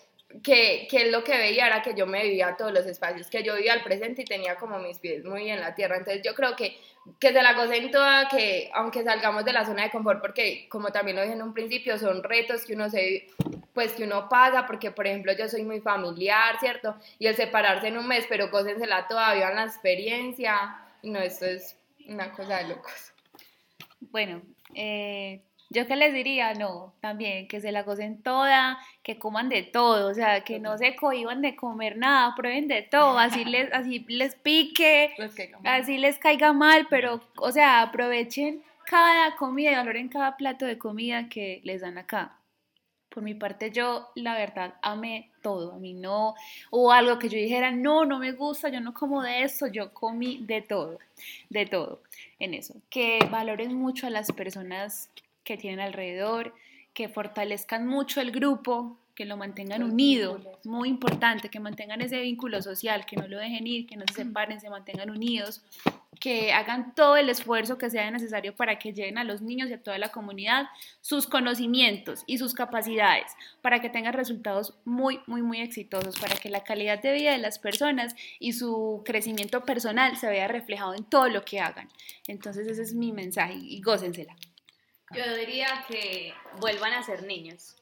que, 0.42 0.86
que 0.90 1.10
lo 1.10 1.24
que 1.24 1.36
veía 1.36 1.66
era 1.66 1.82
que 1.82 1.94
yo 1.94 2.06
me 2.06 2.22
vivía 2.22 2.56
todos 2.56 2.72
los 2.72 2.86
espacios, 2.86 3.28
que 3.28 3.42
yo 3.42 3.56
vivía 3.56 3.72
al 3.72 3.82
presente 3.82 4.22
y 4.22 4.24
tenía 4.24 4.56
como 4.56 4.78
mis 4.78 4.98
pies 4.98 5.24
muy 5.24 5.50
en 5.50 5.60
la 5.60 5.74
tierra. 5.74 5.96
Entonces 5.96 6.22
yo 6.22 6.34
creo 6.34 6.54
que, 6.54 6.76
que 7.18 7.32
se 7.32 7.42
la 7.42 7.54
gocen 7.54 7.90
toda, 7.90 8.28
que 8.28 8.70
aunque 8.74 9.02
salgamos 9.02 9.44
de 9.44 9.52
la 9.52 9.64
zona 9.64 9.84
de 9.84 9.90
confort, 9.90 10.20
porque 10.20 10.68
como 10.68 10.90
también 10.90 11.16
lo 11.16 11.22
dije 11.22 11.34
en 11.34 11.42
un 11.42 11.54
principio, 11.54 11.98
son 11.98 12.22
retos 12.22 12.64
que 12.64 12.74
uno 12.74 12.90
se 12.90 13.26
pues 13.72 13.92
que 13.92 14.04
uno 14.04 14.28
pasa, 14.28 14.66
porque 14.66 14.90
por 14.90 15.06
ejemplo 15.06 15.32
yo 15.32 15.48
soy 15.48 15.62
muy 15.62 15.80
familiar, 15.80 16.58
¿cierto? 16.58 16.96
Y 17.18 17.28
el 17.28 17.36
separarse 17.36 17.86
en 17.86 17.96
un 17.96 18.08
mes, 18.08 18.26
pero 18.28 18.50
gócensela 18.50 19.06
toda, 19.06 19.34
vivan 19.34 19.54
la 19.54 19.64
experiencia, 19.64 20.84
no, 21.04 21.20
esto 21.20 21.46
es 21.46 21.76
una 22.08 22.32
cosa 22.32 22.58
de 22.58 22.68
locos. 22.68 23.12
Bueno, 24.00 24.42
eh, 24.74 25.42
yo 25.70 25.86
qué 25.86 25.96
les 25.96 26.14
diría, 26.14 26.54
no, 26.54 26.94
también 27.00 27.46
que 27.46 27.60
se 27.60 27.72
la 27.72 27.82
gocen 27.82 28.22
toda, 28.22 28.78
que 29.02 29.18
coman 29.18 29.48
de 29.48 29.62
todo, 29.62 30.10
o 30.10 30.14
sea, 30.14 30.42
que 30.42 30.58
no 30.60 30.78
se 30.78 30.96
cohiban 30.96 31.42
de 31.42 31.56
comer 31.56 31.98
nada, 31.98 32.34
prueben 32.34 32.68
de 32.68 32.82
todo, 32.82 33.18
así 33.18 33.44
les, 33.44 33.70
así 33.72 34.04
les 34.08 34.34
pique, 34.34 35.14
que 35.36 35.52
así 35.64 35.98
les 35.98 36.18
caiga 36.18 36.52
mal, 36.52 36.86
pero, 36.88 37.20
o 37.36 37.52
sea, 37.52 37.82
aprovechen 37.82 38.62
cada 38.86 39.36
comida 39.36 39.72
y 39.72 39.74
valoren 39.74 40.08
cada 40.08 40.36
plato 40.36 40.64
de 40.64 40.78
comida 40.78 41.28
que 41.28 41.60
les 41.64 41.82
dan 41.82 41.98
acá. 41.98 42.34
Por 43.10 43.22
mi 43.22 43.34
parte, 43.34 43.70
yo 43.70 44.10
la 44.14 44.34
verdad 44.34 44.74
amé 44.80 45.30
todo. 45.42 45.72
A 45.72 45.78
mí 45.78 45.92
no 45.92 46.34
hubo 46.70 46.92
algo 46.92 47.18
que 47.18 47.28
yo 47.28 47.36
dijera, 47.36 47.70
no, 47.70 48.04
no 48.04 48.18
me 48.18 48.32
gusta, 48.32 48.68
yo 48.68 48.80
no 48.80 48.94
como 48.94 49.22
de 49.22 49.42
eso. 49.42 49.66
Yo 49.66 49.92
comí 49.92 50.38
de 50.46 50.62
todo, 50.62 50.98
de 51.48 51.66
todo 51.66 52.02
en 52.38 52.54
eso. 52.54 52.74
Que 52.90 53.18
valoren 53.30 53.74
mucho 53.74 54.06
a 54.06 54.10
las 54.10 54.30
personas 54.32 55.10
que 55.48 55.56
tienen 55.56 55.80
alrededor, 55.80 56.54
que 56.92 57.08
fortalezcan 57.08 57.86
mucho 57.86 58.20
el 58.20 58.32
grupo, 58.32 58.98
que 59.14 59.24
lo 59.24 59.38
mantengan 59.38 59.80
Los 59.80 59.92
unido. 59.92 60.34
vínculos. 60.34 60.66
Muy 60.66 60.88
importante, 60.90 61.48
que 61.48 61.58
mantengan 61.58 62.02
ese 62.02 62.20
vínculo 62.20 62.60
social, 62.60 63.06
que 63.06 63.16
no 63.16 63.26
lo 63.26 63.38
dejen 63.38 63.66
ir, 63.66 63.86
que 63.86 63.96
no 63.96 64.04
se 64.08 64.24
separen, 64.24 64.60
se 64.60 64.68
mantengan 64.68 65.08
unidos 65.08 65.62
que 66.18 66.52
hagan 66.52 66.94
todo 66.94 67.16
el 67.16 67.28
esfuerzo 67.30 67.78
que 67.78 67.90
sea 67.90 68.10
necesario 68.10 68.54
para 68.54 68.78
que 68.78 68.92
lleguen 68.92 69.18
a 69.18 69.24
los 69.24 69.40
niños 69.40 69.70
y 69.70 69.74
a 69.74 69.82
toda 69.82 69.98
la 69.98 70.10
comunidad 70.10 70.66
sus 71.00 71.26
conocimientos 71.26 72.24
y 72.26 72.38
sus 72.38 72.54
capacidades, 72.54 73.32
para 73.62 73.80
que 73.80 73.88
tengan 73.88 74.14
resultados 74.14 74.74
muy, 74.84 75.20
muy, 75.26 75.42
muy 75.42 75.60
exitosos, 75.60 76.18
para 76.18 76.34
que 76.36 76.50
la 76.50 76.64
calidad 76.64 77.00
de 77.00 77.12
vida 77.12 77.32
de 77.32 77.38
las 77.38 77.58
personas 77.58 78.14
y 78.38 78.52
su 78.52 79.02
crecimiento 79.04 79.64
personal 79.64 80.16
se 80.16 80.28
vea 80.28 80.48
reflejado 80.48 80.94
en 80.94 81.04
todo 81.04 81.28
lo 81.28 81.44
que 81.44 81.60
hagan. 81.60 81.88
Entonces 82.26 82.66
ese 82.66 82.82
es 82.82 82.94
mi 82.94 83.12
mensaje 83.12 83.54
y 83.54 83.80
gócensela. 83.80 84.34
Yo 85.14 85.36
diría 85.36 85.84
que 85.88 86.34
vuelvan 86.60 86.92
a 86.92 87.02
ser 87.02 87.22
niños. 87.22 87.76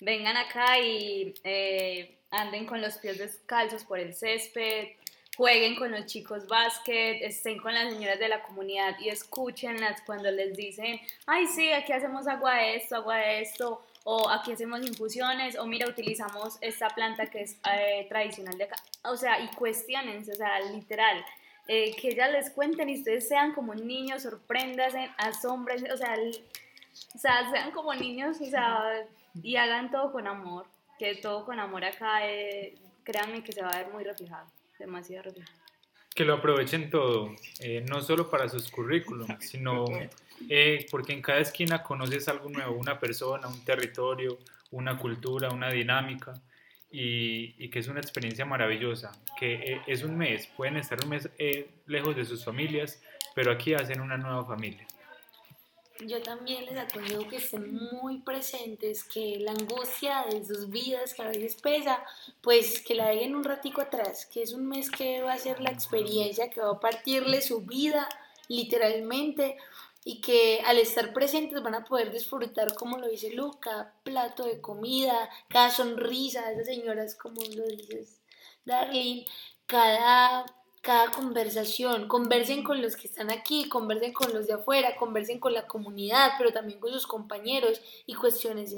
Vengan 0.00 0.36
acá 0.36 0.78
y 0.78 1.34
eh, 1.44 2.16
anden 2.30 2.64
con 2.66 2.80
los 2.80 2.96
pies 2.98 3.18
descalzos 3.18 3.84
por 3.84 3.98
el 3.98 4.14
césped, 4.14 4.88
jueguen 5.36 5.76
con 5.76 5.90
los 5.90 6.06
chicos 6.06 6.46
básquet, 6.48 7.22
estén 7.22 7.58
con 7.58 7.74
las 7.74 7.92
señoras 7.92 8.18
de 8.18 8.28
la 8.28 8.42
comunidad 8.42 8.98
y 8.98 9.08
escúchenlas 9.10 10.00
cuando 10.06 10.30
les 10.30 10.56
dicen, 10.56 11.00
ay 11.26 11.46
sí, 11.46 11.70
aquí 11.72 11.92
hacemos 11.92 12.26
agua 12.28 12.54
de 12.56 12.76
esto, 12.76 12.96
agua 12.96 13.16
de 13.16 13.42
esto, 13.42 13.84
o 14.04 14.30
aquí 14.30 14.52
hacemos 14.52 14.80
infusiones, 14.86 15.58
o 15.58 15.66
mira, 15.66 15.86
utilizamos 15.88 16.56
esta 16.62 16.88
planta 16.90 17.26
que 17.30 17.42
es 17.42 17.56
eh, 17.70 18.06
tradicional 18.08 18.56
de 18.56 18.64
acá. 18.64 18.76
O 19.04 19.16
sea, 19.16 19.40
y 19.40 19.48
cuestionense, 19.48 20.32
o 20.32 20.36
sea, 20.36 20.60
literal. 20.60 21.24
eh, 21.68 21.94
que 22.00 22.08
ellas 22.08 22.32
les 22.32 22.50
cuenten 22.50 22.88
y 22.88 22.98
ustedes 22.98 23.28
sean 23.28 23.52
como 23.52 23.74
niños, 23.74 24.22
sorpréndanse, 24.24 25.10
asómbrense, 25.18 25.92
o 25.92 25.96
sea, 25.96 26.16
o 27.14 27.18
sea, 27.18 27.50
sean 27.50 27.70
como 27.70 27.94
niños, 27.94 28.38
o 28.40 28.44
sea, 28.44 29.06
y 29.42 29.56
hagan 29.56 29.90
todo 29.90 30.12
con 30.12 30.26
amor, 30.26 30.66
que 30.98 31.16
todo 31.16 31.44
con 31.44 31.58
amor 31.58 31.84
acá, 31.84 32.26
eh, 32.26 32.76
créanme 33.04 33.42
que 33.42 33.52
se 33.52 33.62
va 33.62 33.70
a 33.70 33.78
ver 33.82 33.92
muy 33.92 34.04
reflejado, 34.04 34.46
demasiado 34.78 35.24
reflejado. 35.24 35.58
que 36.14 36.24
lo 36.24 36.34
aprovechen 36.34 36.90
todo, 36.90 37.34
eh, 37.60 37.84
no 37.88 38.02
solo 38.02 38.28
para 38.28 38.48
sus 38.48 38.70
currículums, 38.70 39.36
sino 39.48 39.84
eh, 40.48 40.86
porque 40.90 41.12
en 41.12 41.22
cada 41.22 41.40
esquina 41.40 41.82
conoces 41.82 42.28
algo 42.28 42.48
nuevo, 42.48 42.76
una 42.76 42.98
persona, 42.98 43.48
un 43.48 43.64
territorio, 43.64 44.38
una 44.70 44.98
cultura, 44.98 45.50
una 45.50 45.70
dinámica, 45.70 46.34
y, 46.90 47.54
y 47.58 47.70
que 47.70 47.78
es 47.78 47.88
una 47.88 48.00
experiencia 48.00 48.44
maravillosa, 48.44 49.12
que 49.38 49.54
eh, 49.54 49.80
es 49.86 50.02
un 50.02 50.16
mes, 50.18 50.48
pueden 50.56 50.76
estar 50.76 50.98
un 51.02 51.10
mes 51.10 51.30
eh, 51.38 51.70
lejos 51.86 52.16
de 52.16 52.24
sus 52.24 52.44
familias, 52.44 53.00
pero 53.34 53.52
aquí 53.52 53.74
hacen 53.74 54.00
una 54.00 54.16
nueva 54.16 54.44
familia. 54.44 54.86
Yo 56.06 56.22
también 56.22 56.64
les 56.64 56.78
aconsejo 56.78 57.28
que 57.28 57.36
estén 57.36 57.74
muy 57.92 58.18
presentes, 58.18 59.04
que 59.04 59.38
la 59.40 59.52
angustia 59.52 60.24
de 60.30 60.44
sus 60.44 60.70
vidas 60.70 61.12
que 61.12 61.22
a 61.22 61.28
veces 61.28 61.56
pesa, 61.56 62.02
pues 62.40 62.80
que 62.80 62.94
la 62.94 63.08
dejen 63.08 63.34
un 63.34 63.44
ratico 63.44 63.82
atrás, 63.82 64.24
que 64.26 64.42
es 64.42 64.52
un 64.52 64.66
mes 64.66 64.90
que 64.90 65.22
va 65.22 65.34
a 65.34 65.38
ser 65.38 65.60
la 65.60 65.70
experiencia, 65.70 66.48
que 66.48 66.60
va 66.60 66.70
a 66.70 66.80
partirle 66.80 67.42
su 67.42 67.60
vida 67.62 68.08
literalmente 68.48 69.58
y 70.04 70.22
que 70.22 70.62
al 70.64 70.78
estar 70.78 71.12
presentes 71.12 71.62
van 71.62 71.74
a 71.74 71.84
poder 71.84 72.10
disfrutar, 72.10 72.74
como 72.74 72.96
lo 72.96 73.06
dice 73.06 73.30
Luca, 73.34 73.92
plato 74.02 74.44
de 74.44 74.60
comida, 74.60 75.28
cada 75.48 75.70
sonrisa 75.70 76.46
de 76.46 76.54
esas 76.54 76.66
señoras, 76.66 77.14
como 77.14 77.42
lo 77.42 77.66
dices, 77.66 78.20
Darlene, 78.64 79.26
cada 79.66 80.46
cada 80.80 81.10
conversación, 81.10 82.08
conversen 82.08 82.62
con 82.62 82.80
los 82.80 82.96
que 82.96 83.06
están 83.06 83.30
aquí, 83.30 83.68
conversen 83.68 84.12
con 84.12 84.32
los 84.32 84.46
de 84.46 84.54
afuera, 84.54 84.96
conversen 84.96 85.38
con 85.38 85.52
la 85.52 85.66
comunidad, 85.66 86.32
pero 86.38 86.52
también 86.52 86.80
con 86.80 86.92
sus 86.92 87.06
compañeros 87.06 87.80
y 88.06 88.14
cuestiones, 88.14 88.74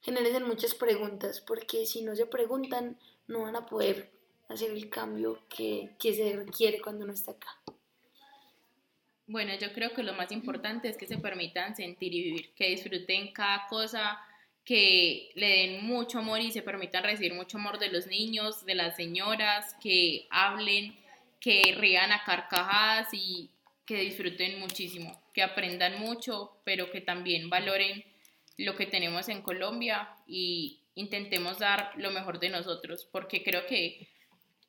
generen 0.00 0.44
muchas 0.44 0.74
preguntas, 0.74 1.40
porque 1.40 1.86
si 1.86 2.02
no 2.02 2.14
se 2.14 2.26
preguntan 2.26 2.98
no 3.26 3.42
van 3.42 3.56
a 3.56 3.66
poder 3.66 4.10
hacer 4.48 4.70
el 4.70 4.90
cambio 4.90 5.46
que, 5.48 5.96
que 5.98 6.14
se 6.14 6.36
requiere 6.36 6.80
cuando 6.80 7.04
uno 7.04 7.12
está 7.12 7.32
acá. 7.32 7.56
Bueno, 9.26 9.52
yo 9.58 9.72
creo 9.72 9.94
que 9.94 10.02
lo 10.02 10.12
más 10.12 10.30
importante 10.32 10.88
es 10.88 10.96
que 10.96 11.06
se 11.06 11.18
permitan 11.18 11.74
sentir 11.74 12.12
y 12.12 12.22
vivir, 12.22 12.54
que 12.54 12.68
disfruten 12.68 13.32
cada 13.32 13.66
cosa, 13.68 14.20
que 14.64 15.30
le 15.34 15.48
den 15.48 15.86
mucho 15.86 16.18
amor 16.18 16.40
y 16.40 16.52
se 16.52 16.62
permitan 16.62 17.04
recibir 17.04 17.34
mucho 17.34 17.58
amor 17.58 17.78
de 17.78 17.88
los 17.88 18.06
niños, 18.06 18.64
de 18.66 18.74
las 18.74 18.96
señoras, 18.96 19.74
que 19.80 20.26
hablen, 20.30 21.01
que 21.42 21.74
rían 21.76 22.12
a 22.12 22.22
carcajadas 22.22 23.08
y 23.12 23.50
que 23.84 23.96
disfruten 23.96 24.60
muchísimo, 24.60 25.20
que 25.34 25.42
aprendan 25.42 25.98
mucho, 25.98 26.56
pero 26.64 26.90
que 26.90 27.00
también 27.00 27.50
valoren 27.50 28.04
lo 28.56 28.76
que 28.76 28.86
tenemos 28.86 29.28
en 29.28 29.42
Colombia 29.42 30.08
y 30.26 30.80
intentemos 30.94 31.58
dar 31.58 31.92
lo 31.96 32.12
mejor 32.12 32.38
de 32.38 32.48
nosotros, 32.48 33.08
porque 33.10 33.42
creo 33.42 33.66
que 33.66 34.08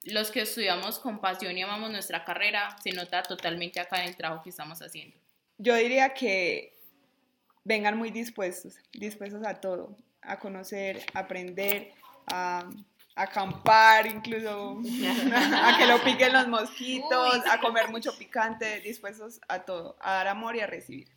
los 0.03 0.31
que 0.31 0.41
estudiamos 0.41 0.97
con 0.97 1.21
pasión 1.21 1.55
y 1.55 1.61
amamos 1.61 1.91
nuestra 1.91 2.25
carrera 2.25 2.75
se 2.83 2.91
nota 2.91 3.21
totalmente 3.21 3.79
acá 3.79 4.01
en 4.01 4.09
el 4.09 4.17
trabajo 4.17 4.43
que 4.43 4.49
estamos 4.49 4.81
haciendo. 4.81 5.15
Yo 5.59 5.75
diría 5.75 6.15
que 6.15 6.75
vengan 7.63 7.97
muy 7.99 8.09
dispuestos, 8.09 8.77
dispuestos 8.91 9.45
a 9.45 9.61
todo, 9.61 9.95
a 10.21 10.39
conocer, 10.39 11.05
a 11.13 11.19
aprender, 11.19 11.93
a 12.25 12.67
acampar, 13.15 14.07
incluso 14.07 14.79
a 15.63 15.77
que 15.77 15.85
lo 15.87 16.03
piquen 16.03 16.33
los 16.33 16.47
mosquitos, 16.47 17.41
a 17.49 17.59
comer 17.59 17.89
mucho 17.89 18.17
picante, 18.17 18.79
dispuestos 18.81 19.39
a 19.47 19.59
todo, 19.59 19.95
a 20.01 20.13
dar 20.13 20.27
amor 20.29 20.55
y 20.55 20.61
a 20.61 20.67
recibir. 20.67 21.07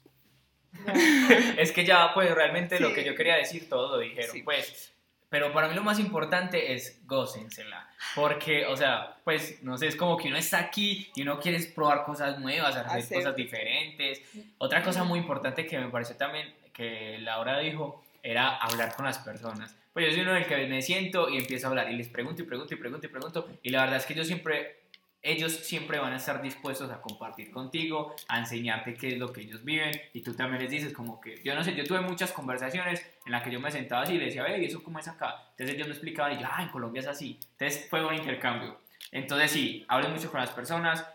es 1.57 1.73
que 1.73 1.85
ya, 1.85 2.13
pues 2.15 2.35
realmente 2.35 2.79
lo 2.81 2.89
Sí. 2.89 2.95
que 2.95 3.05
yo 3.05 3.15
quería 3.15 3.37
decir, 3.37 3.69
todo 3.69 3.97
lo 3.97 3.99
dijeron, 4.03 4.31
Sí. 4.33 4.43
pues. 4.43 4.93
Pero 5.29 5.53
para 5.53 5.67
mí 5.69 5.75
lo 5.75 5.83
más 5.83 5.99
importante 5.99 6.75
es 6.75 7.01
gócensela. 7.05 7.89
Porque, 8.15 8.65
o 8.67 8.77
sea, 8.77 9.17
pues, 9.25 9.61
no 9.63 9.77
sé, 9.77 9.89
es 9.89 9.97
como 9.97 10.17
que 10.17 10.29
uno 10.29 10.37
está 10.37 10.59
aquí 10.59 11.11
y 11.17 11.23
uno 11.23 11.41
quiere 11.41 11.59
probar 11.75 12.05
cosas 12.05 12.39
nuevas, 12.39 12.77
hacer 12.77 12.99
Hacer. 13.01 13.17
cosas 13.19 13.35
diferentes. 13.37 14.21
Otra 14.59 14.85
cosa 14.85 15.03
muy 15.03 15.19
importante 15.19 15.67
que 15.67 15.79
me 15.79 15.89
pareció 15.89 16.15
también 16.17 16.55
que 16.73 17.19
Laura 17.21 17.59
dijo 17.59 18.05
era 18.27 18.57
hablar 18.57 18.95
con 18.95 19.05
las 19.05 19.19
personas. 19.19 19.77
Pues 19.93 20.07
yo 20.07 20.13
soy 20.13 20.23
uno 20.23 20.35
del 20.35 20.47
que 20.47 20.67
me 20.67 20.83
siento 20.83 21.29
y 21.29 21.39
empiezo 21.39 21.67
a 21.67 21.71
hablar 21.71 21.91
y 21.91 21.97
les 21.97 22.09
pregunto 22.09 22.43
y 22.43 22.45
pregunto 22.45 22.75
y 22.75 22.77
pregunto 22.77 23.07
y 23.07 23.09
pregunto. 23.09 23.49
Y 23.63 23.71
la 23.71 23.83
verdad 23.83 23.97
es 23.97 24.05
que 24.05 24.15
yo 24.15 24.25
siempre, 24.25 24.81
ellos 25.23 25.53
siempre 25.53 25.99
van 25.99 26.13
a 26.13 26.17
estar 26.17 26.43
dispuestos 26.43 26.91
a 26.91 27.01
compartir 27.01 27.51
contigo, 27.51 28.15
a 28.29 28.41
enseñarte 28.41 28.95
qué 28.95 29.09
es 29.09 29.19
lo 29.19 29.33
que 29.33 29.43
ellos 29.43 29.65
viven. 29.65 29.93
Y 30.13 30.23
tú 30.23 30.35
también 30.35 30.61
les 30.61 30.71
dices 30.71 30.93
como 30.93 31.21
que, 31.21 31.41
yo 31.45 31.55
no 31.55 31.63
sé, 31.63 31.75
yo 31.75 31.85
tuve 31.85 32.01
muchas 32.01 32.33
conversaciones 32.33 33.07
en 33.25 33.33
las 33.33 33.43
que 33.43 33.51
yo 33.51 33.61
me 33.61 33.71
sentaba 33.71 34.03
así 34.03 34.15
y 34.15 34.19
le 34.19 34.27
decía, 34.27 34.43
ve, 34.43 34.59
¿y 34.59 34.67
eso 34.67 34.83
cómo 34.83 34.99
es 34.99 35.09
acá? 35.09 35.37
Entonces 35.53 35.77
ellos 35.77 35.87
me 35.87 35.95
explicaban 35.95 36.33
y 36.33 36.43
yo, 36.43 36.49
ah, 36.51 36.63
en 36.63 36.69
Colombia 36.69 37.01
es 37.01 37.07
así. 37.07 37.39
Entonces 37.53 37.87
fue 37.89 38.05
un 38.05 38.15
intercambio. 38.15 38.81
Entonces 39.13 39.51
sí, 39.53 39.85
hablen 39.89 40.13
mucho 40.13 40.31
con 40.31 40.41
las 40.41 40.51
personas, 40.51 41.07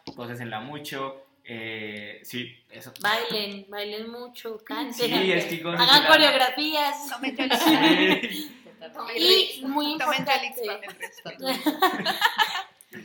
la 0.45 0.59
mucho. 0.61 1.25
Eh, 1.43 2.21
sí, 2.23 2.55
eso. 2.69 2.93
Bailen, 3.01 3.65
bailen 3.69 4.09
mucho, 4.09 4.57
canten. 4.63 4.93
Sí, 5.09 5.31
es 5.31 5.45
que 5.45 5.61
con- 5.61 5.79
Hagan 5.79 6.07
coreografías. 6.07 7.09
Tomen 7.09 7.35
Yolix. 7.49 8.35
Sí. 9.15 9.59
Y 9.61 9.65
muy 9.65 9.91
importante, 9.91 10.53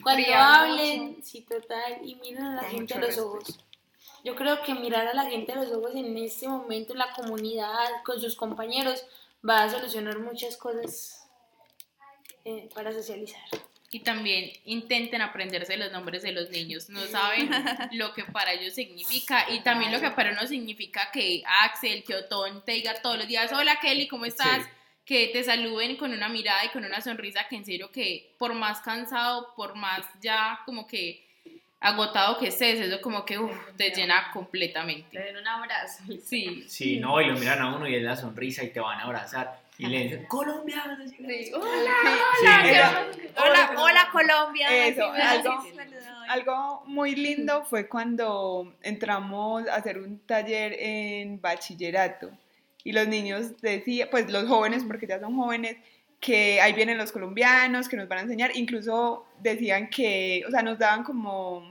cuando 0.02 0.34
hablen, 0.34 1.22
sí, 1.22 1.42
total, 1.42 1.98
y 2.02 2.14
miren 2.16 2.44
a 2.44 2.62
la 2.62 2.68
gente 2.68 2.94
a 2.94 2.98
los 2.98 3.18
ojos. 3.18 3.58
Yo 4.24 4.34
creo 4.34 4.62
que 4.62 4.74
mirar 4.74 5.06
a 5.06 5.14
la 5.14 5.26
gente 5.26 5.52
a 5.52 5.56
los 5.56 5.70
ojos 5.72 5.94
en 5.94 6.16
este 6.18 6.48
momento 6.48 6.92
en 6.92 6.98
la 6.98 7.12
comunidad, 7.12 8.02
con 8.04 8.20
sus 8.20 8.34
compañeros, 8.34 9.06
va 9.48 9.62
a 9.64 9.70
solucionar 9.70 10.18
muchas 10.18 10.56
cosas 10.56 11.28
eh, 12.44 12.68
para 12.74 12.92
socializar. 12.92 13.42
Y 13.96 14.00
también 14.00 14.52
intenten 14.66 15.22
aprenderse 15.22 15.74
los 15.78 15.90
nombres 15.90 16.20
de 16.22 16.30
los 16.32 16.50
niños. 16.50 16.90
No 16.90 17.00
saben 17.06 17.48
lo 17.92 18.12
que 18.12 18.24
para 18.24 18.52
ellos 18.52 18.74
significa 18.74 19.46
y 19.50 19.60
también 19.60 19.90
lo 19.90 20.00
que 20.02 20.10
para 20.10 20.32
uno 20.32 20.46
significa 20.46 21.10
que 21.10 21.42
Axel, 21.62 22.04
que 22.04 22.14
Otón 22.14 22.62
te 22.62 22.72
diga 22.72 23.00
todos 23.00 23.16
los 23.16 23.26
días, 23.26 23.50
hola 23.54 23.78
Kelly, 23.80 24.06
¿cómo 24.06 24.26
estás? 24.26 24.64
Sí. 24.64 24.70
Que 25.06 25.28
te 25.28 25.42
saluden 25.44 25.96
con 25.96 26.12
una 26.12 26.28
mirada 26.28 26.62
y 26.66 26.68
con 26.68 26.84
una 26.84 27.00
sonrisa 27.00 27.46
que 27.48 27.56
en 27.56 27.64
serio 27.64 27.90
que 27.90 28.34
por 28.36 28.52
más 28.52 28.80
cansado, 28.80 29.54
por 29.56 29.76
más 29.76 30.02
ya 30.20 30.60
como 30.66 30.86
que 30.86 31.24
agotado 31.80 32.38
que 32.38 32.48
estés, 32.48 32.78
eso 32.80 33.00
como 33.00 33.24
que 33.24 33.38
uf, 33.38 33.56
te 33.78 33.90
llena 33.92 34.30
completamente. 34.32 35.18
Le 35.18 35.24
den 35.24 35.36
un 35.38 35.48
abrazo. 35.48 36.02
Sí. 36.22 36.64
Sí, 36.68 36.98
no, 36.98 37.18
y 37.22 37.26
lo 37.28 37.34
miran 37.38 37.62
a 37.62 37.74
uno 37.74 37.88
y 37.88 37.94
es 37.94 38.02
la 38.02 38.14
sonrisa 38.16 38.62
y 38.62 38.70
te 38.74 38.80
van 38.80 38.98
a 39.00 39.04
abrazar. 39.04 39.64
Y 39.78 39.86
le 39.88 40.04
dicen, 40.04 40.24
colombiano. 40.26 40.96
Sí, 41.06 41.52
Era- 42.46 43.06
Hola, 43.36 43.74
hola 43.76 44.08
Colombia. 44.12 44.86
Eso. 44.86 45.12
Algo 46.28 46.82
muy 46.86 47.14
lindo 47.14 47.64
fue 47.64 47.88
cuando 47.88 48.74
entramos 48.82 49.68
a 49.68 49.76
hacer 49.76 49.98
un 49.98 50.18
taller 50.20 50.74
en 50.78 51.40
bachillerato 51.40 52.30
y 52.86 52.92
los 52.92 53.08
niños 53.08 53.60
decían, 53.60 54.08
pues 54.10 54.30
los 54.30 54.46
jóvenes, 54.46 54.84
porque 54.84 55.08
ya 55.08 55.18
son 55.18 55.36
jóvenes, 55.36 55.76
que 56.20 56.60
ahí 56.60 56.72
vienen 56.72 56.98
los 56.98 57.12
colombianos, 57.12 57.88
que 57.88 57.96
nos 57.96 58.08
van 58.08 58.18
a 58.18 58.22
enseñar, 58.22 58.52
incluso 58.54 59.26
decían 59.40 59.90
que, 59.90 60.44
o 60.46 60.50
sea, 60.50 60.62
nos 60.62 60.78
daban 60.78 61.02
como, 61.04 61.68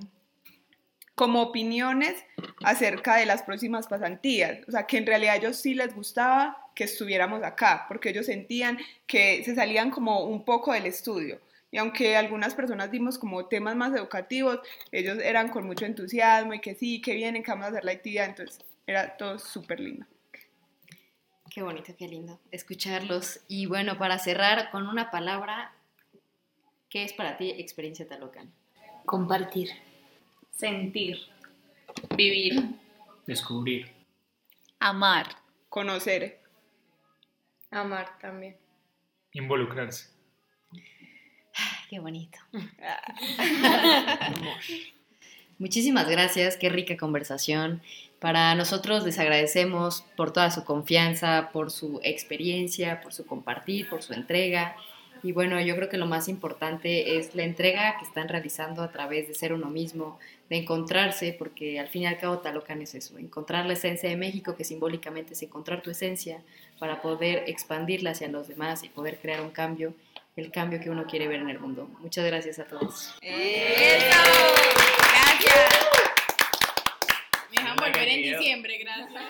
como 1.16 1.42
opiniones 1.42 2.24
acerca 2.64 3.16
de 3.16 3.26
las 3.26 3.44
próximas 3.44 3.88
pasantías, 3.88 4.60
o 4.68 4.72
sea, 4.72 4.86
que 4.86 4.98
en 4.98 5.06
realidad 5.06 5.36
a 5.36 5.38
ellos 5.38 5.56
sí 5.58 5.74
les 5.74 5.96
gustaba 5.96 6.58
que 6.76 6.84
estuviéramos 6.84 7.44
acá, 7.44 7.86
porque 7.88 8.10
ellos 8.10 8.26
sentían 8.26 8.78
que 9.08 9.42
se 9.46 9.56
salían 9.56 9.92
como 9.92 10.26
un 10.26 10.44
poco 10.44 10.74
del 10.74 10.86
estudio. 10.86 11.40
Y 11.76 11.78
aunque 11.78 12.16
algunas 12.16 12.56
personas 12.56 12.90
dimos 12.90 13.18
como 13.18 13.48
temas 13.48 13.76
más 13.76 13.94
educativos, 13.94 14.62
ellos 14.94 15.18
eran 15.22 15.50
con 15.50 15.66
mucho 15.66 15.86
entusiasmo 15.86 16.54
y 16.54 16.62
que 16.62 16.74
sí, 16.74 17.02
que 17.02 17.16
vienen, 17.16 17.44
que 17.44 17.52
vamos 17.52 17.66
a 17.66 17.70
hacer 17.72 17.84
la 17.84 17.92
actividad, 17.92 18.28
entonces 18.28 18.64
era 18.88 19.18
todo 19.18 19.38
súper 19.40 19.82
lindo. 19.82 20.06
Qué 21.50 21.62
bonito, 21.62 21.94
qué 22.00 22.08
lindo 22.08 22.40
escucharlos. 22.50 23.42
Y 23.50 23.66
bueno, 23.66 23.98
para 23.98 24.18
cerrar 24.20 24.72
con 24.72 24.88
una 24.88 25.12
palabra, 25.12 25.74
¿qué 26.88 27.04
es 27.04 27.12
para 27.12 27.36
ti 27.36 27.52
experiencia 27.52 28.08
Talocan? 28.08 28.54
Compartir. 29.04 29.72
Sentir. 30.52 31.18
Vivir. 32.16 32.70
Descubrir. 33.28 33.92
Amar. 34.80 35.28
Conocer. 35.68 36.40
Amar 37.70 38.18
también. 38.18 38.56
Involucrarse. 39.34 40.15
Qué 41.96 42.02
bonito. 42.02 42.38
Muchísimas 45.60 46.10
gracias, 46.10 46.58
qué 46.58 46.68
rica 46.68 46.98
conversación. 46.98 47.82
Para 48.20 48.54
nosotros 48.56 49.06
les 49.06 49.18
agradecemos 49.18 50.04
por 50.18 50.34
toda 50.34 50.52
su 50.52 50.66
confianza, 50.66 51.52
por 51.54 51.72
su 51.72 52.02
experiencia, 52.04 53.00
por 53.00 53.14
su 53.14 53.26
compartir, 53.26 53.88
por 53.88 54.04
su 54.04 54.12
entrega. 54.12 54.76
Y 55.24 55.32
bueno, 55.32 55.62
yo 55.62 55.78
creo 55.78 55.88
que 55.88 55.96
lo 55.96 56.06
más 56.06 56.28
importante 56.28 57.18
es 57.18 57.34
la 57.34 57.44
entrega 57.44 57.96
que 57.98 58.04
están 58.04 58.28
realizando 58.28 58.84
a 58.84 58.92
través 58.92 59.30
de 59.30 59.34
ser 59.34 59.54
uno 59.54 59.70
mismo, 59.70 60.20
de 60.50 60.58
encontrarse, 60.58 61.34
porque 61.40 61.80
al 61.80 61.88
fin 61.88 62.02
y 62.02 62.08
al 62.08 62.18
cabo 62.18 62.40
Talocan 62.40 62.82
es 62.82 62.94
eso, 62.94 63.18
encontrar 63.18 63.68
la 63.68 63.74
esencia 63.74 64.10
de 64.10 64.18
México, 64.18 64.58
que 64.58 64.66
simbólicamente 64.66 65.32
es 65.32 65.42
encontrar 65.44 65.82
tu 65.82 65.92
esencia 65.92 66.42
para 66.78 67.02
poder 67.02 67.46
expandirla 67.48 68.12
hacia 68.12 68.28
los 68.28 68.50
demás 68.50 68.84
y 68.84 68.90
poder 68.90 69.18
crear 69.22 69.40
un 69.40 69.52
cambio, 69.52 69.94
el 70.36 70.52
cambio 70.52 70.80
que 70.80 70.90
uno 70.90 71.06
quiere 71.06 71.28
ver 71.28 71.40
en 71.40 71.50
el 71.50 71.60
mundo. 71.60 71.88
Muchas 72.00 72.26
gracias 72.26 72.60
a 72.60 72.66
todos. 72.66 73.18
¡Eso! 73.22 74.20
Gracias. 75.14 75.70
Me 77.52 77.62
dejan 77.62 77.76
volver 77.78 78.08
en 78.10 78.22
diciembre, 78.22 78.78
gracias. 78.80 79.24